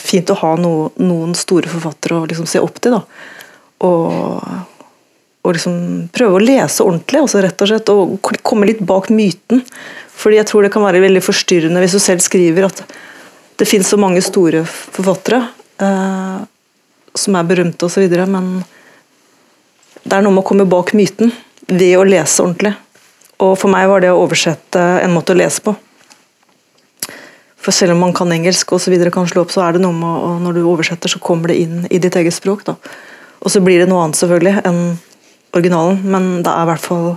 fint 0.06 0.32
å 0.32 0.38
ha 0.40 0.54
no, 0.58 0.72
noen 1.02 1.34
store 1.38 1.70
forfattere 1.70 2.18
å 2.18 2.30
liksom 2.30 2.48
se 2.50 2.62
opp 2.62 2.80
til. 2.82 2.96
da. 2.96 3.02
Og, 3.86 4.42
og 5.46 5.54
liksom 5.54 6.08
prøve 6.14 6.38
å 6.38 6.42
lese 6.42 6.86
ordentlig, 6.86 7.22
også 7.22 7.44
rett 7.44 7.62
og 7.62 7.70
slett, 7.70 7.92
og 7.92 8.32
komme 8.46 8.68
litt 8.70 8.82
bak 8.86 9.12
myten. 9.14 9.62
Fordi 10.16 10.40
jeg 10.40 10.48
tror 10.50 10.66
det 10.66 10.72
kan 10.74 10.86
være 10.86 11.04
veldig 11.04 11.22
forstyrrende 11.22 11.82
hvis 11.82 11.98
du 11.98 12.02
selv 12.02 12.24
skriver 12.24 12.70
at 12.70 12.82
det 13.60 13.68
finnes 13.68 13.88
så 13.88 13.98
mange 14.00 14.20
store 14.24 14.64
forfattere 14.66 15.44
eh, 15.82 16.44
som 17.18 17.36
er 17.38 17.48
berømte 17.48 17.88
osv., 17.88 18.06
men 18.30 18.50
det 20.06 20.14
er 20.14 20.22
noe 20.22 20.34
med 20.34 20.44
å 20.44 20.46
komme 20.46 20.68
bak 20.70 20.92
myten 20.94 21.32
ved 21.66 21.96
å 21.98 22.04
lese 22.06 22.44
ordentlig. 22.44 22.76
Og 23.42 23.56
for 23.60 23.72
meg 23.72 23.88
var 23.90 24.04
det 24.04 24.12
å 24.14 24.22
oversette 24.22 24.80
en 25.02 25.12
måte 25.12 25.34
å 25.34 25.38
lese 25.38 25.64
på. 25.64 25.74
For 27.66 27.74
selv 27.74 27.96
om 27.96 28.04
man 28.04 28.14
kan 28.14 28.30
engelsk 28.30 28.76
og 28.76 28.80
så 28.80 28.92
videre 28.92 29.10
kan 29.10 29.26
slå 29.26 29.42
opp, 29.42 29.52
så 29.52 29.64
er 29.66 29.74
det 29.74 29.82
noe 29.82 29.96
med 29.96 30.22
å, 30.22 30.30
når 30.40 30.56
du 30.56 30.62
oversetter, 30.62 31.10
så 31.10 31.18
kommer 31.18 31.50
det 31.50 31.58
inn 31.64 31.80
i 31.90 31.98
ditt 32.02 32.16
eget 32.16 32.36
språk. 32.36 32.62
da. 32.68 32.76
Og 33.42 33.50
så 33.52 33.60
blir 33.60 33.82
det 33.82 33.88
noe 33.90 34.04
annet 34.04 34.20
selvfølgelig 34.20 34.62
enn 34.68 34.82
originalen, 35.56 35.98
men 36.06 36.28
det 36.46 36.52
er 36.52 36.62
i 36.62 36.70
hvert 36.70 36.84
fall 36.84 37.08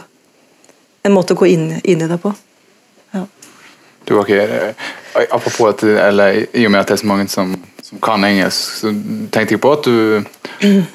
en 1.06 1.16
måte 1.16 1.36
å 1.36 1.40
gå 1.40 1.52
inn, 1.52 1.68
inn 1.84 2.02
i 2.02 2.10
det 2.10 2.18
på. 2.24 2.34
Ja. 3.14 3.26
Du 4.08 4.16
ikke, 4.18 4.42
eh, 4.42 4.90
apropos 5.30 5.70
at, 5.70 5.84
eller 5.84 6.42
I 6.54 6.66
og 6.66 6.74
med 6.74 6.82
at 6.82 6.90
det 6.90 6.98
er 6.98 7.04
så 7.04 7.12
mange 7.12 7.28
som, 7.30 7.54
som 7.90 8.00
kan 8.06 8.24
engelsk, 8.24 8.80
så 8.84 8.92
tenkte 9.34 9.56
jeg 9.56 9.62
på 9.64 9.72
at 9.74 9.88
du 9.88 10.26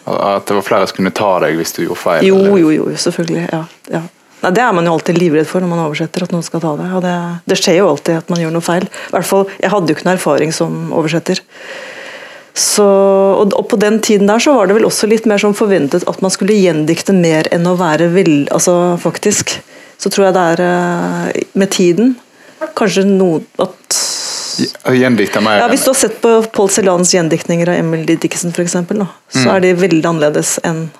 at 0.06 0.46
det 0.46 0.54
var 0.58 0.66
flere 0.66 0.86
som 0.88 0.96
kunne 1.00 1.14
ta 1.16 1.30
deg 1.42 1.56
hvis 1.58 1.72
du 1.76 1.82
gjorde 1.86 2.00
feil. 2.02 2.26
Jo, 2.26 2.36
eller- 2.38 2.60
jo, 2.62 2.70
jo, 2.78 2.84
selvfølgelig. 3.06 3.48
Ja, 3.52 3.64
ja. 3.90 4.02
Nei, 4.44 4.50
det 4.52 4.60
er 4.60 4.74
man 4.76 4.84
jo 4.84 4.92
alltid 4.92 5.16
livredd 5.16 5.46
for 5.48 5.60
når 5.64 5.70
man 5.70 5.80
oversetter, 5.86 6.22
at 6.26 6.32
noen 6.34 6.44
skal 6.44 6.60
ta 6.60 6.74
det. 6.76 6.90
Og 6.92 7.00
det, 7.00 7.14
det 7.48 7.56
skjer 7.56 7.78
jo 7.78 7.86
alltid 7.88 8.18
at 8.20 8.28
man 8.28 8.42
gjør 8.42 8.52
noe 8.52 8.60
feil. 8.66 8.84
I 8.84 9.14
hvert 9.14 9.24
fall, 9.30 9.46
Jeg 9.62 9.70
hadde 9.72 9.88
jo 9.88 9.96
ikke 9.96 10.04
noe 10.04 10.16
erfaring 10.18 10.52
som 10.52 10.74
oversetter. 10.92 11.40
Så, 12.54 12.84
og, 12.84 13.54
og 13.56 13.64
på 13.72 13.78
den 13.80 13.96
tiden 14.04 14.28
der 14.30 14.38
så 14.44 14.52
var 14.54 14.68
det 14.68 14.76
vel 14.76 14.84
også 14.86 15.08
litt 15.10 15.24
mer 15.26 15.40
som 15.42 15.56
forventet 15.56 16.04
at 16.06 16.20
man 16.22 16.30
skulle 16.30 16.54
gjendikte 16.54 17.16
mer 17.16 17.48
enn 17.56 17.66
å 17.66 17.72
være 17.80 18.10
vill, 18.14 18.44
Altså 18.54 18.94
faktisk. 19.02 19.56
Så 19.98 20.10
tror 20.12 20.26
jeg 20.28 20.36
det 20.36 20.44
er 20.52 20.62
eh, 20.68 21.42
med 21.58 21.70
tiden 21.72 22.14
kanskje 22.76 23.04
noe 23.08 23.40
at 23.62 23.96
Gjendikta 24.58 25.40
mer. 25.42 25.58
ja, 25.58 25.68
Hvis 25.68 25.84
du 25.84 25.90
har 25.90 25.94
sett 25.98 26.20
på 26.22 26.32
Paul 26.52 26.68
Celans 26.70 27.12
gjendiktninger 27.14 27.68
av 27.68 27.74
Emily 27.80 28.16
Dickinson, 28.16 28.52
eksempel, 28.64 29.06
så 29.28 29.44
Mm. 29.48 29.54
er 29.56 29.60
de 29.60 29.74
veldig 29.74 30.04
annerledes 30.04 30.58
enn 30.64 30.90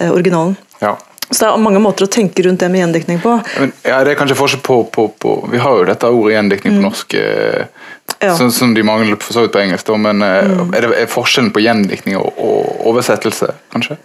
eh, 0.00 0.10
originalen. 0.10 0.56
Ja. 0.80 0.96
Så 1.30 1.38
det 1.40 1.48
er 1.54 1.56
mange 1.58 1.80
måter 1.80 2.04
å 2.04 2.10
tenke 2.10 2.42
rundt 2.44 2.58
det 2.60 2.68
med 2.70 2.80
gjendiktning 2.82 3.18
på. 3.22 3.42
Men, 3.58 3.72
ja, 3.84 4.02
det 4.04 4.12
er 4.12 4.18
kanskje 4.20 4.36
forskjell 4.36 4.60
på, 4.62 4.90
på, 4.92 5.06
på 5.18 5.48
Vi 5.50 5.58
har 5.58 5.78
jo 5.78 5.84
dette 5.88 6.04
ordet 6.12 6.34
gjendikting 6.36 6.76
på 6.78 6.82
norsk, 6.90 7.14
eh, 7.14 7.64
Mm. 8.04 8.20
Ja. 8.20 8.30
Mm. 8.32 8.36
som, 8.38 8.50
som 8.52 8.74
de 8.74 8.82
mangler 8.82 9.16
for 9.20 9.32
så 9.32 9.40
vidt 9.42 9.52
på 9.52 9.60
engelsk. 9.62 9.86
Da, 9.86 9.96
men 9.96 10.22
eh, 10.22 10.76
er 10.76 10.80
det 10.84 10.90
er 11.00 11.06
forskjellen 11.06 11.50
på 11.52 11.60
gjendiktning 11.64 12.16
og, 12.16 12.32
og 12.38 12.86
oversettelse, 12.92 13.52
kanskje? 13.72 13.96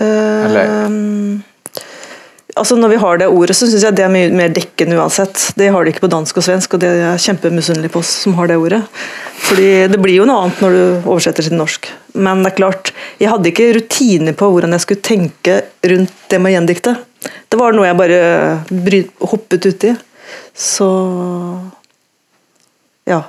Eller- 0.00 0.66
Eh, 0.86 1.40
altså 2.56 2.76
Når 2.76 2.88
vi 2.88 2.98
har 3.00 3.18
det 3.20 3.28
ordet, 3.28 3.56
så 3.56 3.68
syns 3.68 3.84
jeg 3.84 3.96
det 3.96 4.04
er 4.06 4.12
mye 4.12 4.32
mer 4.34 4.52
dekkende 4.54 4.96
uansett. 4.98 5.52
Det 5.58 5.68
har 5.72 5.84
de 5.84 5.92
ikke 5.92 6.06
på 6.06 6.12
dansk 6.12 6.40
og 6.40 6.46
svensk, 6.46 6.74
og 6.74 6.82
det 6.82 6.88
er 6.88 7.00
jeg 7.02 7.24
kjempemisunnelig 7.28 7.92
på 7.92 8.00
oss 8.00 8.12
som 8.24 8.36
har 8.38 8.50
det 8.50 8.58
ordet. 8.60 8.82
Fordi 9.46 9.68
det 9.92 10.00
blir 10.02 10.20
jo 10.20 10.26
noe 10.28 10.46
annet 10.46 10.62
når 10.64 10.76
du 10.76 11.08
oversetter 11.12 11.46
til 11.46 11.58
norsk. 11.58 11.90
Men 12.16 12.42
det 12.42 12.54
er 12.54 12.58
klart, 12.58 12.92
jeg 13.20 13.30
hadde 13.32 13.52
ikke 13.52 13.70
rutiner 13.76 14.36
på 14.38 14.50
hvordan 14.54 14.76
jeg 14.76 14.86
skulle 14.86 15.06
tenke 15.06 15.60
rundt 15.92 16.16
det 16.32 16.40
med 16.40 16.52
å 16.52 16.56
gjendikte. 16.56 16.96
Det 17.48 17.60
var 17.60 17.76
noe 17.76 17.88
jeg 17.88 18.00
bare 18.00 18.20
hoppet 19.32 19.68
uti. 19.68 19.92
Så 20.56 20.88
ja. 23.06 23.20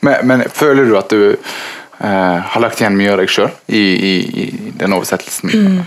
Men, 0.00 0.22
men 0.30 0.46
føler 0.54 0.86
du 0.86 0.94
at 0.98 1.10
du 1.10 1.34
eh, 1.34 2.38
har 2.54 2.62
lagt 2.62 2.80
igjen 2.80 2.96
mye 2.96 3.12
av 3.12 3.20
deg 3.20 3.32
sjøl 3.32 3.50
i, 3.66 3.82
i, 3.82 4.14
i 4.46 4.72
den 4.78 4.94
oversettelsen? 4.96 5.52
Mm. 5.52 5.84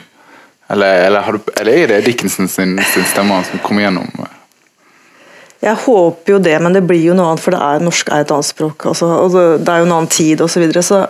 Eller, 0.69 1.07
eller, 1.07 1.31
du, 1.31 1.51
eller 1.59 1.73
er 1.73 1.91
det 1.93 2.03
Dickinson 2.05 2.47
sin, 2.47 2.75
sin 2.93 3.07
stemme 3.09 3.39
som 3.47 3.61
kommer 3.65 3.87
gjennom? 3.87 4.27
Jeg 5.59 5.75
håper 5.83 6.35
jo 6.35 6.39
det, 6.39 6.55
men 6.63 6.75
det 6.75 6.85
blir 6.87 7.01
jo 7.09 7.15
noe 7.17 7.33
annet, 7.33 7.43
for 7.43 7.55
det 7.55 7.59
er, 7.59 7.83
norsk 7.83 8.11
er 8.13 8.23
et 8.23 8.31
annet 8.31 8.47
språk. 8.47 8.85
Altså, 8.91 9.09
og 9.25 9.33
det, 9.35 9.67
er 9.67 9.81
jo 9.81 9.89
en 9.89 9.95
annen 9.97 10.11
tid 10.13 10.43
osv. 10.45 10.53
Så 10.53 10.63
videre, 10.63 10.83
så, 10.85 11.01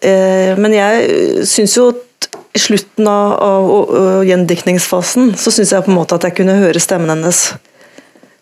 eh, 0.00 0.58
men 0.58 0.74
jeg 0.74 1.46
syns 1.46 1.76
jo 1.78 1.90
at 1.92 2.30
i 2.56 2.62
slutten 2.62 3.06
av, 3.06 3.36
av, 3.44 3.70
av 4.00 4.24
gjendiktningsfasen 4.26 5.34
så 5.38 5.52
syns 5.54 5.74
jeg 5.74 5.84
på 5.84 5.92
en 5.92 5.98
måte 6.00 6.16
at 6.18 6.26
jeg 6.26 6.40
kunne 6.40 6.58
høre 6.58 6.82
stemmen 6.82 7.12
hennes. 7.12 7.44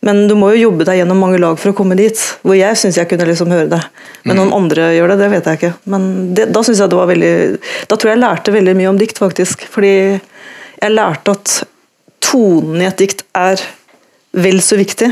Men 0.07 0.27
du 0.31 0.37
må 0.39 0.53
jo 0.55 0.69
jobbe 0.69 0.87
deg 0.87 1.01
gjennom 1.01 1.19
mange 1.19 1.41
lag 1.43 1.59
for 1.59 1.73
å 1.73 1.77
komme 1.77 1.97
dit. 1.99 2.21
Hvor 2.47 2.55
jeg 2.55 2.79
syns 2.79 2.99
jeg 3.01 3.09
kunne 3.11 3.27
liksom 3.27 3.51
høre 3.51 3.69
det. 3.73 3.81
Men 4.29 4.43
om 4.45 4.55
andre 4.55 4.93
gjør 4.95 5.13
det, 5.13 5.19
det 5.23 5.31
vet 5.33 5.49
jeg 5.51 5.59
ikke. 5.61 5.73
Men 5.91 6.11
det, 6.37 6.49
da 6.55 6.63
synes 6.67 6.83
jeg 6.83 6.93
det 6.93 6.99
var 7.01 7.11
veldig 7.11 7.33
Da 7.91 7.97
tror 7.97 8.13
jeg 8.13 8.17
jeg 8.17 8.23
lærte 8.23 8.55
veldig 8.55 8.77
mye 8.79 8.93
om 8.93 9.01
dikt, 9.01 9.19
faktisk. 9.23 9.67
Fordi 9.73 9.95
jeg 9.97 10.95
lærte 10.95 11.35
at 11.35 11.57
tonen 12.23 12.83
i 12.83 12.89
et 12.89 13.01
dikt 13.01 13.27
er 13.37 13.63
vel 14.37 14.61
så 14.63 14.79
viktig. 14.79 15.11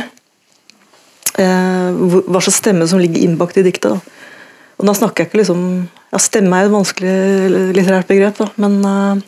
Eh, 1.42 2.03
hva 2.30 2.40
slags 2.42 2.61
stemme 2.61 2.86
som 2.86 3.01
ligger 3.03 3.24
innbakt 3.24 3.59
i 3.59 3.66
diktet. 3.66 3.97
Da. 3.97 4.14
Og 4.78 4.86
da 4.88 4.95
snakker 4.97 5.24
jeg 5.24 5.32
ikke 5.32 5.42
liksom 5.42 5.62
Ja, 6.14 6.20
stemme 6.22 6.59
er 6.61 6.68
et 6.68 6.70
vanskelig 6.70 7.14
litterært 7.74 8.07
begrep, 8.07 8.36
da, 8.38 8.47
men 8.62 8.76
eh, 8.86 9.22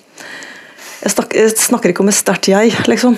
jeg, 1.01 1.11
snakker, 1.17 1.41
jeg 1.41 1.55
snakker 1.59 1.91
ikke 1.91 2.05
om 2.05 2.12
et 2.12 2.14
sterkt 2.14 2.47
jeg, 2.53 2.77
liksom. 2.87 3.17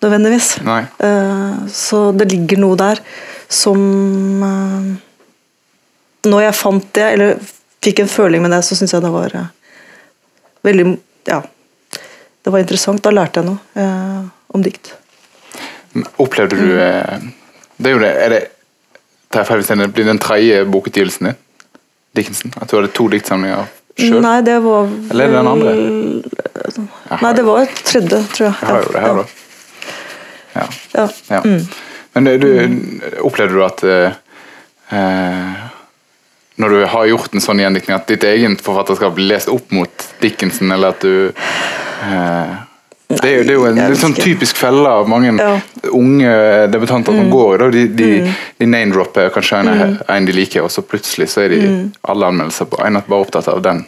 Nødvendigvis. 0.00 0.48
Nei. 0.64 0.82
Eh, 0.98 1.56
så 1.68 2.10
det 2.16 2.30
ligger 2.32 2.60
noe 2.62 2.78
der 2.80 3.00
som 3.50 3.80
eh, 4.46 4.90
Når 6.30 6.44
jeg 6.44 6.56
fant 6.56 6.86
det, 6.96 7.06
eller 7.16 7.38
fikk 7.84 8.02
en 8.02 8.12
føling 8.12 8.42
med 8.44 8.52
det, 8.52 8.62
så 8.64 8.76
syns 8.76 8.94
jeg 8.94 9.04
det 9.04 9.12
var 9.12 9.36
eh, 9.36 9.50
veldig 10.68 10.86
Ja. 11.28 11.42
Det 12.40 12.52
var 12.54 12.62
interessant. 12.62 13.02
Da 13.04 13.12
lærte 13.12 13.42
jeg 13.42 13.50
noe 13.50 13.60
eh, 13.76 14.22
om 14.56 14.64
dikt. 14.64 14.94
Opplevde 16.22 16.56
du 16.56 16.70
Det 16.70 17.90
er 17.90 17.92
jo 17.92 18.00
det, 18.00 18.10
er 18.24 18.34
det 18.34 18.40
det 19.30 19.92
blir 19.94 20.04
den 20.04 20.18
tredje 20.18 20.64
bokutgivelsen 20.64 21.26
din? 21.26 21.36
Dickinson? 22.16 22.52
At 22.60 22.70
du 22.70 22.76
hadde 22.76 22.90
to 22.94 23.06
diktsamlinger 23.08 23.68
sjøl? 23.98 24.18
Nei, 24.24 24.40
det 24.42 24.56
var 24.64 24.88
Eller 25.10 25.24
er 25.24 25.28
det 25.28 25.36
den 25.36 25.50
andre? 25.50 25.74
Nei, 27.20 27.32
det 27.36 27.44
var 27.46 27.68
tredje, 27.84 28.22
tror 28.34 28.46
jeg. 28.46 28.54
Jeg 28.60 28.68
har 28.68 28.82
jo 28.82 28.92
det 28.94 29.04
her, 29.04 29.20
da. 29.20 29.39
Ja. 30.54 30.66
Ja. 30.92 31.08
ja. 31.28 31.42
Men 32.12 32.24
det, 32.24 32.38
du, 32.42 32.50
opplevde 33.22 33.54
du 33.54 33.64
at 33.64 33.84
eh, 33.86 34.16
eh, 34.90 35.60
når 36.60 36.74
du 36.74 36.80
har 36.92 37.06
gjort 37.08 37.34
en 37.34 37.44
sånn 37.44 37.62
gjendiktning, 37.62 37.96
at 37.96 38.10
ditt 38.10 38.24
eget 38.26 38.64
forfatterskap 38.64 39.14
blir 39.16 39.30
lest 39.30 39.48
opp 39.52 39.70
mot 39.72 40.08
Dickinson, 40.20 40.72
eller 40.74 40.96
at 40.96 41.06
du 41.06 41.30
eh, 41.30 42.58
det, 43.10 43.26
er 43.26 43.36
jo, 43.38 43.42
det 43.42 43.50
er 43.50 43.56
jo 43.56 43.64
en 43.66 43.80
litt 43.90 43.98
sånn 43.98 44.14
typisk 44.14 44.58
felle 44.60 44.90
av 45.00 45.08
mange 45.10 45.32
Ja. 45.40 45.54
unge 45.90 46.34
debutanter 46.70 47.16
som 47.16 47.30
går. 47.32 47.56
Da. 47.58 47.70
De, 47.74 47.86
de, 47.98 48.10
de 48.60 48.68
name-dropper 48.70 49.32
kanskje 49.34 49.64
en, 49.64 49.96
en 50.06 50.28
de 50.28 50.36
liker, 50.36 50.62
og 50.62 50.70
så 50.70 50.84
plutselig 50.86 51.26
så 51.32 51.42
er 51.46 51.54
de 51.56 51.64
alle 52.06 52.28
anmeldelser 52.30 52.70
på 52.70 52.78
en 52.86 53.00
bare 53.00 53.24
opptatt 53.26 53.50
av 53.50 53.62
den. 53.66 53.82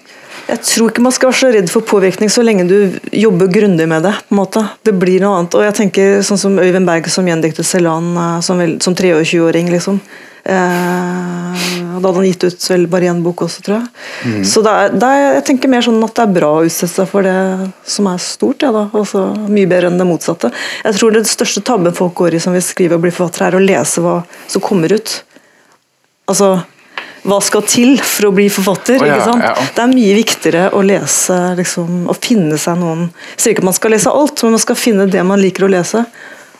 Jeg 0.48 0.58
tror 0.66 0.90
ikke 0.90 1.04
man 1.04 1.12
skal 1.14 1.30
være 1.30 1.38
så 1.38 1.50
redd 1.54 1.70
for 1.72 1.84
påvirkning 1.86 2.30
så 2.32 2.42
lenge 2.44 2.66
du 2.68 2.98
jobber 3.16 3.48
grundig 3.52 3.86
med 3.88 4.02
det. 4.04 4.12
på 4.28 4.34
en 4.34 4.40
måte. 4.42 4.64
Det 4.84 4.92
blir 4.98 5.20
noe 5.22 5.38
annet. 5.38 5.54
Og 5.54 5.62
jeg 5.64 5.74
tenker 5.78 6.20
sånn 6.26 6.40
som 6.40 6.58
Øyvind 6.60 6.86
Berg 6.88 7.08
som 7.12 7.26
gjendiktet 7.30 7.64
Celan 7.68 8.10
eh, 8.16 8.40
som, 8.44 8.58
vel- 8.60 8.80
som 8.82 8.94
23-åring. 8.98 9.70
liksom. 9.72 10.00
Eh, 10.44 11.62
da 12.02 12.08
hadde 12.08 12.18
han 12.18 12.26
gitt 12.26 12.44
ut 12.48 12.64
vel 12.72 12.86
bare 12.90 13.06
én 13.12 13.20
bok 13.22 13.44
også, 13.46 13.62
tror 13.62 13.76
jeg. 13.78 14.44
Så 14.50 14.62
det 14.66 14.72
er, 14.74 14.94
det 14.98 15.08
er, 15.08 15.22
jeg 15.38 15.44
tenker 15.52 15.70
mer 15.70 15.84
sånn 15.86 16.02
at 16.02 16.14
det 16.18 16.24
er 16.26 16.32
bra 16.34 16.48
å 16.58 16.64
utsette 16.66 16.90
seg 16.96 17.08
for 17.12 17.22
det 17.26 17.36
som 17.94 18.08
er 18.10 18.18
stort. 18.24 18.64
Ja, 18.66 18.72
da. 18.74 18.88
Altså, 18.98 19.22
mye 19.46 19.70
bedre 19.70 19.92
enn 19.92 20.00
det 20.02 20.08
motsatte. 20.08 20.50
Jeg 20.82 20.98
tror 20.98 21.14
det 21.14 21.24
største 21.30 21.62
tabben 21.64 21.94
folk 21.94 22.16
går 22.18 22.34
i 22.34 22.42
som 22.42 22.56
vil 22.56 22.64
skrive 22.66 22.98
og 22.98 23.04
bli 23.06 23.14
forfattere, 23.14 23.52
er 23.52 23.60
å 23.60 23.62
lese 23.62 24.02
hva 24.02 24.18
som 24.50 24.64
kommer 24.64 24.92
ut. 24.98 25.20
Altså, 26.30 26.56
hva 27.22 27.38
skal 27.44 27.62
til 27.70 27.94
for 28.02 28.28
å 28.28 28.32
bli 28.34 28.48
forfatter? 28.50 28.98
Oh, 28.98 29.06
ja, 29.06 29.16
ikke 29.16 29.28
sant? 29.30 29.44
ja. 29.46 29.66
Det 29.76 29.82
er 29.84 29.90
mye 29.92 30.14
viktigere 30.18 30.62
å 30.74 30.82
lese 30.86 31.38
liksom, 31.58 32.04
og 32.10 32.18
finne 32.22 32.58
seg 32.58 32.80
noen 32.80 33.04
Jeg 33.06 33.44
sier 33.44 33.54
ikke 33.54 33.62
at 33.62 33.68
man 33.70 33.78
skal 33.78 33.94
lese 33.94 34.14
alt, 34.22 34.42
men 34.42 34.56
man 34.56 34.64
skal 34.64 34.78
finne 34.78 35.06
det 35.10 35.22
man 35.26 35.40
liker 35.42 35.66
å 35.66 35.70
lese, 35.70 36.02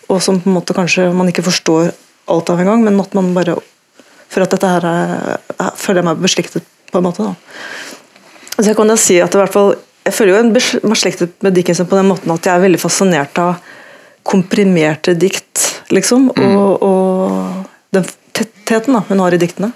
og 0.07 0.23
som 0.23 0.39
på 0.43 0.51
en 0.51 0.57
måte 0.61 0.77
kanskje 0.77 1.09
man 1.17 1.31
ikke 1.33 1.45
forstår 1.49 1.91
alt 2.31 2.53
av 2.55 2.63
en 2.63 2.71
gang, 2.71 2.85
men 2.87 3.01
at 3.03 3.17
man 3.19 3.33
bare 3.35 3.59
For 4.33 4.45
at 4.45 4.55
dette 4.55 4.69
her 4.69 4.87
er, 4.89 5.41
er, 5.59 5.73
føler 5.77 6.01
jeg 6.01 6.09
meg 6.09 6.23
beslektet 6.23 6.69
på 6.93 7.01
en 7.01 7.05
måte. 7.05 7.27
da. 7.27 7.35
Så 8.55 8.71
jeg 8.71 8.79
kan 8.79 8.89
da 8.89 8.97
si 9.01 9.19
at 9.21 9.35
i 9.35 9.41
hvert 9.43 9.53
fall 9.53 9.75
jeg 10.03 10.15
føler 10.17 10.35
jo 10.35 10.87
meg 10.89 10.99
slektet 10.99 11.35
med 11.45 11.55
Dickinson 11.55 11.87
på 11.87 11.99
den 11.99 12.09
måten 12.11 12.33
at 12.35 12.47
jeg 12.47 12.57
er 12.57 12.65
veldig 12.65 12.81
fascinert 12.83 13.39
av 13.39 13.61
komprimerte 14.27 15.15
dikt, 15.19 15.63
liksom, 15.95 16.29
og, 16.33 16.83
og 16.87 17.95
den 17.95 18.07
tettheten 18.35 18.97
da, 18.97 19.03
hun 19.09 19.23
har 19.23 19.35
i 19.35 19.39
diktene. 19.43 19.71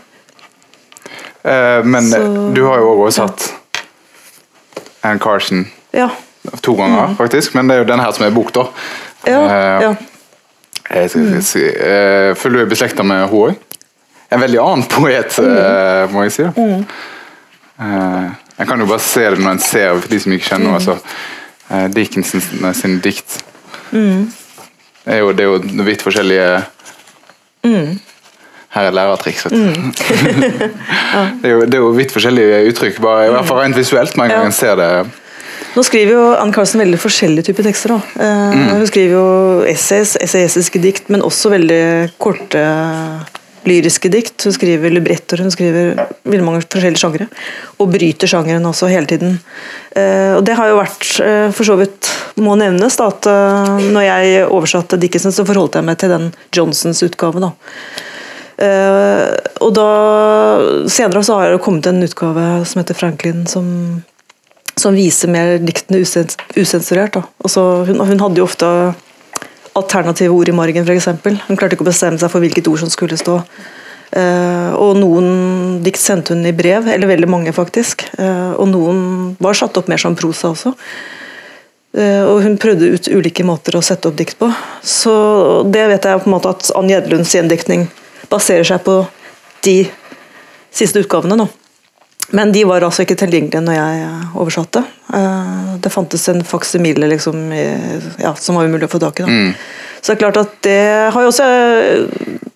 Eh, 1.47 1.85
men 1.85 2.03
Så- 2.11 2.53
du 2.55 2.65
har 2.67 2.79
jo 2.79 2.89
også 2.91 3.23
oversatt 3.23 3.53
Anne 5.03 5.19
Carson 5.21 5.67
Ja. 5.95 6.09
to 6.63 6.75
ganger, 6.75 7.15
faktisk. 7.19 7.55
Men 7.55 7.69
det 7.69 7.75
er 7.75 7.79
jo 7.79 7.85
den 7.85 8.01
her 8.01 8.13
som 8.13 8.27
er 8.27 8.31
bok, 8.35 8.53
da. 8.53 8.63
Mm. 8.63 9.33
Ja, 9.33 9.41
Eh, 9.45 9.83
ja. 9.83 9.95
Jeg 10.95 11.11
skal, 11.11 11.29
skal, 11.31 11.43
si, 11.43 11.65
eh, 11.67 12.35
føler 12.35 12.59
du 12.59 12.63
er 12.63 12.69
beslekta 12.71 13.03
med 13.03 13.17
henne 13.17 13.33
òg? 13.33 13.57
En 14.31 14.41
veldig 14.41 14.59
annen 14.61 14.85
poet, 14.97 15.37
Mm. 15.39 16.13
må 16.13 16.23
jeg 16.23 16.33
si. 16.33 16.43
Mm. 16.43 16.87
En 18.59 18.67
kan 18.67 18.79
jo 18.81 18.87
bare 18.87 18.99
se 19.01 19.31
det 19.31 19.39
når 19.39 19.51
en 19.51 19.59
ser, 19.59 20.01
for 20.01 20.09
de 20.09 20.19
som 20.21 20.33
ikke 20.33 20.49
kjenner 20.49 20.67
Mm. 20.67 20.73
henne. 20.73 20.75
Altså, 20.75 20.99
eh, 21.71 21.89
Dickinson 21.89 22.75
sin- 22.75 23.01
dikt. 23.01 23.43
Mm. 23.93 24.33
Det, 25.05 25.15
er 25.15 25.19
jo, 25.19 25.33
det 25.33 25.41
er 25.41 25.45
jo 25.45 25.83
vidt 25.85 26.03
forskjellige 26.03 26.65
Her 28.77 28.91
er 28.91 28.97
lærertriks, 28.97 29.47
vet 29.47 29.55
du. 29.57 29.63
Mm. 29.65 29.93
det, 31.43 31.49
er 31.49 31.55
jo, 31.55 31.61
det 31.65 31.79
er 31.79 31.85
jo 31.85 31.93
vidt 31.97 32.13
forskjellige 32.13 32.65
uttrykk, 32.71 33.01
bare, 33.05 33.31
i 33.31 33.33
hvert 33.33 33.49
fall 33.49 33.63
rent 33.65 33.79
visuelt, 33.79 34.19
gang 34.19 34.35
Ja. 34.35 34.43
ser 34.53 34.77
det. 34.81 34.91
Nå 35.77 35.83
skriver 35.85 36.13
jo 36.13 36.27
Ann 36.37 36.53
Carlsen 36.53 36.81
veldig 36.81 36.99
forskjellige 37.01 37.51
typer 37.51 37.67
tekster. 37.69 37.97
Da. 37.97 38.29
Mm. 38.53 38.69
Hun 38.79 38.87
skriver 38.89 39.17
jo 39.17 39.27
essays, 39.69 40.15
essayistiske 40.25 40.81
dikt, 40.81 41.11
men 41.13 41.25
også 41.25 41.53
veldig 41.53 41.83
korte 42.21 42.63
lyriske 43.67 44.11
dikt. 44.13 44.45
Hun 44.47 44.55
skriver 44.55 44.93
librettoer, 44.95 45.43
hun 45.45 45.53
skriver 45.53 46.07
veldig 46.25 46.47
mange 46.47 46.63
forskjellige 46.65 47.03
sjangere. 47.03 47.29
Og 47.83 47.91
bryter 47.93 48.31
sjangeren 48.31 48.67
også 48.69 48.91
hele 48.93 49.09
tiden. 49.11 49.39
Eh, 49.93 50.33
og 50.39 50.45
det 50.47 50.57
har 50.59 50.71
jo 50.71 50.81
vært, 50.81 51.09
eh, 51.25 51.49
for 51.57 51.69
så 51.69 51.77
vidt 51.81 52.13
må 52.41 52.57
nevnes, 52.59 52.97
da, 53.01 53.11
at 53.13 53.29
eh, 53.31 53.89
når 53.93 54.09
jeg 54.09 54.45
oversatte 54.47 55.01
Dickinson, 55.01 55.35
så 55.35 55.47
forholdt 55.49 55.79
jeg 55.79 55.89
meg 55.89 55.99
til 56.01 56.13
den 56.15 56.31
Johnsons 56.55 57.03
utgave. 57.07 57.43
da. 57.43 57.53
Eh, 58.57 59.31
og 59.61 59.73
da 59.77 59.89
Senere 60.89 61.25
så 61.27 61.41
har 61.41 61.53
det 61.53 61.63
kommet 61.65 61.89
en 61.91 62.05
utgave 62.07 62.45
som 62.65 62.81
heter 62.81 62.97
Franklin, 62.97 63.45
som 63.51 63.67
som 64.77 64.93
viser 64.93 65.31
mer 65.33 65.57
diktene 65.65 66.03
usens 66.05 66.37
usensurert. 66.57 67.17
Altså, 67.45 67.63
hun, 67.89 68.01
hun 68.01 68.21
hadde 68.21 68.43
jo 68.43 68.45
ofte 68.45 68.69
alternative 69.77 70.35
ord 70.37 70.51
i 70.53 70.57
margen, 70.57 70.85
f.eks. 70.85 71.09
Hun 71.25 71.57
klarte 71.57 71.77
ikke 71.77 71.87
å 71.87 71.91
bestemme 71.91 72.21
seg 72.21 72.33
for 72.33 72.45
hvilket 72.45 72.69
ord 72.69 72.83
som 72.85 72.93
skulle 72.93 73.19
stå. 73.21 73.41
Uh, 74.17 74.73
og 74.79 74.97
noen 75.01 75.81
dikt 75.85 76.01
sendte 76.01 76.37
hun 76.37 76.47
i 76.47 76.55
brev, 76.57 76.89
eller 76.93 77.11
veldig 77.11 77.29
mange 77.29 77.53
faktisk. 77.57 78.07
Uh, 78.21 78.53
og 78.57 78.69
noen 78.73 78.99
var 79.43 79.57
satt 79.59 79.77
opp 79.81 79.89
mer 79.93 80.01
som 80.01 80.17
prosa 80.17 80.53
også. 80.53 80.75
Uh, 81.97 82.25
og 82.29 82.43
hun 82.45 82.61
prøvde 82.61 82.93
ut 82.93 83.09
ulike 83.09 83.45
måter 83.49 83.77
å 83.77 83.85
sette 83.85 84.09
opp 84.09 84.21
dikt 84.21 84.39
på. 84.41 84.51
Så 84.85 85.15
det 85.73 85.89
vet 85.89 86.09
jeg 86.09 86.21
på 86.23 86.29
en 86.29 86.37
måte 86.37 86.53
at 86.53 86.69
Ann 86.77 86.93
Gjedlunds 86.93 87.33
gjendiktning 87.37 87.89
baserer 88.31 88.65
seg 88.67 88.83
på 88.87 88.99
de 89.67 89.79
siste 90.77 91.01
utgavene. 91.03 91.37
nå. 91.37 91.49
Men 92.35 92.51
de 92.53 92.65
var 92.67 92.83
altså 92.83 93.05
ikke 93.05 93.15
tilgjengelige 93.21 93.61
når 93.63 93.77
jeg 93.77 93.99
eh, 94.03 94.37
oversatte. 94.43 94.83
Eh, 95.15 95.75
Det 95.83 95.93
fantes 95.93 96.25
en 96.33 96.43
faksimile 96.45 97.07
liksom, 97.13 97.53
ja, 98.19 98.33
som 98.35 98.57
var 98.59 98.67
umulig 98.67 98.89
å 98.89 98.91
få 98.97 98.99
tak 99.03 99.21
i. 99.21 99.27
Da. 99.27 99.53
Så 100.01 100.13
det 100.13 100.17
er 100.17 100.23
klart 100.25 100.41
at 100.41 100.57
det 100.63 101.13
har 101.15 101.23
jo 101.23 101.29
også 101.31 101.47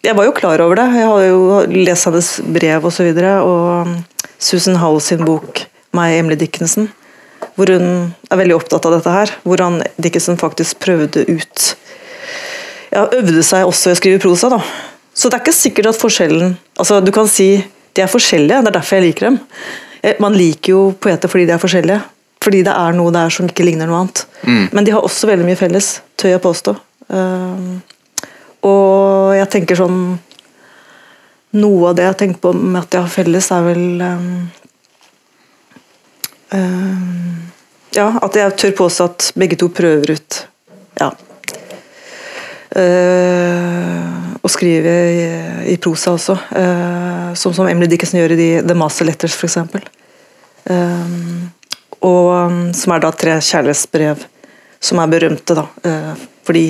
Jeg 0.02 0.16
var 0.16 0.24
jo 0.24 0.32
klar 0.32 0.60
over 0.64 0.76
det. 0.78 0.86
Jeg 0.96 1.06
har 1.06 1.22
jo 1.26 1.40
lest 1.84 2.06
hennes 2.08 2.30
brev 2.46 2.84
osv. 2.84 2.86
Og, 2.86 2.92
så 2.94 3.04
videre, 3.04 3.32
og 3.42 4.32
Susan 4.38 4.76
Hall 4.80 5.00
sin 5.00 5.24
bok 5.24 5.66
'My 5.92 6.16
Emily 6.18 6.36
Dickinson', 6.36 6.88
hvor 7.56 7.66
hun 7.70 8.14
er 8.30 8.36
veldig 8.36 8.54
opptatt 8.56 8.86
av 8.86 8.92
dette 8.96 9.10
her. 9.10 9.30
Hvordan 9.44 9.82
Dickinson 10.00 10.38
faktisk 10.38 10.78
prøvde 10.80 11.24
ut 11.28 11.76
ja, 12.92 13.06
øvde 13.12 13.42
seg 13.42 13.66
også 13.66 13.90
i 13.90 13.92
å 13.92 13.98
skrive 13.98 14.18
prosa. 14.22 14.48
da. 14.48 14.60
Så 15.14 15.28
det 15.28 15.38
er 15.38 15.44
ikke 15.44 15.56
sikkert 15.56 15.90
at 15.90 15.98
forskjellen 16.00 16.56
altså 16.78 17.00
Du 17.04 17.11
kan 17.12 17.28
si 17.28 17.50
de 17.96 18.02
er 18.04 18.11
forskjellige, 18.11 18.61
det 18.62 18.70
er 18.70 18.76
derfor 18.76 18.96
jeg 18.96 19.08
liker 19.08 19.26
dem. 19.26 19.38
Eh, 20.02 20.14
Man 20.22 20.36
liker 20.38 20.70
jo 20.70 20.80
poeter 20.94 21.28
fordi 21.28 21.48
de 21.48 21.56
er 21.56 21.62
forskjellige. 21.62 22.00
Fordi 22.40 22.62
det 22.64 22.72
er 22.72 22.94
noe 22.96 23.12
der 23.12 23.32
som 23.34 23.48
ikke 23.50 23.66
ligner 23.66 23.90
noe 23.90 24.04
annet. 24.04 24.22
Men 24.72 24.86
de 24.86 24.94
har 24.94 25.04
også 25.04 25.28
veldig 25.28 25.44
mye 25.44 25.58
felles, 25.61 25.88
tør 26.16 26.36
jeg 26.36 26.42
påstå. 26.44 26.76
Um, 27.11 27.82
og 28.62 29.34
jeg 29.34 29.48
tenker 29.50 29.78
sånn 29.80 30.00
Noe 31.58 31.88
av 31.88 31.96
det 31.98 32.04
jeg 32.04 32.16
tenker 32.20 32.42
på 32.44 32.52
med 32.54 32.78
at 32.78 32.92
de 32.92 33.00
har 33.00 33.11
felles, 33.11 33.48
er 33.50 33.64
vel 33.66 34.04
um, 34.06 34.28
um, 36.54 37.40
Ja, 37.96 38.12
at 38.22 38.38
jeg 38.38 38.54
tør 38.62 38.76
påstå 38.84 39.08
at 39.11 39.30
begge 39.34 39.58
to 39.58 39.66
prøver 39.74 40.14
ut 40.14 40.38
Ja, 41.00 41.11
og 44.40 44.50
skrive 44.52 44.92
i, 45.10 45.22
i 45.72 45.76
prosa 45.82 46.14
også. 46.14 46.36
Uh, 46.54 47.32
som, 47.34 47.54
som 47.56 47.68
Emily 47.68 47.88
Dickinson 47.90 48.20
gjør 48.20 48.36
i 48.36 48.40
de, 48.40 48.50
The 48.66 48.76
Master 48.78 49.08
Letters, 49.08 49.34
f.eks. 49.34 49.58
Um, 50.70 51.50
og 52.06 52.30
um, 52.46 52.60
som 52.76 52.94
er 52.94 53.02
da 53.02 53.10
tre 53.16 53.36
kjærlighetsbrev 53.42 54.26
som 54.80 55.00
er 55.02 55.10
berømte, 55.12 55.58
da. 55.58 55.66
Fordi 56.48 56.64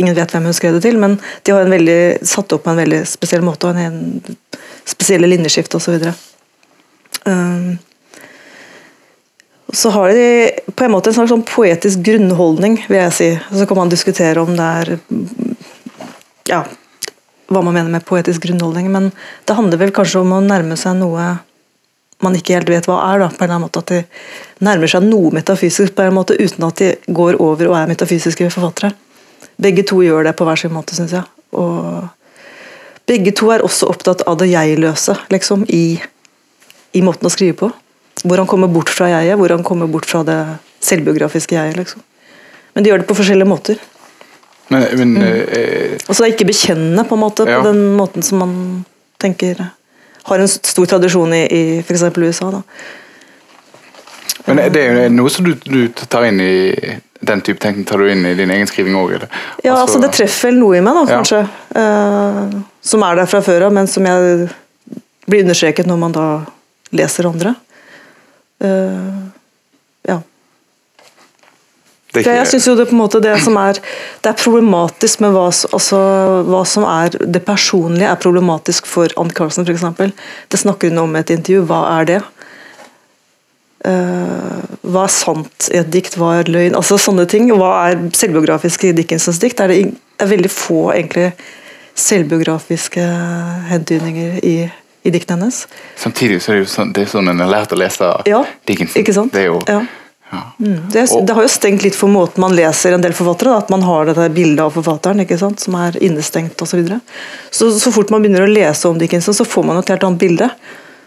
ingen 0.00 0.16
vet 0.16 0.32
hvem 0.32 0.46
hun 0.48 0.56
skrev 0.56 0.78
det 0.78 0.84
til, 0.86 0.96
men 1.02 1.18
de 1.44 1.52
har 1.52 1.68
veldig, 1.68 2.00
satt 2.24 2.54
opp 2.56 2.64
på 2.64 2.72
en 2.72 2.80
veldig 2.80 3.02
spesiell 3.08 3.44
måte, 3.44 3.68
og 3.68 3.76
en, 3.76 4.16
en 4.16 4.62
spesielle 4.88 5.28
linjeskift 5.28 5.76
osv. 5.76 6.06
Um, 7.28 7.76
så 9.72 9.90
har 9.94 10.08
de 10.08 10.50
på 10.74 10.84
en 10.84 10.92
måte 10.94 11.10
en 11.10 11.14
slags 11.14 11.30
sånn 11.30 11.46
poetisk 11.46 12.02
grunnholdning, 12.06 12.78
vil 12.88 12.98
jeg 12.98 13.14
si. 13.14 13.28
Så 13.54 13.66
kan 13.68 13.78
man 13.78 13.92
diskutere 13.92 14.42
om 14.42 14.56
det 14.58 14.66
er 14.80 14.92
ja, 16.50 16.64
hva 17.50 17.62
man 17.62 17.76
mener 17.76 17.92
med 17.92 18.06
poetisk 18.06 18.46
grunnholdning, 18.46 18.90
men 18.90 19.10
det 19.46 19.56
handler 19.58 19.80
vel 19.80 19.94
kanskje 19.94 20.24
om 20.24 20.34
å 20.34 20.42
nærme 20.42 20.78
seg 20.78 20.98
noe 20.98 21.36
man 22.20 22.36
ikke 22.36 22.58
helt 22.58 22.68
vet 22.68 22.88
hva 22.88 22.98
er. 23.06 23.22
da, 23.22 23.30
på 23.32 23.46
en 23.46 23.60
måte 23.62 23.80
At 23.80 23.92
de 23.92 24.00
nærmer 24.60 24.90
seg 24.90 25.06
noe 25.06 25.32
metafysisk 25.32 25.94
på 25.96 26.04
en 26.04 26.16
måte, 26.18 26.36
uten 26.36 26.66
at 26.66 26.82
de 26.82 26.90
går 27.08 27.40
over 27.40 27.70
og 27.70 27.78
er 27.78 27.90
metafysiske 27.90 28.50
forfattere. 28.52 28.92
Begge 29.60 29.84
to 29.88 30.02
gjør 30.04 30.28
det 30.28 30.36
på 30.36 30.44
hver 30.44 30.60
sin 30.60 30.74
måte, 30.74 30.96
syns 30.96 31.14
jeg. 31.16 31.24
Og 31.56 32.08
begge 33.08 33.32
to 33.36 33.50
er 33.54 33.64
også 33.64 33.88
opptatt 33.90 34.22
av 34.28 34.36
det 34.40 34.50
jeg-løse 34.52 35.16
liksom, 35.32 35.64
i, 35.68 36.00
i 36.92 37.02
måten 37.04 37.26
å 37.26 37.32
skrive 37.32 37.56
på. 37.62 37.70
Hvor 38.24 38.36
han 38.36 38.46
kommer 38.46 38.68
bort 38.68 38.88
fra 38.92 39.06
jeget, 39.08 39.36
hvor 39.38 39.48
han 39.54 39.64
kommer 39.64 39.86
bort 39.88 40.06
fra 40.06 40.22
det 40.26 40.38
selvbiografiske 40.84 41.54
jeget. 41.56 41.76
Liksom. 41.76 42.02
Men 42.74 42.84
de 42.84 42.90
gjør 42.90 42.98
det 43.02 43.08
på 43.08 43.16
forskjellige 43.16 43.48
måter. 43.48 43.78
Men, 44.70 44.84
men 44.98 45.14
Mm. 45.14 45.22
eh, 45.50 45.98
Og 46.08 46.14
så 46.14 46.28
ikke 46.30 46.46
bekjennende 46.46 47.04
på 47.08 47.14
en 47.16 47.20
måte, 47.24 47.46
Ja. 47.48 47.58
på 47.62 47.72
den 47.72 47.96
måten 47.96 48.22
som 48.22 48.38
man 48.38 48.84
tenker 49.18 49.70
har 50.24 50.38
en 50.38 50.48
stor 50.48 50.86
tradisjon 50.86 51.32
i, 51.34 51.46
i 51.50 51.78
f.eks. 51.80 52.02
USA. 52.16 52.50
Da. 52.50 52.62
Men 54.46 54.72
det 54.72 54.76
er 54.84 55.02
jo 55.04 55.08
noe 55.14 55.30
som 55.32 55.44
du, 55.44 55.54
du 55.54 55.88
tar 55.92 56.24
inn 56.28 56.40
i 56.40 56.52
den 57.20 57.40
type 57.44 57.60
tenkning 57.60 57.84
tar 57.84 57.98
du 58.00 58.08
inn 58.10 58.24
i 58.26 58.34
din 58.34 58.50
egen 58.50 58.66
skriving 58.66 58.94
òg? 58.96 59.18
Ja, 59.64 59.74
altså 59.76 60.00
Det 60.00 60.12
treffer 60.16 60.52
noe 60.56 60.78
i 60.78 60.80
meg, 60.80 60.94
da, 60.94 61.02
Ja. 61.12 61.18
kanskje. 61.20 61.40
Eh, 61.76 62.60
som 62.80 63.02
er 63.02 63.16
der 63.16 63.26
fra 63.26 63.40
før 63.44 63.66
av, 63.66 63.72
men 63.72 63.86
som 63.86 64.04
jeg 64.08 64.48
blir 65.28 65.42
understreket 65.44 65.86
når 65.86 65.98
man 65.98 66.12
da 66.12 66.44
leser 66.92 67.28
andre. 67.28 67.54
Eh, 68.60 69.20
ja. 70.08 70.18
Det 72.12 72.24
jeg 72.26 72.48
syns 72.50 72.66
jo 72.66 72.74
det, 72.78 72.88
på 72.90 72.96
en 72.96 73.02
måte, 73.04 73.22
det 73.22 73.36
som 73.44 73.56
er 73.60 73.78
det 73.78 74.32
er 74.32 74.40
problematisk 74.40 75.22
med 75.22 75.32
hva, 75.36 75.46
altså, 75.48 76.00
hva 76.48 76.64
som 76.66 76.84
er 76.88 77.14
Det 77.22 77.44
personlige 77.46 78.10
er 78.10 78.18
problematisk 78.20 78.88
for 78.90 79.12
Ann 79.20 79.30
Carlsen, 79.30 79.64
f.eks. 79.68 80.12
Det 80.50 80.60
snakker 80.60 80.90
hun 80.90 81.04
om 81.06 81.16
i 81.16 81.22
et 81.22 81.32
intervju. 81.36 81.64
Hva 81.70 81.84
er 82.00 82.10
det? 82.10 82.20
Uh, 83.80 84.60
hva 84.84 85.06
er 85.06 85.12
sant 85.14 85.70
i 85.72 85.78
et 85.80 85.88
dikt, 85.88 86.18
hva 86.20 86.34
er 86.40 86.50
løgn? 86.50 86.76
Altså 86.76 86.98
Sånne 87.00 87.24
ting. 87.30 87.48
Hva 87.56 87.70
er 87.86 88.02
selvbiografisk 88.12 88.84
i 88.90 88.92
Dickensens 88.96 89.40
dikt? 89.40 89.62
Er 89.62 89.72
det 89.72 89.80
er 90.20 90.28
veldig 90.28 90.50
få 90.52 90.90
egentlig 90.92 91.30
selvbiografiske 92.00 93.04
hentydninger 93.70 94.40
i, 94.46 94.56
i 95.02 95.10
diktene 95.10 95.40
hennes. 95.46 95.64
Samtidig 95.96 96.42
så 96.42 96.52
er 96.52 96.60
det 96.60 96.66
jo 96.66 96.70
sånn, 96.74 96.92
det 96.96 97.06
er 97.06 97.10
sånn 97.14 97.32
en 97.32 97.40
har 97.40 97.50
lært 97.50 97.72
å 97.72 97.78
lese 97.80 98.10
Ja, 98.28 98.44
Dickinson. 98.68 99.00
ikke 99.00 99.14
sant? 99.16 99.32
Det 99.32 99.46
er 99.46 99.50
jo 99.50 99.60
Ja. 99.68 99.80
ja. 100.32 100.42
Mm. 100.60 100.90
Det, 100.92 101.06
det 101.26 101.36
har 101.36 101.46
jo 101.46 101.52
stengt 101.52 101.84
litt 101.86 101.96
for 101.96 102.12
måten 102.12 102.42
man 102.44 102.54
leser 102.56 102.92
en 102.94 103.04
del 103.04 103.14
forfattere. 103.16 103.54
Da, 103.54 103.64
at 103.64 103.72
man 103.72 103.86
har 103.86 104.10
dette 104.10 104.28
bildet 104.34 104.62
av 104.64 104.76
forfatteren 104.76 105.24
sant? 105.38 105.60
som 105.60 105.74
er 105.74 105.96
innestengt 106.02 106.60
osv. 106.60 106.70
Så, 106.70 106.76
videre. 106.76 107.00
så 107.50 107.70
så 107.72 107.92
fort 107.92 108.10
man 108.10 108.22
begynner 108.22 108.44
å 108.44 108.52
lese 108.52 108.88
om 108.88 108.98
Dickinson, 108.98 109.34
så 109.34 109.44
får 109.44 109.64
man 109.64 109.80
et 109.80 109.88
helt 109.88 110.04
annet 110.04 110.20
bilde. 110.20 110.50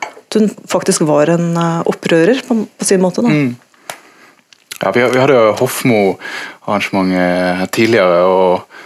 At 0.01 0.39
hun 0.39 0.49
faktisk 0.67 1.01
var 1.05 1.29
en 1.29 1.53
eh, 1.57 1.81
opprører 1.85 2.41
på, 2.47 2.65
på 2.77 2.85
sin 2.85 3.01
måte. 3.01 3.21
Mm. 3.21 3.55
Ja, 4.81 4.91
vi, 4.91 5.03
vi 5.13 5.19
hadde 5.21 5.37
jo 5.37 5.51
Hofmo-arrangement 5.61 7.13
her 7.13 7.69
tidligere, 7.71 8.23
og, 8.25 8.81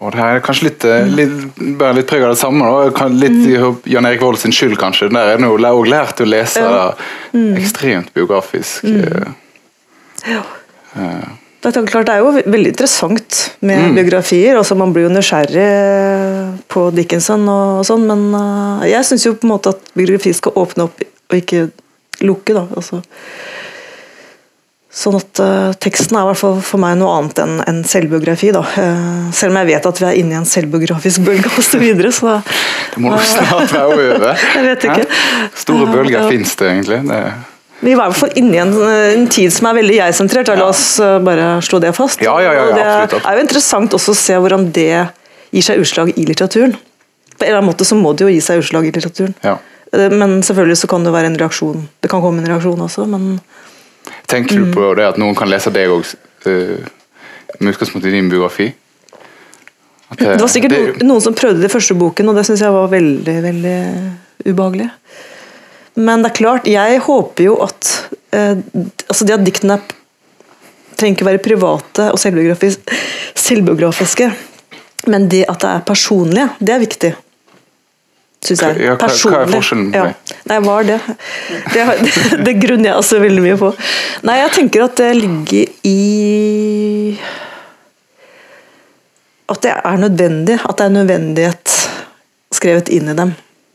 og 0.00 0.12
det 0.14 0.20
her 0.20 0.38
er 0.38 0.40
kanskje 0.44 0.64
litt, 0.70 0.84
eh, 0.88 1.08
litt, 1.12 1.58
bare 1.78 1.98
litt 1.98 2.06
preg 2.08 2.22
av 2.24 2.30
det 2.32 2.40
samme. 2.40 2.64
Da. 2.64 3.08
Litt 3.12 3.42
i 3.50 3.56
Jan 3.92 4.06
Erik 4.08 4.22
Vold 4.24 4.38
sin 4.40 4.52
skyld, 4.56 4.78
kanskje. 4.80 5.10
Der 5.12 5.34
er 5.34 5.36
det 5.42 5.50
òg 5.50 5.88
lært 5.92 6.22
å 6.24 6.28
lese 6.28 6.62
Ja. 6.64 6.94
ekstremt 7.60 8.12
biografisk. 8.14 8.84
eh, 8.84 9.28
Ja. 10.26 10.42
eh, 10.96 11.28
Det 11.62 11.76
er 11.76 11.82
klart 11.84 12.06
det 12.06 12.14
er 12.14 12.18
jo 12.24 12.32
veldig 12.32 12.68
interessant 12.72 13.50
med 13.60 13.94
biografier. 13.94 14.56
Også 14.56 14.74
Man 14.74 14.94
blir 14.94 15.02
jo 15.02 15.14
nysgjerrig 15.14 16.58
på 16.68 16.90
Dickinson 16.94 17.46
og, 17.46 17.84
sånn, 17.84 18.06
men 18.06 18.32
jeg 18.88 19.04
syns 19.04 19.26
jo 19.26 19.34
på 19.34 19.44
en 19.44 19.50
måte 19.58 19.68
at 19.74 19.80
biografi 19.94 20.32
skal 20.32 20.52
åpne 20.56 20.84
opp 20.84 21.02
og 21.30 21.36
ikke 21.36 21.70
lukke, 22.22 22.54
da. 22.54 22.66
Altså. 22.74 23.02
Sånn 24.90 25.14
at 25.20 25.38
uh, 25.38 25.70
teksten 25.78 26.16
er 26.18 26.24
i 26.24 26.28
hvert 26.32 26.38
fall 26.40 26.56
for 26.66 26.82
meg 26.82 26.96
noe 26.98 27.12
annet 27.20 27.38
enn 27.38 27.60
en 27.70 27.76
selvbiografi. 27.86 28.48
da. 28.56 28.64
Uh, 28.74 29.28
selv 29.30 29.52
om 29.54 29.58
jeg 29.60 29.68
vet 29.68 29.86
at 29.86 30.00
vi 30.02 30.06
er 30.08 30.16
inne 30.18 30.34
i 30.34 30.38
en 30.40 30.48
selvbiografisk 30.50 31.22
bølge 31.28 31.46
osv. 31.52 31.62
Så, 31.68 31.78
videre, 31.78 32.10
så 32.10 32.40
Det 32.96 32.98
må 33.04 33.12
du 33.14 33.22
snart 33.22 33.70
være 33.70 33.84
over. 33.86 34.34
Jeg 34.56 34.64
vet 34.66 34.86
ikke. 34.88 35.04
Hæ? 35.06 35.46
Store 35.62 35.86
bølger 35.92 36.16
Ja. 36.18 36.24
fins 36.32 36.56
det 36.58 36.66
egentlig. 36.72 36.98
Det, 37.06 37.20
Vi 37.80 37.94
var 37.94 38.08
i 38.08 38.10
hvert 38.10 38.18
fall 38.18 38.34
inne 38.42 38.56
i 38.58 38.60
en, 38.64 38.74
en 38.82 39.28
tid 39.30 39.54
som 39.54 39.70
er 39.70 39.78
veldig 39.78 39.94
jeg-sentrert. 40.00 40.50
da. 40.50 40.58
La 40.58 40.66
oss 40.74 40.82
uh, 40.98 41.20
bare 41.22 41.46
slå 41.62 41.78
det 41.80 41.94
fast. 41.96 42.20
Ja, 42.26 42.34
ja, 42.42 42.50
ja, 42.52 42.66
ja, 42.66 42.74
det 42.74 42.84
absolutt, 42.90 43.24
er 43.30 43.38
jo 43.38 43.46
interessant 43.46 43.94
også 43.96 44.10
å 44.12 44.18
se 44.18 44.36
hvordan 44.42 44.66
det 44.74 44.88
gir 45.54 45.62
seg 45.70 45.80
utslag 45.86 46.10
i 46.18 46.26
litteraturen. 46.26 46.74
På 47.38 47.46
en 47.46 47.52
eller 47.52 47.62
annen 47.62 47.70
måte 47.70 47.86
så 47.88 47.94
må 47.96 48.10
det 48.18 48.26
jo 48.26 48.34
gi 48.34 48.42
seg 48.42 48.60
utslag 48.64 48.90
i 48.90 48.92
litteraturen. 48.98 49.38
ja. 49.46 49.54
Uh, 49.94 50.10
Men 50.10 50.40
selvfølgelig 50.42 50.82
så 50.82 50.90
kan 50.90 51.06
det 51.06 51.14
være 51.14 51.30
en 51.30 51.38
reaksjon. 51.38 51.86
Det 52.02 52.10
kan 52.10 52.20
komme 52.26 52.42
en 52.42 52.50
reaksjon 52.50 52.82
også, 52.90 53.06
men 53.10 53.38
Tenker 54.30 54.56
Mm. 54.60 54.66
du 54.70 54.74
på 54.76 54.94
det 54.96 55.06
at 55.08 55.18
noen 55.18 55.34
kan 55.34 55.48
lese 55.50 55.72
deg 55.74 55.90
òg, 55.90 56.06
med 57.60 57.74
utgangspunkt 57.74 58.06
i 58.06 58.12
din 58.14 58.28
biografi? 58.30 58.68
At 60.10 60.18
Det 60.18 60.40
var 60.40 60.48
sikkert 60.50 60.72
noen, 60.74 61.06
noen 61.06 61.20
som 61.22 61.34
prøvde 61.34 61.60
det 61.62 61.70
i 61.70 61.74
første 61.74 61.94
boken, 61.98 62.28
og 62.30 62.34
det 62.38 62.44
syns 62.48 62.62
jeg 62.64 62.72
var 62.74 62.88
veldig 62.90 63.36
veldig 63.44 63.76
ubehagelig. 64.46 64.90
Men 65.96 66.22
det 66.22 66.30
er 66.30 66.36
klart, 66.38 66.66
jeg 66.70 67.00
håper 67.04 67.44
jo 67.44 67.56
at 67.62 67.90
eh, 68.32 68.54
altså 69.10 69.26
Det 69.26 69.34
at 69.34 69.44
diktene 69.44 69.74
er- 69.78 69.96
trenger 70.96 71.16
ikke 71.16 71.26
være 71.30 71.42
private 71.42 72.10
og 72.12 72.18
selvbiografiske, 72.18 72.82
selvbiografiske, 73.34 74.30
men 75.08 75.28
det 75.28 75.44
at 75.48 75.58
det 75.60 75.70
er 75.70 75.80
personlige, 75.86 76.50
det 76.60 76.74
er 76.74 76.82
viktig. 76.86 77.12
Syns 78.40 78.62
jeg. 78.64 78.78
Ja, 78.86 78.94
hva- 78.96 79.10
hva 79.12 79.40
er 79.42 79.50
forskjellen 79.52 79.90
ja. 79.92 80.04
Nei, 80.48 80.58
hva 80.64 80.78
er 80.80 80.86
det? 80.94 81.00
Det, 81.74 81.84
det, 82.00 82.14
det 82.46 82.54
grunner 82.62 82.90
jeg 82.90 82.96
også 83.02 83.18
veldig 83.20 83.42
mye 83.44 83.58
på. 83.60 83.68
Nei, 84.26 84.38
jeg 84.40 84.54
tenker 84.56 84.86
at 84.86 84.96
det 85.02 85.10
ligger 85.18 85.68
i 85.90 87.16
at 89.50 89.60
det 89.66 89.74
er 89.76 89.96
nødvendig. 89.98 90.56
At 90.62 90.78
det 90.78 90.86
er 90.86 90.94
nødvendighet 90.94 91.76
skrevet 92.54 92.90
inn 92.94 93.10
i 93.10 93.16
dem. 93.18 93.32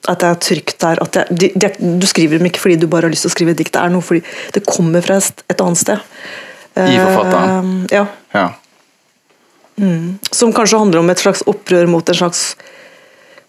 At 0.07 0.21
det 0.21 0.29
er 0.29 0.41
trygt 0.47 0.77
der. 0.81 1.01
Det, 1.11 1.25
de, 1.35 1.49
de, 1.59 1.71
du 1.99 2.05
skriver 2.07 2.39
dem 2.39 2.47
ikke 2.49 2.61
fordi 2.63 2.77
du 2.81 2.87
bare 2.91 3.07
har 3.09 3.13
lyst 3.13 3.25
til 3.27 3.31
å 3.33 3.35
skrive 3.35 3.53
et 3.55 3.59
dikt. 3.61 3.73
Det 3.75 3.81
er 3.83 3.91
noe 3.93 4.05
fordi 4.05 4.21
det 4.55 4.63
kommer 4.67 5.03
fra 5.05 5.17
et, 5.21 5.43
et 5.51 5.63
annet 5.65 5.81
sted. 5.81 5.99
I 6.75 6.95
forfatteren? 6.99 7.73
Uh, 7.85 7.91
ja. 7.91 8.05
Ja. 8.35 8.47
Som 10.35 10.53
kanskje 10.55 10.79
handler 10.79 11.01
om 11.03 11.11
et 11.11 11.21
slags 11.21 11.43
opprør 11.49 11.89
mot 11.91 12.07
en 12.11 12.17
slags 12.23 12.53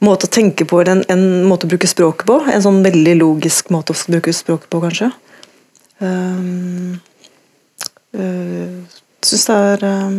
måte 0.05 0.29
å 0.29 0.33
tenke 0.33 0.67
på, 0.69 0.81
eller 0.81 0.99
en, 0.99 1.05
en 1.13 1.47
måte 1.49 1.67
å 1.67 1.71
bruke 1.71 1.89
språket 1.89 2.27
på. 2.29 2.41
En 2.53 2.65
sånn 2.65 2.83
veldig 2.85 3.17
logisk 3.21 3.71
måte 3.75 3.95
å 3.95 4.03
bruke 4.11 4.35
språket 4.37 4.69
på, 4.73 4.83
kanskje. 4.85 5.11
Um, 5.99 6.99
uh, 8.17 8.85
Syns 9.27 9.47
det 9.49 9.55
er 9.57 9.85
um, 9.89 10.19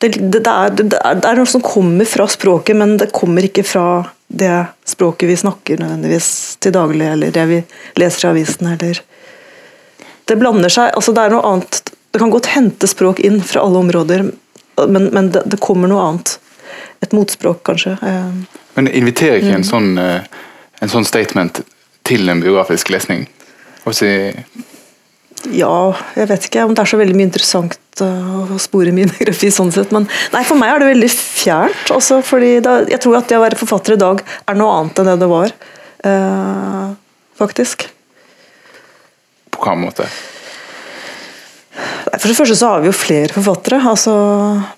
det, 0.00 0.08
det, 0.16 0.40
det, 0.40 0.50
er, 0.50 0.72
det, 0.80 0.98
er, 0.98 1.36
noe 1.36 1.48
som 1.48 1.62
kommer 1.64 2.08
fra 2.08 2.26
språket, 2.28 2.76
men 2.76 2.96
det 3.00 3.12
kommer 3.14 3.44
ikke 3.46 3.64
fra 3.68 3.84
det 4.32 4.52
språket 4.88 5.28
vi 5.28 5.36
snakker 5.36 5.80
nødvendigvis 5.82 6.30
til 6.62 6.72
daglig, 6.72 7.06
eller 7.14 7.34
det 7.34 7.46
vi 7.50 7.58
leser 8.00 8.26
i 8.26 8.30
avisen, 8.30 8.70
eller 8.74 9.02
Det 10.24 10.38
blander 10.38 10.70
seg. 10.72 10.92
altså 10.94 11.12
Det 11.12 11.22
er 11.24 11.32
noe 11.34 11.46
annet 11.46 11.90
Det 12.12 12.18
kan 12.22 12.30
godt 12.30 12.46
hente 12.54 12.86
språk 12.86 13.20
inn 13.20 13.40
fra 13.42 13.60
alle 13.60 13.82
områder, 13.84 14.24
men, 14.88 15.10
men 15.12 15.30
det 15.34 15.60
kommer 15.60 15.90
noe 15.90 16.06
annet. 16.06 16.38
Et 17.00 17.12
motspråk, 17.16 17.62
kanskje. 17.64 17.96
Eh, 18.02 18.58
Men 18.76 18.88
inviterer 18.88 19.40
ikke 19.40 19.56
en, 19.58 19.66
sånn, 19.66 19.92
eh, 19.98 20.26
en 20.84 20.92
sånn 20.92 21.06
statement 21.08 21.62
til 22.06 22.28
en 22.28 22.42
biografisk 22.42 22.92
lesning? 22.92 23.26
Si, 23.90 24.10
Ja, 25.56 25.74
jeg 26.14 26.28
vet 26.28 26.46
ikke 26.46 26.66
om 26.68 26.74
det 26.76 26.82
er 26.82 26.90
så 26.90 26.98
veldig 27.00 27.14
mye 27.16 27.26
interessant 27.30 28.02
uh, 28.04 28.50
å 28.52 28.58
spore 28.60 28.92
min 28.92 29.08
biografi 29.14 29.48
sånn 29.54 29.72
sett, 29.72 29.92
men 29.96 30.04
nei, 30.34 30.42
for 30.44 30.60
meg 30.60 30.74
er 30.74 30.82
det 30.82 30.90
veldig 30.90 31.08
fjernt. 31.14 31.92
Også 31.96 32.20
fordi 32.26 32.58
da, 32.64 32.82
jeg 32.90 33.00
tror 33.00 33.16
at 33.22 33.30
det 33.30 33.38
å 33.38 33.44
være 33.46 33.58
forfatter 33.58 33.96
i 33.96 34.02
dag 34.02 34.20
er 34.20 34.60
noe 34.60 34.74
annet 34.76 35.00
enn 35.00 35.08
det 35.08 35.16
det 35.22 35.30
var. 35.32 35.56
Uh, 36.04 36.92
faktisk. 37.40 37.88
på 39.50 39.64
hvilken 39.64 39.82
måte? 39.88 40.10
For 42.18 42.28
det 42.28 42.36
første 42.36 42.56
så 42.58 42.72
har 42.74 42.80
vi 42.82 42.90
jo 42.90 42.96
flere 42.96 43.32
forfattere. 43.34 43.80
altså 43.92 44.12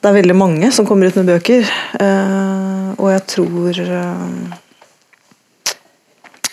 Det 0.02 0.10
er 0.10 0.18
veldig 0.20 0.36
mange 0.36 0.72
som 0.72 0.86
kommer 0.86 1.08
ut 1.10 1.16
med 1.20 1.26
bøker. 1.32 1.66
Uh, 1.98 2.92
og 2.98 3.08
jeg 3.12 3.24
tror 3.34 3.80
uh, 3.80 4.58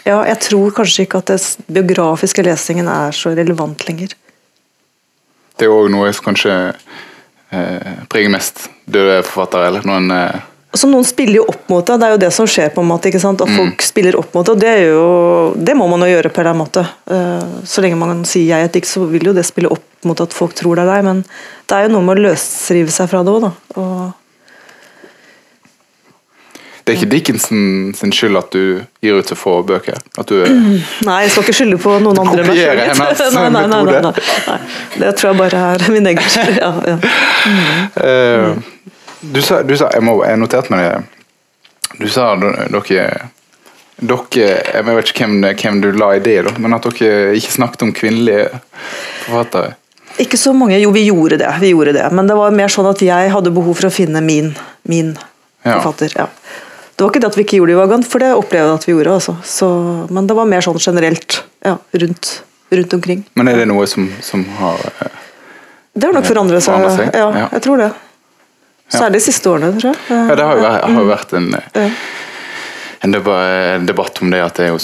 Ja, 0.08 0.24
jeg 0.26 0.40
tror 0.42 0.72
kanskje 0.74 1.06
ikke 1.06 1.20
at 1.22 1.30
den 1.68 1.86
biografiske 1.86 2.42
lesingen 2.46 2.88
er 2.90 3.12
så 3.14 3.34
relevant 3.38 3.84
lenger. 3.88 4.16
Det 5.60 5.68
er 5.68 5.74
òg 5.76 5.90
noe 5.92 6.10
som 6.16 6.30
kanskje 6.30 6.54
eh, 7.52 7.98
preger 8.10 8.32
mest 8.32 8.70
døde 8.90 9.20
forfattere. 9.28 9.68
eller 9.68 9.86
noen 9.86 10.08
en 10.10 10.16
eh, 10.18 10.46
Altså, 10.70 10.86
noen 10.86 11.04
spiller 11.04 11.40
jo 11.40 11.46
opp 11.50 11.64
mot 11.74 11.82
det, 11.86 11.96
det 11.98 12.06
er 12.06 12.12
jo 12.14 12.18
det 12.22 12.30
som 12.34 12.46
skjer. 12.48 12.68
på 12.70 12.82
en 12.84 12.88
måte, 12.92 13.10
ikke 13.10 13.20
sant? 13.20 13.42
At 13.42 13.50
Mm. 13.50 13.58
folk 13.58 13.82
spiller 13.82 14.16
opp 14.20 14.34
mot 14.38 14.46
det, 14.46 14.52
og 14.54 14.60
det, 14.62 14.70
er 14.70 14.84
jo, 14.94 15.54
det 15.58 15.74
må 15.76 15.88
man 15.90 16.00
jo 16.06 16.12
gjøre 16.14 16.30
på 16.30 16.44
en 16.46 16.58
måte. 16.60 16.84
Eh, 17.10 17.46
så 17.66 17.82
lenge 17.82 17.98
man 17.98 18.24
sier 18.24 18.46
jeg 18.54 18.66
et 18.66 18.76
dikt, 18.78 18.88
så 18.88 19.02
vil 19.10 19.26
jo 19.26 19.34
det 19.34 19.46
spille 19.50 19.72
opp 19.74 19.84
mot 20.08 20.22
at 20.24 20.34
folk 20.36 20.56
tror 20.56 20.80
det 20.80 20.86
er 20.86 20.94
deg, 20.94 21.06
men 21.08 21.22
det 21.68 21.76
er 21.76 21.88
jo 21.88 21.94
noe 21.96 22.06
med 22.08 22.20
å 22.20 22.30
løsrive 22.30 22.94
seg 22.94 23.12
fra 23.12 23.24
det 23.26 23.36
òg, 23.36 23.48
da. 23.48 23.52
Og, 23.82 24.10
Det 26.90 26.96
er 26.96 27.04
ikke 27.04 27.10
Dickinson 27.12 27.92
sin 27.94 28.12
skyld 28.16 28.38
at 28.40 28.48
du 28.50 28.80
gir 29.06 29.20
ut 29.20 29.30
så 29.30 29.36
få 29.38 29.60
bøker? 29.62 30.00
At 30.18 30.32
du 30.32 30.40
nei, 31.06 31.18
jeg 31.22 31.34
skal 31.36 31.44
ikke 31.46 31.54
skylde 31.60 31.78
på 31.84 31.94
noen 32.02 32.18
andre. 32.24 32.46
Kopiere 32.48 32.88
hennes 32.90 33.20
nei, 33.36 33.44
nei, 33.54 33.66
nei, 33.68 33.84
nei, 33.86 34.00
nei, 34.02 34.14
nei. 34.48 34.58
Det 34.96 35.12
tror 35.20 35.30
jeg 35.30 35.38
bare 35.44 35.66
er 35.76 35.86
min 35.94 36.10
egen 36.10 36.32
skyld. 36.34 36.58
Ja, 36.58 36.72
ja. 36.90 36.98
Eh, 38.10 38.56
du, 39.22 39.40
sa, 39.42 39.62
du 39.64 39.72
sa 39.78 39.88
Jeg 39.94 40.04
må 40.06 40.16
jeg 40.24 40.40
noterte 40.40 40.74
meg 40.74 40.86
det. 40.86 41.20
Du 42.00 42.08
sa 42.12 42.32
dere 42.40 42.70
dere, 44.00 44.48
jeg 44.64 44.86
vet 44.88 45.12
ikke 45.12 45.26
hvem, 45.26 45.40
hvem 45.62 45.82
du 45.84 45.90
la 46.00 46.14
i 46.16 46.24
det, 46.24 46.40
men 46.58 46.76
at 46.76 46.88
dere 46.88 47.36
ikke 47.38 47.56
snakket 47.58 47.86
om 47.86 47.94
kvinnelige 47.96 48.48
forfattere. 49.26 49.76
Ikke 50.20 50.38
så 50.40 50.52
mange. 50.56 50.78
Jo, 50.82 50.92
vi 50.92 51.06
gjorde 51.08 51.38
det. 51.40 51.50
vi 51.62 51.70
gjorde 51.74 51.94
det. 51.96 52.08
Men 52.12 52.28
det 52.28 52.36
var 52.36 52.52
mer 52.56 52.68
sånn 52.72 52.90
at 52.90 53.00
jeg 53.04 53.32
hadde 53.32 53.54
behov 53.56 53.78
for 53.80 53.88
å 53.88 53.94
finne 53.94 54.22
min, 54.26 54.52
min 54.90 55.14
Ja. 55.64 55.80
forfatter. 55.80 56.12
Ja. 56.16 56.28
Det 56.96 57.04
var 57.06 57.12
ikke 57.14 57.22
det 57.24 57.28
at 57.32 57.38
vi 57.38 57.44
ikke 57.46 57.58
gjorde 57.60 57.72
det 57.72 57.78
i 57.78 57.80
Vagant, 57.80 58.08
for 58.08 58.20
det 58.20 58.34
opplevde 58.36 58.68
jeg 58.68 58.80
at 58.82 58.86
vi 58.88 58.94
gjorde. 58.94 59.14
Altså. 59.16 59.36
Så, 59.48 59.68
men 60.12 60.28
det 60.28 60.36
var 60.36 60.46
mer 60.52 60.62
sånn 60.66 60.80
generelt 60.84 61.44
ja, 61.64 61.78
rundt, 62.04 62.42
rundt 62.72 62.94
omkring. 62.98 63.24
Men 63.40 63.48
er 63.48 63.62
det 63.62 63.68
noe 63.72 63.88
som, 63.88 64.10
som 64.22 64.44
har 64.60 64.80
eh, 65.06 65.18
Det 65.96 66.08
har 66.10 66.14
nok 66.16 66.28
forandret 66.28 66.64
seg. 66.64 66.90
Seg, 66.98 67.16
Ja, 67.16 67.48
jeg 67.56 67.64
tror 67.64 67.78
det. 67.86 67.90
Særlig 68.90 69.20
de 69.20 69.26
siste 69.30 69.50
årene, 69.52 69.72
tror 69.80 69.94
jeg. 69.94 70.00
Ja, 70.10 70.36
det 70.36 70.46
har 70.50 70.56
jo 70.58 70.64
vært, 70.66 70.88
har 70.98 71.08
vært 71.14 71.34
en, 71.38 71.50
eh. 71.78 71.92
En 73.02 73.86
debatt, 73.86 74.22
om 74.22 74.32
det 74.32 74.42
at 74.44 74.60
det, 74.60 74.68
jo, 74.74 74.80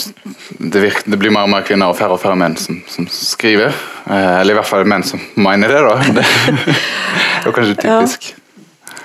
det, 0.60 0.80
virker, 0.80 1.10
det 1.12 1.20
blir 1.20 1.34
mer 1.36 1.48
og 1.48 1.52
mer 1.52 1.66
kvinner 1.68 1.92
og 1.92 1.98
færre 2.00 2.16
og 2.16 2.22
færre 2.22 2.38
menn 2.40 2.56
som, 2.60 2.80
som 2.88 3.08
skriver. 3.12 3.76
Eh, 4.06 4.34
eller 4.40 4.56
i 4.56 4.58
hvert 4.60 4.70
fall 4.70 4.88
menn 4.88 5.04
som 5.04 5.22
mener 5.36 5.72
det, 5.72 5.82
da. 5.84 5.96
Det, 6.16 6.26
det 7.44 7.50
jo 7.50 7.56
kanskje 7.56 7.76
typisk. 7.84 8.32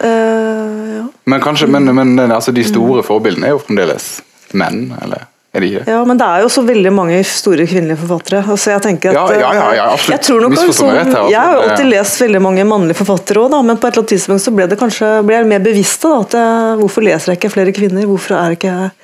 Eh, 0.01 0.95
ja. 0.95 1.05
Men 1.29 1.43
kanskje, 1.43 1.67
men, 1.69 1.91
men 1.95 2.21
altså, 2.31 2.55
de 2.55 2.65
store 2.65 3.03
forbildene 3.07 3.51
er 3.51 3.57
jo 3.57 3.63
fremdeles 3.65 4.13
menn, 4.57 4.93
eller 5.03 5.27
er 5.51 5.65
det 5.65 5.69
ikke 5.71 5.91
ja, 5.91 6.01
men 6.07 6.19
det 6.21 6.27
er 6.31 6.45
jo 6.45 6.51
så 6.55 6.63
veldig 6.63 6.91
mange 6.95 7.17
store 7.27 7.65
kvinnelige 7.67 7.99
forfattere. 8.05 8.43
Altså, 8.55 8.71
jeg 8.71 8.83
tenker 8.85 9.11
at 9.11 9.17
Ja, 9.19 9.25
ja, 9.35 9.49
ja, 9.57 9.65
ja, 9.81 9.87
absolutt. 9.97 10.13
Jeg, 10.15 10.23
tror 10.29 10.45
nok 10.45 10.55
meg 10.55 10.69
altså, 10.71 10.91
jeg 11.33 11.41
har 11.41 11.57
jo 11.57 11.65
alltid 11.65 11.89
lest 11.91 12.23
veldig 12.23 12.43
mange 12.45 12.67
mannlige 12.71 12.99
forfattere 13.01 13.43
òg, 13.43 13.57
men 13.59 13.81
på 13.81 13.89
et 13.89 13.91
eller 13.91 14.05
annet 14.05 14.13
tidspunkt 14.15 14.45
så 14.45 14.55
ble 14.55 14.69
det 14.71 14.79
kanskje 14.79 15.09
ble 15.27 15.41
jeg 15.41 15.49
mer 15.51 15.65
bevisst 15.65 16.07
da, 16.07 16.13
at 16.23 16.37
jeg, 16.39 16.77
hvorfor 16.85 17.07
leser 17.09 17.33
jeg 17.33 17.41
ikke 17.41 17.53
flere 17.57 17.75
kvinner? 17.75 18.07
Hvorfor 18.13 18.37
er 18.39 18.55
ikke 18.55 18.71
jeg 18.71 18.95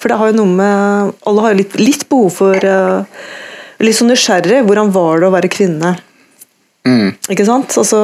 For 0.00 0.12
det 0.12 0.20
har 0.20 0.30
jo 0.30 0.36
noe 0.36 0.52
med 0.60 1.16
Alle 1.28 1.46
har 1.46 1.54
jo 1.54 1.60
litt, 1.62 1.80
litt 1.80 2.06
behov 2.12 2.30
for 2.36 2.56
uh, 2.60 3.24
Litt 3.80 3.96
sånn 3.96 4.12
nysgjerrig. 4.12 4.60
Hvordan 4.68 4.92
var 4.92 5.22
det 5.22 5.28
å 5.30 5.32
være 5.32 5.48
kvinne? 5.48 5.94
Mm. 6.84 7.14
Ikke 7.32 7.46
sant? 7.48 7.72
Altså, 7.80 7.96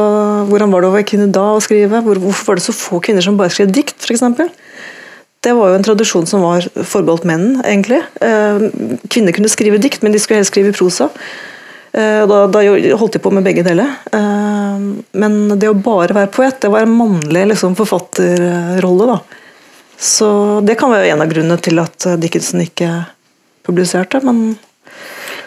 hvordan 0.48 0.72
var 0.72 0.80
det 0.80 0.88
å 0.88 0.94
være 0.94 1.08
kvinne 1.08 1.28
da 1.32 1.50
å 1.52 1.60
skrive? 1.60 2.00
Hvor, 2.06 2.20
hvorfor 2.24 2.54
var 2.54 2.60
det 2.60 2.64
så 2.64 2.72
få 2.76 3.00
kvinner 3.04 3.24
som 3.24 3.36
bare 3.36 3.52
skrev 3.52 3.68
dikt, 3.76 4.00
f.eks.? 4.00 4.24
Det 5.40 5.52
var 5.54 5.70
jo 5.70 5.78
en 5.78 5.84
tradisjon 5.86 6.26
som 6.26 6.42
var 6.42 6.64
forbeholdt 6.74 7.26
menn, 7.28 7.60
egentlig. 7.64 8.00
Eh, 8.24 8.66
kvinner 9.12 9.36
kunne 9.36 9.50
skrive 9.52 9.78
dikt, 9.82 10.02
men 10.02 10.14
de 10.14 10.20
skulle 10.22 10.40
helst 10.40 10.50
skrive 10.54 10.74
prosa. 10.74 11.10
Eh, 11.92 12.22
da, 12.26 12.40
da 12.50 12.62
holdt 12.98 13.18
de 13.18 13.22
på 13.22 13.30
med 13.34 13.46
begge 13.46 13.62
deler. 13.66 13.92
Eh, 14.12 14.86
men 15.20 15.36
det 15.54 15.70
å 15.70 15.76
bare 15.78 16.16
være 16.16 16.32
poet, 16.34 16.58
det 16.64 16.72
var 16.72 16.86
en 16.86 16.96
mannlig 16.96 17.46
liksom, 17.52 17.76
forfatterrolle. 17.78 19.10
da. 19.12 19.20
Så 19.96 20.30
det 20.66 20.76
kan 20.80 20.92
være 20.92 21.12
en 21.12 21.22
av 21.24 21.30
grunnene 21.30 21.60
til 21.62 21.78
at 21.80 22.08
Dickinson 22.20 22.64
ikke 22.66 22.90
publiserte, 23.66 24.20
men 24.24 24.58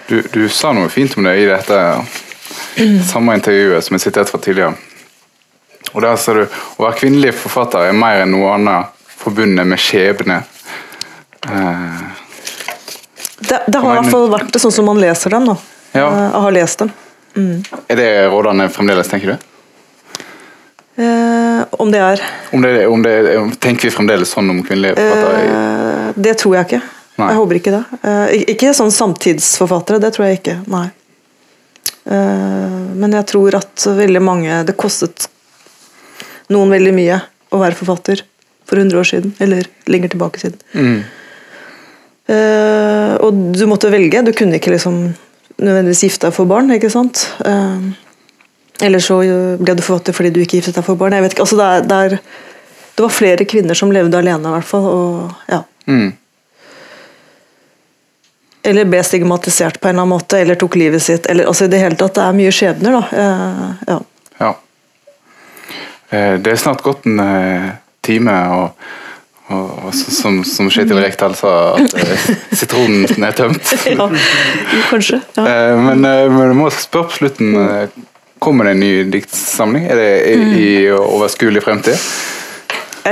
Du, 0.09 0.23
du 0.33 0.47
sa 0.49 0.71
noe 0.73 0.89
fint 0.89 1.13
om 1.19 1.27
det 1.27 1.35
i 1.37 1.45
dette 1.45 1.81
samme 3.11 3.35
intervjuet 3.37 3.85
som 3.85 3.93
jeg 3.93 4.07
siterte 4.07 4.31
fra 4.31 4.39
tidligere. 4.41 4.73
Og 5.93 6.01
der 6.01 6.15
sa 6.21 6.33
du 6.33 6.41
å 6.45 6.85
være 6.85 6.97
kvinnelig 7.01 7.35
forfatter 7.37 7.89
er 7.89 7.97
mer 7.97 8.23
enn 8.23 8.33
noe 8.33 8.55
annet 8.55 8.95
forbundet 9.19 9.67
med 9.67 9.79
skjebne. 9.81 10.41
Eh, 11.47 12.01
Det, 13.49 13.59
det 13.67 13.79
har 13.79 13.93
i 13.95 13.99
hvert 14.01 14.11
fall 14.11 14.27
vært 14.29 14.49
det 14.53 14.59
sånn 14.61 14.73
som 14.75 14.85
man 14.89 14.99
leser 14.99 15.31
dem. 15.33 15.45
da. 15.47 15.55
Ja. 15.95 16.07
Eh, 16.07 16.25
Jeg 16.33 16.41
har 16.45 16.51
lest 16.57 16.79
dem. 16.83 16.91
Er 17.89 17.95
det 17.95 18.09
rådene 18.33 18.65
fremdeles, 18.73 19.07
tenker 19.07 19.31
du? 19.33 19.45
Eh, 20.99 21.61
om 21.79 21.91
det 21.91 21.99
er 22.03 22.21
Om 22.51 22.61
det, 22.61 22.87
om 22.87 23.01
det, 23.05 23.13
tenker 23.63 23.87
vi 23.87 23.93
fremdeles 23.95 24.33
sånn 24.35 24.49
om 24.51 24.59
kvinnelige 24.67 24.95
forfattere? 24.99 25.43
eh, 25.47 26.13
Det 26.19 26.33
tror 26.41 26.55
jeg 26.57 26.65
ikke. 26.67 26.81
Nei. 27.19 27.27
Jeg 27.29 27.37
håper 27.39 27.59
ikke 27.59 27.71
det. 27.75 27.83
Eh, 28.03 28.33
ikke 28.55 28.73
sånn 28.75 28.91
samtidsforfattere, 28.91 29.99
det 30.03 30.11
tror 30.15 30.27
jeg 30.27 30.39
ikke. 30.41 30.57
Nei. 30.71 30.85
Eh, 32.09 32.79
men 32.99 33.11
jeg 33.15 33.25
tror 33.27 33.55
at 33.55 33.83
veldig 33.85 34.21
mange 34.23 34.63
Det 34.65 34.75
kostet 34.79 35.27
noen 36.49 36.69
veldig 36.71 36.93
mye 36.95 37.21
å 37.53 37.59
være 37.61 37.75
forfatter 37.77 38.23
for 38.69 38.77
100 38.77 38.99
år 38.99 39.07
siden, 39.09 39.33
eller 39.41 39.65
lenger 39.89 40.13
tilbake 40.13 40.41
siden. 40.41 40.61
Mm. 40.73 40.99
Uh, 42.29 43.15
og 43.25 43.33
du 43.57 43.65
måtte 43.69 43.89
velge. 43.89 44.21
Du 44.21 44.31
kunne 44.37 44.59
ikke 44.59 44.75
liksom 44.75 44.99
nødvendigvis 45.57 46.03
gifte 46.05 46.27
deg 46.27 46.35
for 46.35 46.49
barn. 46.49 46.69
ikke 46.75 46.91
sant? 46.93 47.25
Uh, 47.41 47.89
eller 48.85 49.01
så 49.03 49.17
ble 49.59 49.75
du 49.75 49.83
forfatter 49.83 50.15
fordi 50.15 50.31
du 50.35 50.43
ikke 50.43 50.59
giftet 50.59 50.77
deg 50.77 50.85
for 50.85 50.99
barn. 50.99 51.17
jeg 51.17 51.25
vet 51.25 51.35
ikke, 51.35 51.47
altså 51.47 51.57
det, 51.59 51.65
er, 51.65 51.89
det, 51.89 51.97
er, 51.97 52.09
det 52.95 53.05
var 53.07 53.17
flere 53.17 53.49
kvinner 53.49 53.75
som 53.75 53.91
levde 53.91 54.21
alene, 54.21 54.45
i 54.45 54.55
hvert 54.59 54.69
fall. 54.69 54.87
Og, 54.93 55.33
ja. 55.49 55.63
Mm. 55.89 56.13
Eller 58.69 58.87
ble 58.91 59.01
stigmatisert 59.03 59.81
på 59.81 59.89
en 59.89 59.95
eller 59.95 60.05
annen 60.05 60.13
måte, 60.19 60.37
eller 60.37 60.59
tok 60.59 60.77
livet 60.77 61.01
sitt. 61.03 61.27
Eller, 61.31 61.49
altså 61.49 61.65
i 61.65 61.73
Det 61.73 61.81
hele 61.81 61.97
tatt, 61.97 62.15
det 62.19 62.27
er 62.27 62.39
mye 62.43 62.53
skjebner, 62.53 62.99
da. 62.99 63.03
Uh, 63.09 63.85
ja. 63.89 63.99
Ja. 64.39 64.55
Det 66.09 66.49
er 66.49 66.57
snart 66.57 66.81
gått 66.81 67.03
en 67.05 67.19
time, 68.05 68.35
og, 68.55 68.83
og, 69.49 69.71
og 69.87 69.93
som, 69.97 70.41
som 70.47 70.69
Kjetil 70.73 70.99
Rekdal 71.01 71.35
sa, 71.39 71.53
at 71.79 71.95
eh, 71.99 72.27
sitronen 72.59 73.05
er 73.25 73.35
tømt. 73.37 73.73
ja, 73.93 74.09
kanskje. 74.91 75.21
Ja. 75.37 75.45
Eh, 75.45 75.75
Men, 75.89 76.05
eh, 76.05 76.25
men 76.31 76.53
du 76.53 76.59
må 76.63 76.69
spørre 76.73 77.09
på 77.11 77.19
slutten 77.23 77.55
Kommer 78.39 78.69
det 78.69 78.71
en 78.77 78.79
ny 78.79 78.91
diktsamling? 79.11 79.89
Er 79.91 79.97
det 79.99 80.11
i, 80.31 80.35
Mm. 80.39 80.51
i 80.55 80.67
overskuelig 80.95 81.59
fremtid? 81.65 81.97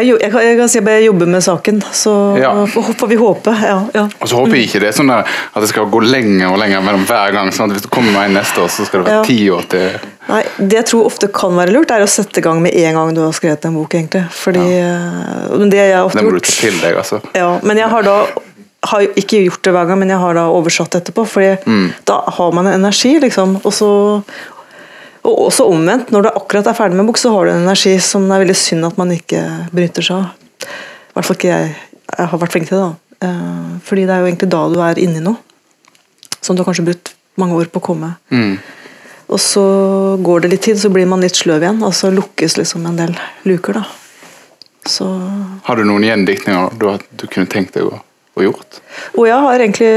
Jeg, 0.03 0.17
jeg, 0.21 0.31
jeg 0.47 0.57
kan 0.59 0.69
si 0.71 0.79
at 0.79 0.85
jeg 0.91 1.05
jobber 1.07 1.27
med 1.31 1.43
saken, 1.45 1.81
så 1.91 2.13
Ja. 2.39 2.51
får 2.67 3.07
vi 3.07 3.15
håpe. 3.15 3.53
Ja, 3.61 3.79
ja. 3.93 4.03
Og 4.21 4.27
så 4.29 4.35
håper 4.39 4.55
jeg 4.55 4.67
ikke 4.69 4.79
det 4.83 4.89
er 4.91 4.97
sånn 4.97 5.11
at 5.13 5.25
det 5.61 5.69
skal 5.69 5.85
gå 5.91 6.01
lenger 6.05 6.51
og 6.53 6.59
lenger 6.61 6.81
mellom 6.85 7.05
hver 7.09 7.31
gang. 7.33 7.49
sånn 7.51 7.69
at 7.71 7.77
Hvis 7.77 7.83
du 7.87 7.89
kommer 7.89 8.11
med 8.11 8.29
en 8.29 8.37
neste 8.41 8.61
år, 8.61 8.67
så 8.69 8.85
skal 8.85 9.03
det 9.03 9.11
være 9.11 9.25
ti 9.25 9.39
år 9.49 9.67
til 9.69 9.89
Nei, 10.27 10.43
Det 10.59 10.73
jeg 10.81 10.85
tror 10.89 11.05
ofte 11.07 11.27
kan 11.31 11.55
være 11.55 11.71
lurt, 11.71 11.91
er 11.91 12.03
å 12.03 12.07
sette 12.11 12.37
i 12.39 12.41
gang 12.43 12.61
med 12.61 12.73
en 12.75 12.93
gang 12.93 13.13
du 13.15 13.21
har 13.23 13.31
skrevet 13.31 13.63
en 13.65 13.73
bok. 13.79 13.93
egentlig. 13.95 14.25
Fordi, 14.29 14.59
eh, 14.59 15.57
men 15.57 15.69
det 15.69 15.77
jeg 15.77 15.95
har 15.95 16.03
ofte 16.05 16.19
gjort 16.19 16.43
til 16.43 16.79
deg, 16.81 16.95
altså. 16.97 17.21
Ja, 17.33 17.59
men 17.63 17.77
jeg 17.77 17.87
har 17.89 18.03
da 18.03 18.25
har 18.87 19.01
ikke 19.19 19.39
gjort 19.45 19.61
det 19.63 19.73
hver 19.73 19.87
gang, 19.87 19.99
men 19.99 20.09
jeg 20.09 20.19
har 20.19 20.33
da 20.33 20.43
oversatt 20.51 20.95
etterpå. 20.99 21.25
fordi 21.27 21.57
Mm. 21.65 21.93
da 22.05 22.21
har 22.27 22.51
man 22.51 22.67
energi, 22.67 23.19
liksom. 23.19 23.55
Og, 23.65 23.71
så, 23.73 24.23
og 25.28 25.41
også 25.49 25.65
omvendt. 25.67 26.11
Når 26.13 26.23
du 26.23 26.30
akkurat 26.32 26.69
er 26.69 26.78
ferdig 26.78 26.97
med 26.99 27.09
bok, 27.09 27.19
så 27.19 27.34
har 27.34 27.45
du 27.47 27.51
en 27.53 27.65
energi 27.65 27.97
som 28.03 28.28
det 28.28 28.38
er 28.38 28.45
veldig 28.45 28.55
synd 28.57 28.88
at 28.88 28.97
man 28.99 29.11
ikke 29.15 29.41
benytter 29.75 30.05
seg 30.07 30.21
av. 30.21 30.47
I 30.63 31.17
hvert 31.17 31.28
fall 31.28 31.38
ikke 31.39 31.51
jeg. 31.51 31.75
Jeg 32.07 32.32
har 32.32 32.39
vært 32.39 32.55
flink 32.55 32.69
til 32.69 32.78
det. 32.78 32.88
da. 32.88 33.28
Eh, 33.28 33.69
Fordi 33.84 34.05
det 34.07 34.15
er 34.15 34.23
jo 34.23 34.30
egentlig 34.30 34.49
da 34.53 34.63
du 34.71 34.80
er 34.86 35.01
inni 35.03 35.23
noe. 35.23 35.38
Som 36.39 36.55
du 36.55 36.63
har 36.63 36.69
kanskje 36.69 36.88
brukt 36.88 37.13
mange 37.38 37.57
år 37.59 37.69
på 37.73 37.82
å 37.82 37.88
komme. 37.89 38.13
Mm. 38.32 38.57
Og 39.28 39.39
så 39.43 39.63
går 40.23 40.45
det 40.45 40.51
litt 40.53 40.63
tid, 40.69 40.80
så 40.80 40.89
blir 40.93 41.07
man 41.09 41.21
litt 41.21 41.36
sløv 41.36 41.65
igjen, 41.65 41.82
og 41.84 41.91
så 41.93 42.09
lukkes 42.13 42.55
liksom 42.61 42.86
en 42.88 42.99
del 43.01 43.17
luker. 43.43 43.82
da. 43.82 43.84
Så 44.88 45.07
Har 45.67 45.75
du 45.75 45.84
noen 45.84 46.05
gjendiktninger 46.07 46.78
du, 46.80 46.88
du 47.11 47.25
kunne 47.28 47.49
tenkt 47.51 47.75
deg 47.75 47.89
å, 47.89 47.99
å 48.38 48.45
gjort? 48.45 48.79
Og 49.17 49.27
jeg 49.27 49.38
har 49.45 49.63
egentlig 49.63 49.91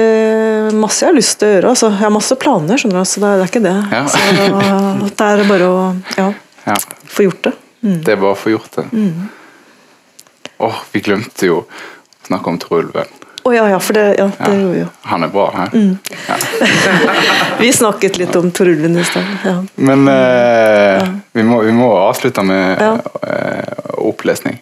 masse 0.80 1.04
jeg 1.04 1.12
har 1.12 1.16
lyst 1.16 1.38
til 1.40 1.48
å 1.48 1.54
gjøre. 1.54 1.72
Altså. 1.74 1.90
Jeg 1.94 2.04
har 2.04 2.14
masse 2.14 2.38
planer, 2.40 2.80
skjønner 2.80 3.00
du, 3.00 3.10
så 3.10 3.22
det 3.24 3.32
er, 3.32 3.44
ikke 3.46 3.64
det. 3.64 3.76
Ja. 3.92 4.02
Så 4.10 4.20
det 5.20 5.30
er 5.30 5.44
bare 5.50 5.70
å 5.70 5.80
ja, 6.16 6.28
Ja, 6.66 6.76
få 7.10 7.28
gjort 7.28 7.48
det. 7.48 7.54
Det 7.80 8.12
er 8.12 8.20
bare 8.20 8.34
å 8.34 8.38
få 8.38 8.52
gjort 8.52 8.76
det. 8.76 8.86
Åh, 10.60 10.84
vi 10.92 11.00
glemte 11.00 11.48
jo 11.48 11.62
å 11.62 11.66
snakke 12.28 12.52
om 12.52 12.60
Trulven. 12.60 13.18
Å 13.40 13.48
oh, 13.48 13.54
ja, 13.56 13.62
ja, 13.70 13.78
for 13.80 13.96
det, 13.96 14.02
ja, 14.18 14.26
det 14.36 14.50
gjorde 14.52 14.72
vi 14.74 14.80
jo. 14.82 14.88
Han 15.08 15.24
er 15.24 15.30
bra, 15.32 15.46
hæ? 15.54 15.62
Ja. 16.28 16.36
Vi 17.60 17.70
snakket 17.72 18.18
litt 18.20 18.36
om 18.36 18.50
Tor 18.52 18.68
Ulven 18.68 18.98
i 19.00 19.04
sted. 19.04 19.30
Ja. 19.44 19.54
Men 19.80 20.08
eh, 20.12 21.08
vi, 21.32 21.44
må, 21.48 21.62
vi 21.64 21.72
må 21.72 21.88
avslutte 21.96 22.44
med 22.44 22.82
eh, 22.84 23.80
opplesning. 23.96 24.60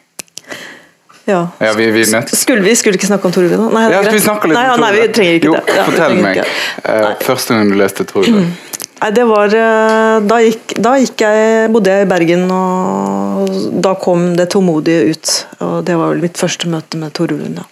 Ja. 1.29 1.43
Ja, 1.61 1.73
vi, 1.77 1.91
vi 1.93 2.05
Skulle 2.09 2.63
vi 2.65 2.73
skulle 2.79 2.97
ikke 2.97 3.11
snakke 3.11 3.29
om 3.29 3.33
Tor 3.35 3.45
nå? 3.53 3.67
Nei, 3.75 3.85
Ja, 3.93 4.01
vi 4.07 4.21
snakker 4.25 4.49
litt 4.49 4.57
nei, 4.57 4.65
om 4.73 4.79
Tor 4.81 4.85
nei, 4.87 4.93
vi 4.97 5.09
trenger 5.13 5.35
ikke 5.39 5.51
jo, 5.51 5.59
det. 5.59 5.77
Ja, 5.77 5.85
fortell 5.91 6.17
meg. 6.25 6.41
eh, 6.89 7.11
første 7.27 7.55
gang 7.59 7.69
du 7.73 7.77
leste 7.77 8.07
Tor 8.09 8.25
Ulven. 8.25 8.49
Nei, 8.99 9.11
det 9.15 9.25
var 9.31 9.53
eh, 9.55 10.15
Da 10.27 10.41
gikk, 10.43 10.73
da 10.83 10.97
gikk 10.99 11.23
jeg, 11.23 11.69
bodde 11.71 11.93
jeg 11.93 12.07
i 12.07 12.09
Bergen, 12.11 12.47
og 12.51 13.53
da 13.85 13.93
kom 14.01 14.25
det 14.41 14.49
tålmodige 14.51 15.13
ut. 15.13 15.35
Og 15.63 15.77
det 15.87 15.95
var 16.01 16.11
vel 16.15 16.25
mitt 16.25 16.41
første 16.41 16.67
møte 16.73 16.99
med 16.99 17.13
Tor 17.15 17.31
Ulven. 17.31 17.61
Da. 17.61 17.69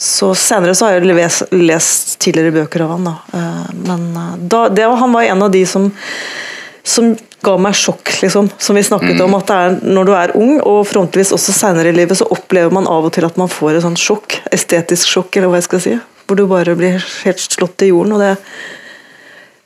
Så 0.00 0.30
Senere 0.40 0.72
så 0.78 0.86
har 0.88 0.96
jeg 0.96 1.10
lest, 1.10 1.50
lest 1.52 2.14
tidligere 2.24 2.54
bøker 2.62 2.86
av 2.86 2.94
han. 2.94 3.10
Da. 3.10 3.16
Eh, 3.36 3.66
Men 3.84 4.06
da, 4.48 4.62
det, 4.72 4.86
var- 4.88 5.02
han 5.02 5.12
var 5.18 5.28
en 5.28 5.42
av 5.44 5.52
de 5.52 5.66
som, 5.68 5.90
som 6.90 7.12
ga 7.42 7.54
meg 7.56 7.76
sjokk, 7.78 8.10
liksom. 8.20 8.50
Som 8.60 8.76
vi 8.76 8.82
snakket 8.84 9.20
om. 9.24 9.34
at 9.38 9.46
det 9.48 9.56
er 9.56 9.78
Når 9.94 10.04
du 10.08 10.12
er 10.16 10.34
ung, 10.36 10.58
og 10.60 10.82
forhåpentligvis 10.90 11.32
også 11.36 11.54
senere 11.56 11.88
i 11.88 11.96
livet, 11.96 12.18
så 12.18 12.26
opplever 12.30 12.72
man 12.74 12.86
av 12.90 13.06
og 13.08 13.12
til 13.16 13.24
at 13.24 13.38
man 13.40 13.48
får 13.48 13.76
et 13.78 13.86
sånt 13.86 13.98
sjokk. 14.02 14.40
Estetisk 14.52 15.08
sjokk, 15.08 15.36
eller 15.36 15.48
hva 15.48 15.60
jeg 15.62 15.68
skal 15.70 15.80
si. 15.86 15.94
Hvor 16.26 16.36
du 16.36 16.44
bare 16.50 16.76
blir 16.78 17.00
helt 17.24 17.40
slått 17.40 17.78
til 17.80 17.94
jorden. 17.94 18.12
og 18.18 18.20
det 18.20 18.36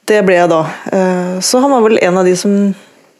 det 0.07 0.21
ble 0.27 0.37
jeg 0.37 0.51
da. 0.53 0.63
Eh, 0.93 1.41
Så 1.41 1.61
han 1.61 1.71
var 1.73 1.81
vel 1.81 1.99
en 2.03 2.19
av 2.19 2.27
de 2.29 2.35
som 2.37 2.75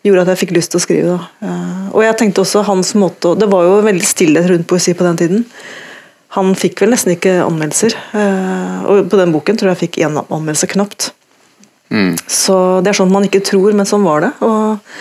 gjorde 0.05 0.21
at 0.27 0.35
jeg 0.35 0.43
fikk 0.45 0.57
lyst 0.57 0.71
til 0.75 0.81
å 0.81 0.85
skrive. 0.85 1.17
da. 1.17 1.49
Eh, 1.49 1.89
Og 1.95 2.03
jeg 2.05 2.17
tenkte 2.19 2.43
også 2.45 2.65
hans 2.65 2.93
måte 2.95 3.39
Det 3.39 3.49
var 3.49 3.63
jo 3.65 3.83
veldig 3.83 4.05
stillhet 4.05 4.49
rundt 4.51 4.67
poesi 4.67 4.93
på 4.93 5.05
den 5.05 5.17
tiden. 5.17 5.45
Han 6.37 6.55
fikk 6.55 6.81
vel 6.81 6.91
nesten 6.91 7.15
ikke 7.17 7.41
anmeldelser. 7.47 7.95
Eh, 8.13 8.85
Og 8.87 9.09
på 9.09 9.17
den 9.17 9.33
boken 9.33 9.57
tror 9.57 9.73
jeg 9.73 9.79
jeg 9.79 9.91
fikk 9.91 10.05
én 10.05 10.25
anmeldelse 10.29 10.69
knapt. 10.69 11.13
Mm. 11.95 12.15
Så 12.27 12.57
det 12.83 12.91
er 12.91 12.99
sånt 12.99 13.15
man 13.15 13.27
ikke 13.29 13.45
tror, 13.47 13.71
men 13.77 13.87
sånn 13.87 14.03
var 14.07 14.25
det. 14.25 14.33
Og, 14.43 14.97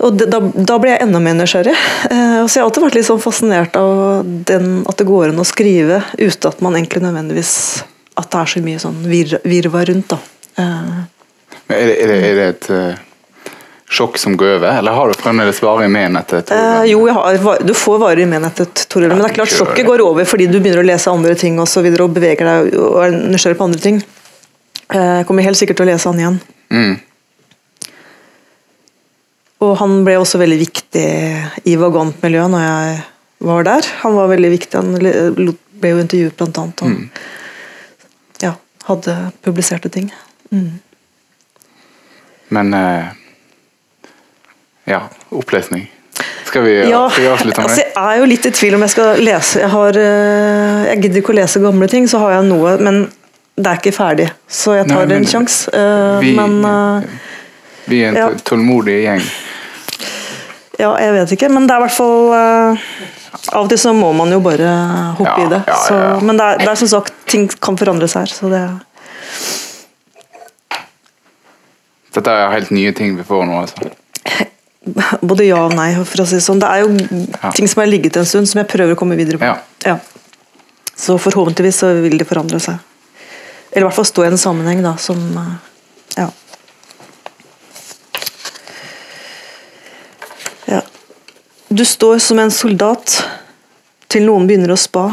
og 0.00 0.16
da, 0.18 0.40
da 0.40 0.78
ble 0.82 0.94
jeg 0.94 1.04
enda 1.04 1.20
mer 1.22 1.36
nysgjerrig. 1.38 1.76
Eh, 2.10 2.40
så 2.46 2.58
jeg 2.58 2.62
har 2.62 2.68
alltid 2.68 2.86
vært 2.88 2.98
litt 2.98 3.08
sånn 3.10 3.22
fascinert 3.22 3.78
av 3.78 4.24
den, 4.24 4.80
at 4.90 4.98
det 4.98 5.06
går 5.08 5.30
an 5.30 5.42
å 5.42 5.46
skrive 5.46 6.02
uten 6.18 6.50
at 6.50 6.64
man 6.64 6.78
egentlig 6.80 7.04
nødvendigvis 7.06 7.54
At 8.20 8.32
det 8.32 8.40
er 8.40 8.50
så 8.52 8.60
mye 8.64 8.80
sånn 8.82 8.98
vir, 9.06 9.36
virvar 9.46 9.86
rundt. 9.92 10.10
da. 10.10 10.18
Eh, 10.58 10.98
Men 11.70 11.78
Er 11.78 11.86
det, 11.86 11.94
er 12.02 12.10
det, 12.10 12.18
er 12.26 12.34
det 12.40 12.48
et 12.50 12.70
eh, 12.74 13.06
sjokk 13.90 14.18
som 14.18 14.36
går 14.38 14.56
over, 14.56 14.70
eller 14.78 14.94
har 14.94 15.10
du 15.10 15.18
fremdeles 15.18 15.58
varig 15.62 15.88
men 15.90 16.18
etter 16.18 16.44
Tor 16.46 16.56
Eh, 16.56 16.84
jo, 16.92 17.04
har, 17.10 17.38
du 17.62 17.74
får 17.74 17.98
varig 18.02 18.26
menighet 18.30 18.62
etter 18.66 18.88
Tor 18.90 19.06
men 19.06 19.18
det 19.22 19.30
er 19.30 19.36
klart 19.40 19.54
sjokket 19.54 19.86
går 19.86 20.02
over 20.04 20.26
fordi 20.28 20.46
du 20.50 20.58
begynner 20.58 20.82
å 20.82 20.86
lese 20.86 21.10
andre 21.10 21.34
ting 21.38 21.58
og 21.62 21.68
så 21.70 21.82
videre, 21.86 22.06
og 22.06 22.14
beveger 22.14 22.46
deg 22.46 22.76
og 22.78 23.00
er 23.04 23.16
nysgjerrig 23.18 23.58
på 23.58 23.70
andre 23.70 23.82
ting. 23.82 24.02
Eh, 24.92 25.16
Jeg 25.20 25.26
kommer 25.28 25.46
helt 25.46 25.58
sikkert 25.60 25.78
til 25.80 25.86
å 25.86 25.90
lese 25.92 26.10
han 26.10 26.18
igjen. 26.20 26.40
Mm. 26.70 26.96
Og 29.60 29.74
han 29.76 29.98
ble 30.06 30.16
også 30.16 30.40
veldig 30.40 30.58
viktig 30.62 31.06
i 31.68 31.74
vagantmiljøet 31.76 32.52
når 32.54 32.62
jeg 32.64 33.00
var 33.50 33.66
der. 33.68 33.88
Han 34.02 34.16
var 34.16 34.30
veldig 34.32 34.50
viktig, 34.54 34.80
han 34.80 34.94
ble 35.80 35.90
jo 35.92 36.00
intervjuet 36.00 36.36
blant 36.40 36.58
annet, 36.62 36.82
og 36.84 38.42
ja, 38.44 38.54
hadde 38.88 39.16
publiserte 39.44 39.92
ting. 39.92 40.08
Men 42.50 42.74
eh, 42.74 43.12
Ja, 44.90 45.04
opplesning. 45.30 45.86
Skal 46.48 46.64
vi, 46.66 46.72
Ja, 46.88 47.04
skal 47.12 47.22
vi 47.22 47.28
avslutte 47.30 47.60
med 47.60 47.68
altså, 47.70 47.84
det? 47.84 47.92
jeg 47.94 48.16
er 48.16 48.18
jo 48.18 48.30
litt 48.32 48.46
i 48.48 48.50
tvil 48.50 48.74
om 48.74 48.82
jeg 48.82 48.90
skal 48.96 49.20
lese. 49.22 49.60
Jeg, 49.60 49.70
har, 49.70 49.98
eh, 50.02 50.80
jeg 50.88 51.02
gidder 51.04 51.20
ikke 51.22 51.34
å 51.36 51.38
lese 51.38 51.62
gamle 51.62 51.86
ting, 51.92 52.08
så 52.10 52.18
har 52.24 52.32
jeg 52.38 52.48
noe, 52.48 52.72
men 52.82 53.04
det 53.60 53.70
er 53.70 53.80
ikke 53.80 53.92
ferdig. 53.94 54.26
Så 54.48 54.74
jeg 54.78 54.88
tar 54.88 55.04
Nei, 55.04 55.06
men 55.10 55.22
en 55.22 55.30
sjanse. 55.30 55.70
Uh, 55.70 56.26
men 56.36 56.58
uh, 56.64 57.30
vi 57.90 58.02
er 58.04 58.12
en 58.12 58.18
ja. 58.18 58.28
tålmodig 58.46 58.98
gjeng. 59.04 59.24
ja, 60.80 60.90
jeg 61.04 61.16
vet 61.16 61.34
ikke. 61.36 61.50
Men 61.52 61.68
det 61.68 61.76
er 61.76 61.82
i 61.82 61.86
hvert 61.86 61.96
fall 61.96 62.30
uh, 62.34 62.90
Av 63.54 63.64
og 63.64 63.70
til 63.70 63.78
så 63.80 63.92
må 63.96 64.10
man 64.16 64.32
jo 64.34 64.40
bare 64.44 64.68
hoppe 65.18 65.30
Ja, 65.30 65.46
i 65.46 65.50
det. 65.52 65.62
Så, 65.86 65.96
men 66.26 66.38
det 66.40 66.46
er, 66.46 66.62
det 66.64 66.70
er 66.72 66.80
som 66.82 66.90
sagt, 66.90 67.14
ting 67.30 67.48
kan 67.62 67.78
forandres 67.80 68.16
her. 68.18 68.30
Så 68.30 68.50
det 68.52 68.64
Dette 72.10 72.32
er 72.34 72.50
helt 72.50 72.72
nye 72.74 72.90
ting 72.96 73.14
vi 73.14 73.24
får 73.26 73.44
nå. 73.46 73.60
altså. 73.62 73.92
Både 75.30 75.46
ja 75.46 75.60
og 75.62 75.74
nei, 75.78 75.92
for 76.02 76.24
å 76.24 76.26
si 76.26 76.40
det 76.40 76.44
sånn. 76.44 76.62
Det 76.62 76.70
er 76.70 76.82
jo 76.82 76.90
Ja. 77.36 77.52
ting 77.54 77.68
som 77.70 77.84
har 77.84 77.90
ligget 77.90 78.16
en 78.18 78.26
stund, 78.26 78.48
som 78.50 78.58
jeg 78.62 78.70
prøver 78.72 78.96
å 78.96 78.98
komme 78.98 79.18
videre 79.18 79.38
på. 79.38 79.52
Ja. 79.86 79.98
Så 80.96 81.16
forhåpentligvis 81.22 81.78
så 81.84 81.92
vil 82.02 82.18
det 82.20 82.26
forandre 82.28 82.58
seg. 82.60 82.80
Eller 83.70 83.84
i 83.84 83.88
hvert 83.88 83.94
fall 83.94 84.08
stå 84.08 84.24
i 84.24 84.30
en 84.30 84.38
sammenheng, 84.38 84.82
da, 84.82 84.96
som 84.96 85.18
eh, 85.38 85.52
Ja. 86.16 86.30
ja. 90.66 90.82
Du 91.68 91.84
står 91.84 92.18
som 92.18 92.38
en 92.38 92.50
soldat 92.50 93.20
til 94.10 94.26
noen 94.26 94.46
begynner 94.46 94.74
å 94.74 94.80
spa. 94.80 95.06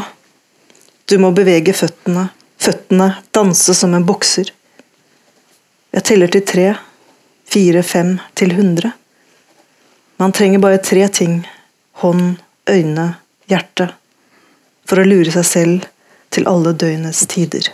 Du 1.06 1.18
må 1.22 1.30
bevege 1.30 1.72
føttene, 1.72 2.28
føttene 2.58 3.12
danse 3.30 3.74
som 3.74 3.94
en 3.94 4.06
bokser. 4.06 4.50
Jeg 5.94 6.04
teller 6.04 6.32
til 6.34 6.44
tre, 6.44 6.66
fire, 7.48 7.82
fem, 7.86 8.18
til 8.34 8.52
hundre. 8.58 8.92
Man 10.18 10.34
trenger 10.34 10.58
bare 10.58 10.82
tre 10.82 11.06
ting 11.08 11.40
hånd, 12.02 12.36
øyne, 12.68 13.06
hjerte 13.48 13.92
for 14.88 15.00
å 15.00 15.06
lure 15.06 15.30
seg 15.32 15.46
selv 15.46 15.86
til 16.34 16.48
alle 16.50 16.74
døgnets 16.76 17.22
tider. 17.30 17.70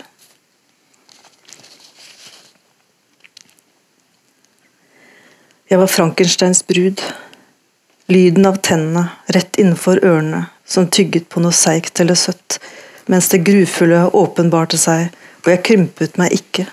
Jeg 5.75 5.81
var 5.81 5.91
Frankensteins 5.91 6.61
brud. 6.67 7.01
Lyden 8.07 8.47
av 8.47 8.61
tennene 8.63 9.09
rett 9.35 9.57
innenfor 9.59 9.99
ørene 10.07 10.45
som 10.71 10.87
tygget 10.87 11.27
på 11.35 11.43
noe 11.43 11.57
seigt 11.57 11.99
eller 11.99 12.15
søtt, 12.15 12.61
mens 13.11 13.27
det 13.33 13.41
grufulle 13.49 14.05
åpenbarte 14.15 14.79
seg, 14.79 15.09
og 15.43 15.51
jeg 15.51 15.63
krympet 15.67 16.15
meg 16.21 16.37
ikke. 16.39 16.69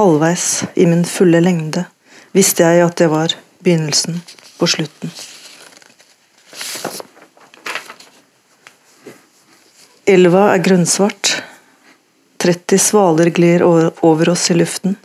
Halvveis, 0.00 0.64
i 0.72 0.88
min 0.88 1.04
fulle 1.04 1.44
lengde, 1.44 1.84
visste 2.32 2.64
jeg 2.64 2.86
at 2.86 2.96
det 3.02 3.10
var 3.12 3.36
begynnelsen 3.60 4.22
på 4.56 4.72
slutten. 4.72 5.12
Elva 10.16 10.48
er 10.54 10.64
grønnsvart. 10.64 11.42
30 12.40 12.86
svaler 12.88 13.36
glir 13.36 13.68
over 13.68 14.32
oss 14.32 14.48
i 14.48 14.56
luften. 14.56 14.96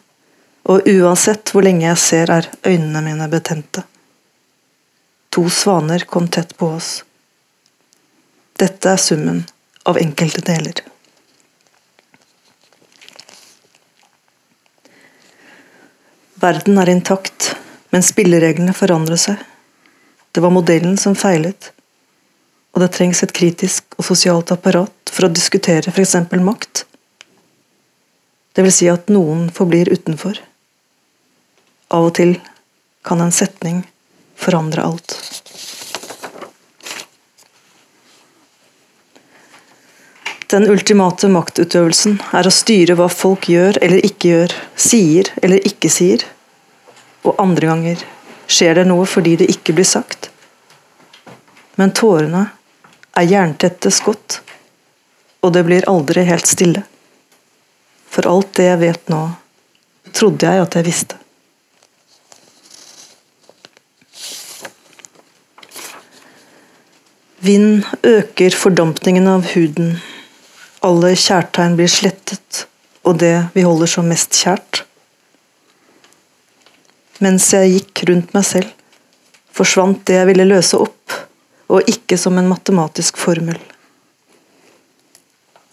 Og 0.70 0.86
uansett 0.86 1.49
hvor 1.49 1.65
lenge 1.65 1.88
jeg 1.88 1.97
ser, 1.97 2.30
er 2.30 2.49
øynene 2.67 3.01
mine 3.01 3.28
betente. 3.32 3.84
To 5.34 5.47
svaner 5.49 6.05
kom 6.09 6.28
tett 6.30 6.55
på 6.57 6.70
oss. 6.76 6.99
Dette 8.59 8.91
er 8.93 9.01
summen 9.01 9.43
av 9.89 9.97
enkelte 9.97 10.43
deler. 10.45 10.82
Verden 16.39 16.78
er 16.80 16.91
intakt, 16.91 17.53
men 17.89 18.05
spillereglene 18.05 18.76
forandrer 18.78 19.20
seg. 19.20 19.39
Det 20.32 20.43
var 20.43 20.53
modellen 20.53 20.97
som 21.01 21.17
feilet, 21.17 21.72
og 22.76 22.84
det 22.84 22.91
trengs 22.95 23.24
et 23.26 23.34
kritisk 23.36 23.97
og 23.97 24.05
sosialt 24.07 24.53
apparat 24.53 25.11
for 25.11 25.28
å 25.28 25.34
diskutere 25.34 25.91
f.eks. 25.91 26.15
makt. 26.45 26.86
Det 28.53 28.63
vil 28.65 28.76
si 28.76 28.88
at 28.91 29.09
noen 29.11 29.49
forblir 29.55 29.91
utenfor. 29.91 30.38
Av 31.89 32.05
og 32.05 32.15
til 32.19 32.35
kan 33.05 33.21
en 33.23 33.33
setning 33.33 33.81
forandre 34.37 34.83
alt. 34.85 35.15
Den 40.49 40.65
ultimate 40.69 41.29
maktutøvelsen 41.29 42.15
er 42.33 42.47
å 42.47 42.53
styre 42.53 42.95
hva 42.97 43.05
folk 43.13 43.49
gjør 43.49 43.77
eller 43.85 44.05
ikke 44.05 44.31
gjør, 44.31 44.53
sier 44.73 45.29
eller 45.41 45.65
ikke 45.65 45.91
sier. 45.93 46.25
Og 47.21 47.37
andre 47.41 47.69
ganger 47.69 48.05
skjer 48.49 48.79
det 48.79 48.87
noe 48.89 49.05
fordi 49.09 49.35
det 49.41 49.49
ikke 49.53 49.75
blir 49.77 49.85
sagt. 49.85 50.31
Men 51.77 51.93
tårene 51.93 52.47
er 53.17 53.29
jerntette 53.29 53.91
skott, 53.93 54.39
og 55.45 55.53
det 55.53 55.65
blir 55.69 55.85
aldri 55.89 56.25
helt 56.25 56.49
stille. 56.49 56.81
For 58.09 58.25
alt 58.29 58.55
det 58.57 58.71
jeg 58.71 58.81
vet 58.81 59.13
nå, 59.13 59.21
trodde 60.17 60.49
jeg 60.49 60.65
at 60.65 60.79
jeg 60.79 60.89
visste. 60.89 61.21
Vind 67.39 67.85
øker 68.03 68.55
fordampningen 68.55 69.27
av 69.31 69.45
huden 69.53 69.93
alle 70.85 71.11
kjærtegn 71.19 71.75
blir 71.75 71.91
slettet, 71.91 72.65
og 73.03 73.19
det 73.19 73.49
vi 73.55 73.65
holder 73.65 73.89
som 73.91 74.07
mest 74.07 74.35
kjært. 74.35 74.83
Mens 77.19 77.49
jeg 77.51 77.73
gikk 77.73 78.05
rundt 78.07 78.31
meg 78.35 78.45
selv, 78.47 78.69
forsvant 79.51 80.05
det 80.07 80.21
jeg 80.21 80.29
ville 80.29 80.47
løse 80.47 80.79
opp, 80.79 81.17
og 81.69 81.89
ikke 81.91 82.17
som 82.17 82.39
en 82.39 82.47
matematisk 82.49 83.19
formel. 83.19 83.59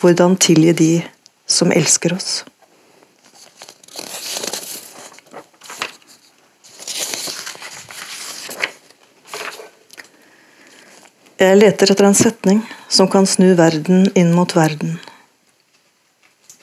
Hvordan 0.03 0.35
tilgi 0.43 0.75
de 0.77 0.91
som 1.47 1.71
elsker 1.73 2.17
oss? 2.17 2.43
Jeg 11.37 11.59
leter 11.59 11.91
etter 11.93 12.07
en 12.09 12.15
setning 12.17 12.63
som 12.89 13.11
kan 13.13 13.27
snu 13.29 13.51
verden 13.59 14.07
inn 14.17 14.31
mot 14.33 14.55
verden. 14.57 14.95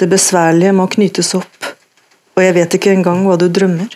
Det 0.01 0.07
besværlige 0.09 0.71
må 0.74 0.88
knytes 0.89 1.36
opp, 1.38 1.67
og 2.34 2.41
jeg 2.41 2.55
vet 2.57 2.78
ikke 2.80 2.95
engang 2.95 3.21
hva 3.28 3.36
du 3.38 3.45
drømmer. 3.53 3.93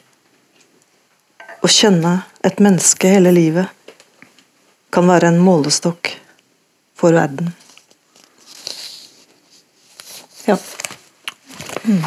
Å 1.65 1.71
kjenne 1.73 2.11
et 2.45 2.61
menneske 2.61 3.09
hele 3.09 3.33
livet 3.33 3.73
kan 4.93 5.09
være 5.09 5.31
en 5.31 5.41
målestokk 5.41 6.11
for 6.93 7.17
verden. 7.17 7.49
Ja. 10.45 10.59
Mm. 11.89 12.05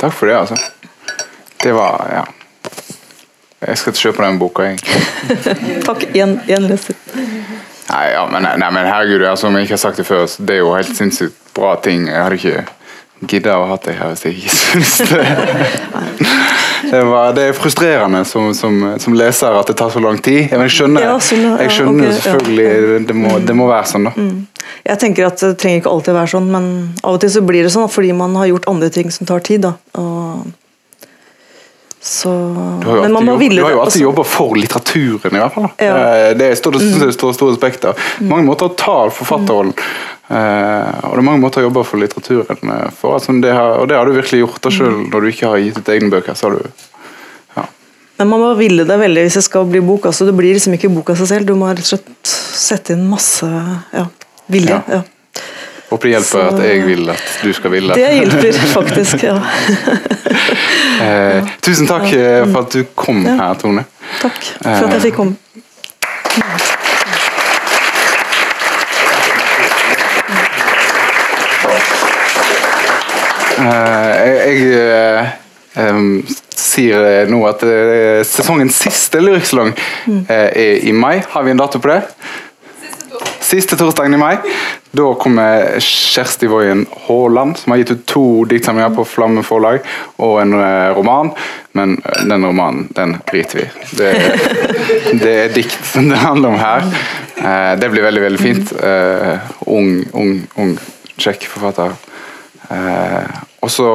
Takk 0.00 0.12
for 0.12 0.26
det, 0.30 0.38
altså. 0.38 0.56
Det 1.62 1.72
var 1.76 2.08
Ja. 2.12 2.24
Jeg 3.66 3.78
skal 3.78 3.92
kjøpe 3.96 4.22
den 4.22 4.38
boka, 4.38 4.62
jeg. 4.62 4.78
Takk. 5.88 6.02
Igjen 6.14 6.66
leser. 6.68 6.94
Nei, 7.88 8.04
ja, 8.12 8.26
men, 8.30 8.44
nei, 8.60 8.70
men 8.70 8.86
herregud, 8.86 9.24
altså, 9.24 9.46
om 9.48 9.56
jeg 9.56 9.66
ikke 9.66 9.72
har 9.78 9.80
sagt 9.80 9.96
det 9.96 10.06
før, 10.06 10.26
det 10.26 10.58
er 10.58 10.60
jo 10.60 10.74
helt 10.74 10.96
sinnssykt 10.96 11.54
bra 11.56 11.72
ting. 11.82 12.08
Jeg 12.10 12.22
hadde 12.22 12.36
ikke 12.36 12.64
gidda 13.24 13.56
å 13.56 13.64
ha 13.70 13.78
det 13.80 13.94
her 13.96 14.12
hvis 14.12 14.26
jeg 14.26 14.36
ikke 14.42 14.56
syns 14.60 14.96
det. 15.08 15.24
Det, 16.86 17.00
var, 17.02 17.32
det, 17.34 17.42
er 17.48 17.54
frustrerende 17.56 18.20
som, 18.28 18.52
som, 18.54 18.74
som, 19.00 19.14
leser 19.16 19.56
at 19.58 19.66
det 19.66 19.74
tar 19.80 19.88
så 19.90 19.98
lang 19.98 20.20
tid. 20.22 20.52
Jeg 20.52 20.70
skjønner, 20.70 21.06
jeg 21.58 21.72
skjønner 21.72 22.12
selvfølgelig 22.20 23.00
det 23.08 23.16
må, 23.16 23.32
det 23.42 23.56
må, 23.56 23.66
være 23.66 23.88
sånn. 23.90 24.06
da. 24.06 24.12
Mm. 24.76 24.84
Jeg 24.90 25.00
tenker 25.02 25.26
at 25.26 25.40
Det 25.42 25.56
trenger 25.60 25.82
ikke 25.82 25.94
alltid 25.94 26.16
være 26.16 26.32
sånn, 26.34 26.52
men 26.52 26.70
av 27.02 27.16
og 27.16 27.24
til 27.24 27.32
så 27.32 27.42
blir 27.46 27.66
det 27.66 27.72
sånn 27.74 27.90
fordi 27.90 28.12
man 28.16 28.36
har 28.38 28.52
gjort 28.52 28.70
andre 28.70 28.92
ting 28.92 29.10
som 29.14 29.28
tar 29.28 29.44
tid. 29.46 29.66
da. 29.66 29.74
Og 29.98 30.46
så, 32.06 32.28
du 32.82 32.88
har 32.88 32.96
jo 32.96 33.02
alltid, 33.02 33.52
jobb, 33.52 33.70
jo 33.70 33.80
alltid 33.80 34.02
jobba 34.02 34.24
for 34.24 34.54
litteraturen, 34.54 35.32
i 35.36 35.40
hvert 35.42 35.54
fall. 35.56 35.64
Ja. 35.82 35.94
Eh, 35.98 36.36
det 36.38 36.52
står 36.60 36.76
det 36.76 36.82
mm. 36.84 37.12
stor, 37.16 37.32
stor 37.34 37.50
respekt 37.50 37.84
av. 37.84 37.98
Mm. 38.20 38.28
Mange 38.30 38.46
måter 38.46 38.68
å 38.68 38.74
ta 38.78 38.98
forfatterrollen 39.10 39.72
uh, 39.74 40.92
og 41.02 41.16
det 41.16 41.18
er 41.18 41.26
mange 41.26 41.42
måter 41.42 41.64
å 41.64 41.66
jobbe 41.66 41.82
for 41.88 41.98
litteraturen 41.98 42.70
eh, 42.76 42.84
for. 42.94 43.16
Altså, 43.18 43.34
det 43.42 43.50
har, 43.50 43.80
og 43.80 43.90
det 43.90 43.98
har 43.98 44.06
du 44.06 44.14
virkelig 44.14 44.44
gjort 44.44 44.62
da 44.62 44.72
selv 44.76 45.00
mm. 45.00 45.08
når 45.10 45.26
du 45.26 45.32
ikke 45.32 45.50
har 45.50 45.64
gitt 45.64 45.80
ut 45.80 45.90
egne 45.96 46.12
bøker. 46.14 46.38
så 46.38 46.46
har 46.46 46.60
du 46.60 46.86
ja. 47.56 47.66
Men 48.20 48.30
man 48.36 48.44
må 48.44 48.52
ville 48.62 48.86
det 48.86 49.00
veldig 49.02 49.26
hvis 49.26 49.40
det 49.40 49.44
skal 49.48 49.66
bli 49.74 49.82
bok. 49.90 50.06
altså 50.06 50.30
Det 50.30 50.36
blir 50.38 50.54
liksom 50.54 50.78
ikke 50.78 50.92
bok 50.94 51.10
av 51.10 51.18
seg 51.18 51.32
selv. 51.32 51.50
Du 51.50 51.58
må 51.58 51.72
rett 51.72 51.82
og 51.82 51.90
slett 51.90 52.36
sette 52.56 52.94
inn 52.94 53.02
masse 53.10 53.50
ja, 53.50 54.06
vilje. 54.46 54.80
Ja. 54.88 55.02
Håper 55.88 56.08
det 56.08 56.12
hjelper 56.16 56.30
så, 56.30 56.40
at 56.50 56.64
jeg 56.66 56.86
vil 56.86 57.10
at 57.12 57.38
du 57.42 57.52
skal 57.54 57.70
ville. 57.70 57.94
Det 57.94 58.06
hjelper 58.18 58.52
faktisk, 58.72 59.22
ja. 59.22 59.36
eh, 61.06 61.50
tusen 61.62 61.86
takk 61.86 62.08
ja. 62.10 62.40
Eh, 62.40 62.46
for 62.50 62.64
at 62.64 62.74
du 62.74 62.82
kom 62.98 63.22
ja. 63.26 63.36
her, 63.38 63.60
Tone. 63.60 63.86
Takk 64.18 64.48
for 64.58 64.88
at 64.88 64.96
jeg 64.98 65.04
fikk 65.06 65.20
komme. 65.20 65.36
Eh, 73.56 74.16
jeg, 74.26 74.66
jeg 75.76 75.94
um, 75.94 76.18
sier 76.56 77.30
nå 77.30 77.38
at 77.48 77.62
uh, 77.64 78.20
sesongens 78.26 78.82
siste 78.84 79.22
lyriksalong 79.22 79.70
uh, 79.72 80.34
er 80.34 80.82
i 80.82 80.92
mai. 80.92 81.22
Har 81.30 81.46
vi 81.46 81.54
en 81.54 81.62
dato 81.62 81.80
på 81.80 81.94
det? 81.94 82.02
Siste 83.46 83.76
torsdagen 83.78 84.14
i 84.14 84.18
mai. 84.18 84.36
Da 84.90 85.12
kommer 85.14 85.76
Kjersti 85.78 86.48
Woien 86.50 86.80
Haaland, 87.06 87.58
som 87.60 87.70
har 87.72 87.78
gitt 87.78 87.92
ut 87.92 88.06
to 88.10 88.24
diktsamlinger 88.50 88.90
på 88.96 89.04
Flamme 89.06 89.44
forlag, 89.46 89.84
og 90.18 90.40
en 90.42 90.56
uh, 90.58 90.90
roman. 90.96 91.30
Men 91.78 91.94
uh, 92.02 92.24
den 92.26 92.42
romanen, 92.42 92.88
den 92.96 93.14
driter 93.28 93.60
vi 93.60 93.66
det, 94.00 94.10
det 95.22 95.34
er 95.44 95.54
dikt 95.54 95.78
som 95.86 96.08
det 96.10 96.18
handler 96.24 96.56
om 96.56 96.58
her. 96.58 96.88
Uh, 97.38 97.72
det 97.78 97.90
blir 97.92 98.08
veldig, 98.08 98.24
veldig 98.24 98.42
fint. 98.42 98.72
ung, 99.66 99.92
ung, 100.12 100.40
ung, 100.58 100.74
kjekk 101.14 101.46
forfatter. 101.46 101.94
og 103.62 103.70
så 103.70 103.90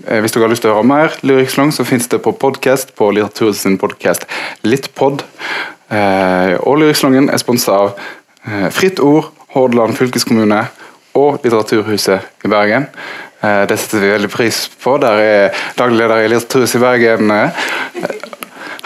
hvis 0.00 0.32
dere 0.32 0.46
har 0.46 0.52
lyst 0.54 0.64
til 0.64 0.70
å 0.72 0.78
høre 0.78 0.88
mer 0.88 1.16
Lyrikkslang, 1.20 1.74
så 1.76 1.84
finnes 1.84 2.08
det 2.08 2.22
på 2.24 2.32
podkast 2.32 2.94
på 2.96 3.10
Litteraturens 3.12 3.66
podkast 3.80 4.24
Littpod. 4.64 5.26
og 5.90 6.80
Lyrikkslangen 6.80 7.28
er 7.28 7.42
sponsa 7.42 7.76
av 7.76 7.92
Eh, 7.92 8.19
Fritt 8.72 9.00
Ord, 9.04 9.32
Hordaland 9.52 9.96
fylkeskommune 9.98 10.62
og 11.18 11.40
Litteraturhuset 11.42 12.44
i 12.44 12.48
Bergen. 12.48 12.86
Eh, 13.40 13.62
det 13.68 13.76
setter 13.80 14.02
vi 14.02 14.12
veldig 14.12 14.30
pris 14.30 14.68
på. 14.82 14.96
Der 15.00 15.22
er 15.24 15.62
daglig 15.78 15.98
leder 16.02 16.24
i 16.24 16.28
Litteraturhuset 16.28 16.76
i 16.76 16.82
Bergen. 16.82 17.30
Eh, 17.30 17.50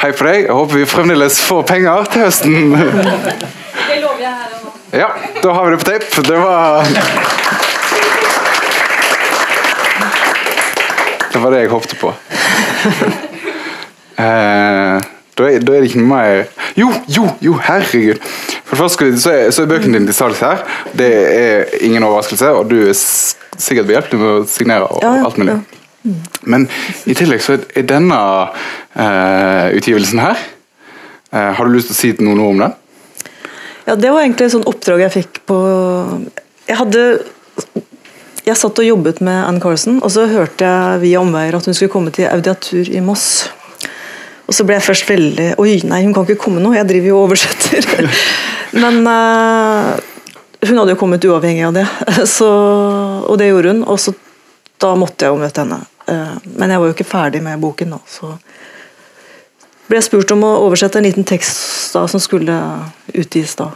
hei 0.03 0.13
på 0.15 0.27
deg. 0.29 0.45
Jeg 0.47 0.55
håper 0.55 0.79
vi 0.79 0.87
fremdeles 0.89 1.41
får 1.43 1.67
penger 1.71 2.11
til 2.13 2.27
høsten. 2.27 2.75
Det 3.85 3.99
lover 4.01 4.23
jeg 4.23 4.31
her 4.31 4.53
og 4.55 4.61
nå. 4.65 4.71
Ja, 4.95 5.09
da 5.43 5.53
har 5.57 5.67
vi 5.67 5.75
det 5.75 5.81
på 5.83 5.89
tape. 5.91 6.23
Det 6.23 6.39
var 6.39 6.87
Det 11.35 11.43
var 11.43 11.51
det 11.51 11.65
jeg 11.65 11.75
håpte 11.75 12.01
på. 12.01 12.15
Eh, 14.15 15.01
da, 15.39 15.49
er, 15.51 15.59
da 15.67 15.75
er 15.75 15.83
det 15.83 15.91
ikke 15.91 16.03
noe 16.03 16.11
mer 16.11 16.45
Jo, 16.79 16.89
jo, 17.11 17.25
jo, 17.43 17.55
herregud! 17.67 18.21
For 18.65 18.75
det 18.77 18.81
første 18.81 19.09
så 19.23 19.33
er, 19.35 19.51
så 19.55 19.63
er 19.65 19.71
bøkene 19.71 19.99
dine 19.99 20.09
til 20.11 20.17
salgs 20.17 20.41
her. 20.43 20.63
Det 20.97 21.09
er 21.31 21.75
ingen 21.87 22.03
overraskelse, 22.07 22.49
og 22.59 22.69
du 22.71 22.77
er 22.89 22.95
sikkert 22.99 23.87
behjelpelig 23.91 24.19
med 24.21 24.31
å 24.33 24.45
signere 24.51 24.89
og 24.91 25.03
Ja, 25.05 25.13
ja, 25.21 25.25
alt 25.29 25.39
mulig. 25.39 25.55
ja. 25.59 25.81
Men 26.45 26.67
i 27.09 27.15
tillegg 27.17 27.41
så 27.41 27.55
er- 27.57 27.87
denne 27.89 28.17
uh, 28.19 29.69
utgivelsen 29.73 30.21
her 30.21 30.37
uh, 31.33 31.53
Har 31.57 31.65
du 31.65 31.73
lyst 31.73 31.89
til 31.89 31.95
å 31.95 32.01
si 32.01 32.11
noe 32.27 32.49
om 32.51 32.61
den? 32.61 32.75
Ja, 33.87 33.95
det 33.97 34.11
var 34.13 34.21
egentlig 34.25 34.51
et 34.51 34.53
sånt 34.57 34.69
oppdrag 34.69 35.01
jeg 35.07 35.15
fikk 35.15 35.41
på 35.49 35.57
Jeg 36.69 36.77
hadde 36.83 37.05
Jeg 38.45 38.57
satt 38.61 38.81
og 38.83 38.85
jobbet 38.85 39.23
med 39.25 39.47
Ann 39.49 39.61
Carson, 39.65 40.03
og 40.05 40.13
så 40.13 40.27
hørte 40.29 40.69
jeg 40.69 41.01
via 41.07 41.21
omveier 41.25 41.57
at 41.57 41.65
hun 41.65 41.77
skulle 41.77 41.93
komme 41.95 42.13
til 42.13 42.29
audiatur 42.29 42.91
i 42.93 43.01
Moss. 43.01 43.47
Og 44.45 44.57
så 44.57 44.67
ble 44.67 44.77
jeg 44.77 44.85
først 44.85 45.09
veldig 45.09 45.47
Oi, 45.63 45.79
nei, 45.89 46.03
hun 46.05 46.13
kan 46.17 46.27
ikke 46.27 46.43
komme 46.43 46.63
nå, 46.63 46.75
jeg 46.77 46.89
driver 46.89 47.11
jo 47.11 47.21
og 47.21 47.31
oversetter. 47.31 48.11
Men 48.83 49.01
uh, 49.07 49.95
hun 50.65 50.81
hadde 50.81 50.95
jo 50.95 51.01
kommet 51.01 51.25
uavhengig 51.29 51.65
av 51.69 51.77
det, 51.77 51.87
så, 52.37 52.51
og 53.25 53.39
det 53.41 53.51
gjorde 53.51 53.75
hun. 53.75 53.83
Og 53.89 54.01
så 54.01 54.15
da 54.83 54.93
måtte 54.99 55.27
jeg 55.27 55.35
jo 55.35 55.41
møte 55.41 55.65
henne. 55.65 55.81
Uh, 56.09 56.37
Men 56.59 56.75
jeg 56.75 56.83
var 56.83 56.91
jo 56.91 56.97
ikke 56.97 57.09
ferdig 57.09 57.45
med 57.45 57.63
boken 57.63 57.97
da, 57.97 58.03
så 58.11 58.35
ble 59.85 59.99
jeg 59.99 60.07
spurt 60.07 60.33
om 60.33 60.45
å 60.47 60.55
oversette 60.65 60.97
en 60.97 61.05
liten 61.05 61.27
tekst 61.29 61.93
da, 61.93 62.07
som 62.09 62.21
skulle 62.23 62.57
utgis 63.13 63.53
da, 63.59 63.69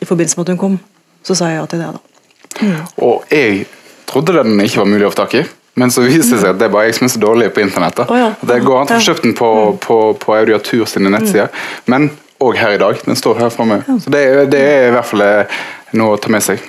i 0.00 0.08
forbindelse 0.08 0.38
med 0.38 0.46
at 0.46 0.54
hun 0.54 0.60
kom. 0.60 0.78
Så 1.24 1.36
sa 1.36 1.50
jeg 1.50 1.60
ja 1.60 1.66
til 1.68 1.80
det. 1.80 1.90
da. 1.92 2.80
Og 3.04 3.28
jeg 3.32 3.66
trodde 4.08 4.36
den 4.36 4.56
ikke 4.64 4.80
var 4.82 4.88
mulig 4.88 5.06
å 5.08 5.12
få 5.12 5.20
tak 5.22 5.36
i. 5.40 5.44
Men 5.74 5.90
så 5.90 6.04
viser 6.04 6.36
det 6.36 6.40
seg 6.42 6.50
at 6.52 6.58
det 6.60 6.68
er 6.68 6.72
bare 6.74 6.86
jeg 6.86 6.94
som 6.98 7.06
er 7.08 7.12
så 7.14 7.20
dårlig 7.22 7.48
på 7.54 7.60
internett. 7.64 7.96
da. 7.98 8.04
Oh, 8.06 8.18
ja. 8.18 8.28
Det 8.46 8.60
går 8.62 8.76
an 8.80 8.86
å 8.86 8.94
få 8.94 9.00
kjøpt 9.08 9.24
den 9.26 9.34
på, 9.34 9.48
på, 9.82 9.96
på 10.22 10.34
Audiatur 10.36 10.84
sine 10.86 11.10
nettsider, 11.10 11.48
men 11.90 12.10
òg 12.44 12.58
her 12.60 12.76
i 12.76 12.78
dag. 12.78 13.00
Den 13.06 13.16
står 13.18 13.40
her 13.42 13.50
framme. 13.50 13.80
Så 14.02 14.10
det, 14.14 14.22
det 14.52 14.60
er 14.62 14.88
i 14.88 14.92
hvert 14.94 15.08
fall 15.08 15.24
eh, 15.26 15.58
noe 15.98 16.14
å 16.14 16.20
ta 16.22 16.30
med 16.30 16.44
seg. 16.46 16.62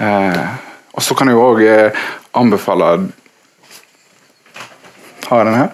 Eh, 0.00 0.40
og 0.92 1.04
så 1.04 1.14
kan 1.18 1.28
jeg 1.28 1.36
jo 1.36 1.44
òg 1.50 1.60
eh, 1.68 2.00
anbefale 2.36 2.88
Har 5.28 5.38
jeg 5.42 5.46
den 5.48 5.58
her? 5.60 5.70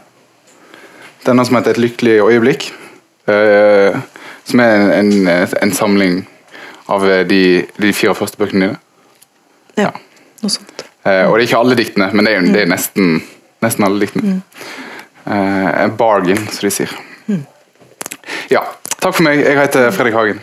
Denne 1.27 1.45
som 1.47 1.57
heter 1.59 1.71
'Et 1.71 1.79
lykkelig 1.83 2.19
øyeblikk'. 2.23 2.73
eh, 3.29 3.97
som 4.45 4.61
er 4.61 4.75
en, 4.99 5.29
en, 5.29 5.49
en 5.63 5.73
samling 5.73 6.27
av 6.89 7.05
eh, 7.11 7.25
de, 7.29 7.67
de 7.77 7.93
fire 7.93 8.15
første 8.15 8.39
bøkene 8.41 8.67
dine. 8.67 8.79
Ja, 9.77 9.91
noe 10.43 10.51
sånt. 10.51 10.78
Eh, 11.07 11.25
og 11.25 11.37
det 11.37 11.45
er 11.45 11.47
ikke 11.49 11.63
alle 11.63 11.79
diktene, 11.79 12.11
men 12.13 12.27
det 12.27 12.35
er, 12.35 12.49
det 12.55 12.63
er 12.65 12.73
nesten, 12.73 13.21
nesten 13.65 13.87
alle 13.87 14.03
diktene. 14.03 14.41
Eh, 15.29 15.71
en 15.85 15.97
bargain, 15.99 16.41
som 16.49 16.69
de 16.69 16.75
sier. 16.75 16.95
Ja. 18.53 18.65
Takk 18.99 19.15
for 19.15 19.23
meg. 19.23 19.41
Jeg 19.45 19.59
heter 19.59 19.93
Fredrik 19.95 20.17
Hagen. 20.17 20.41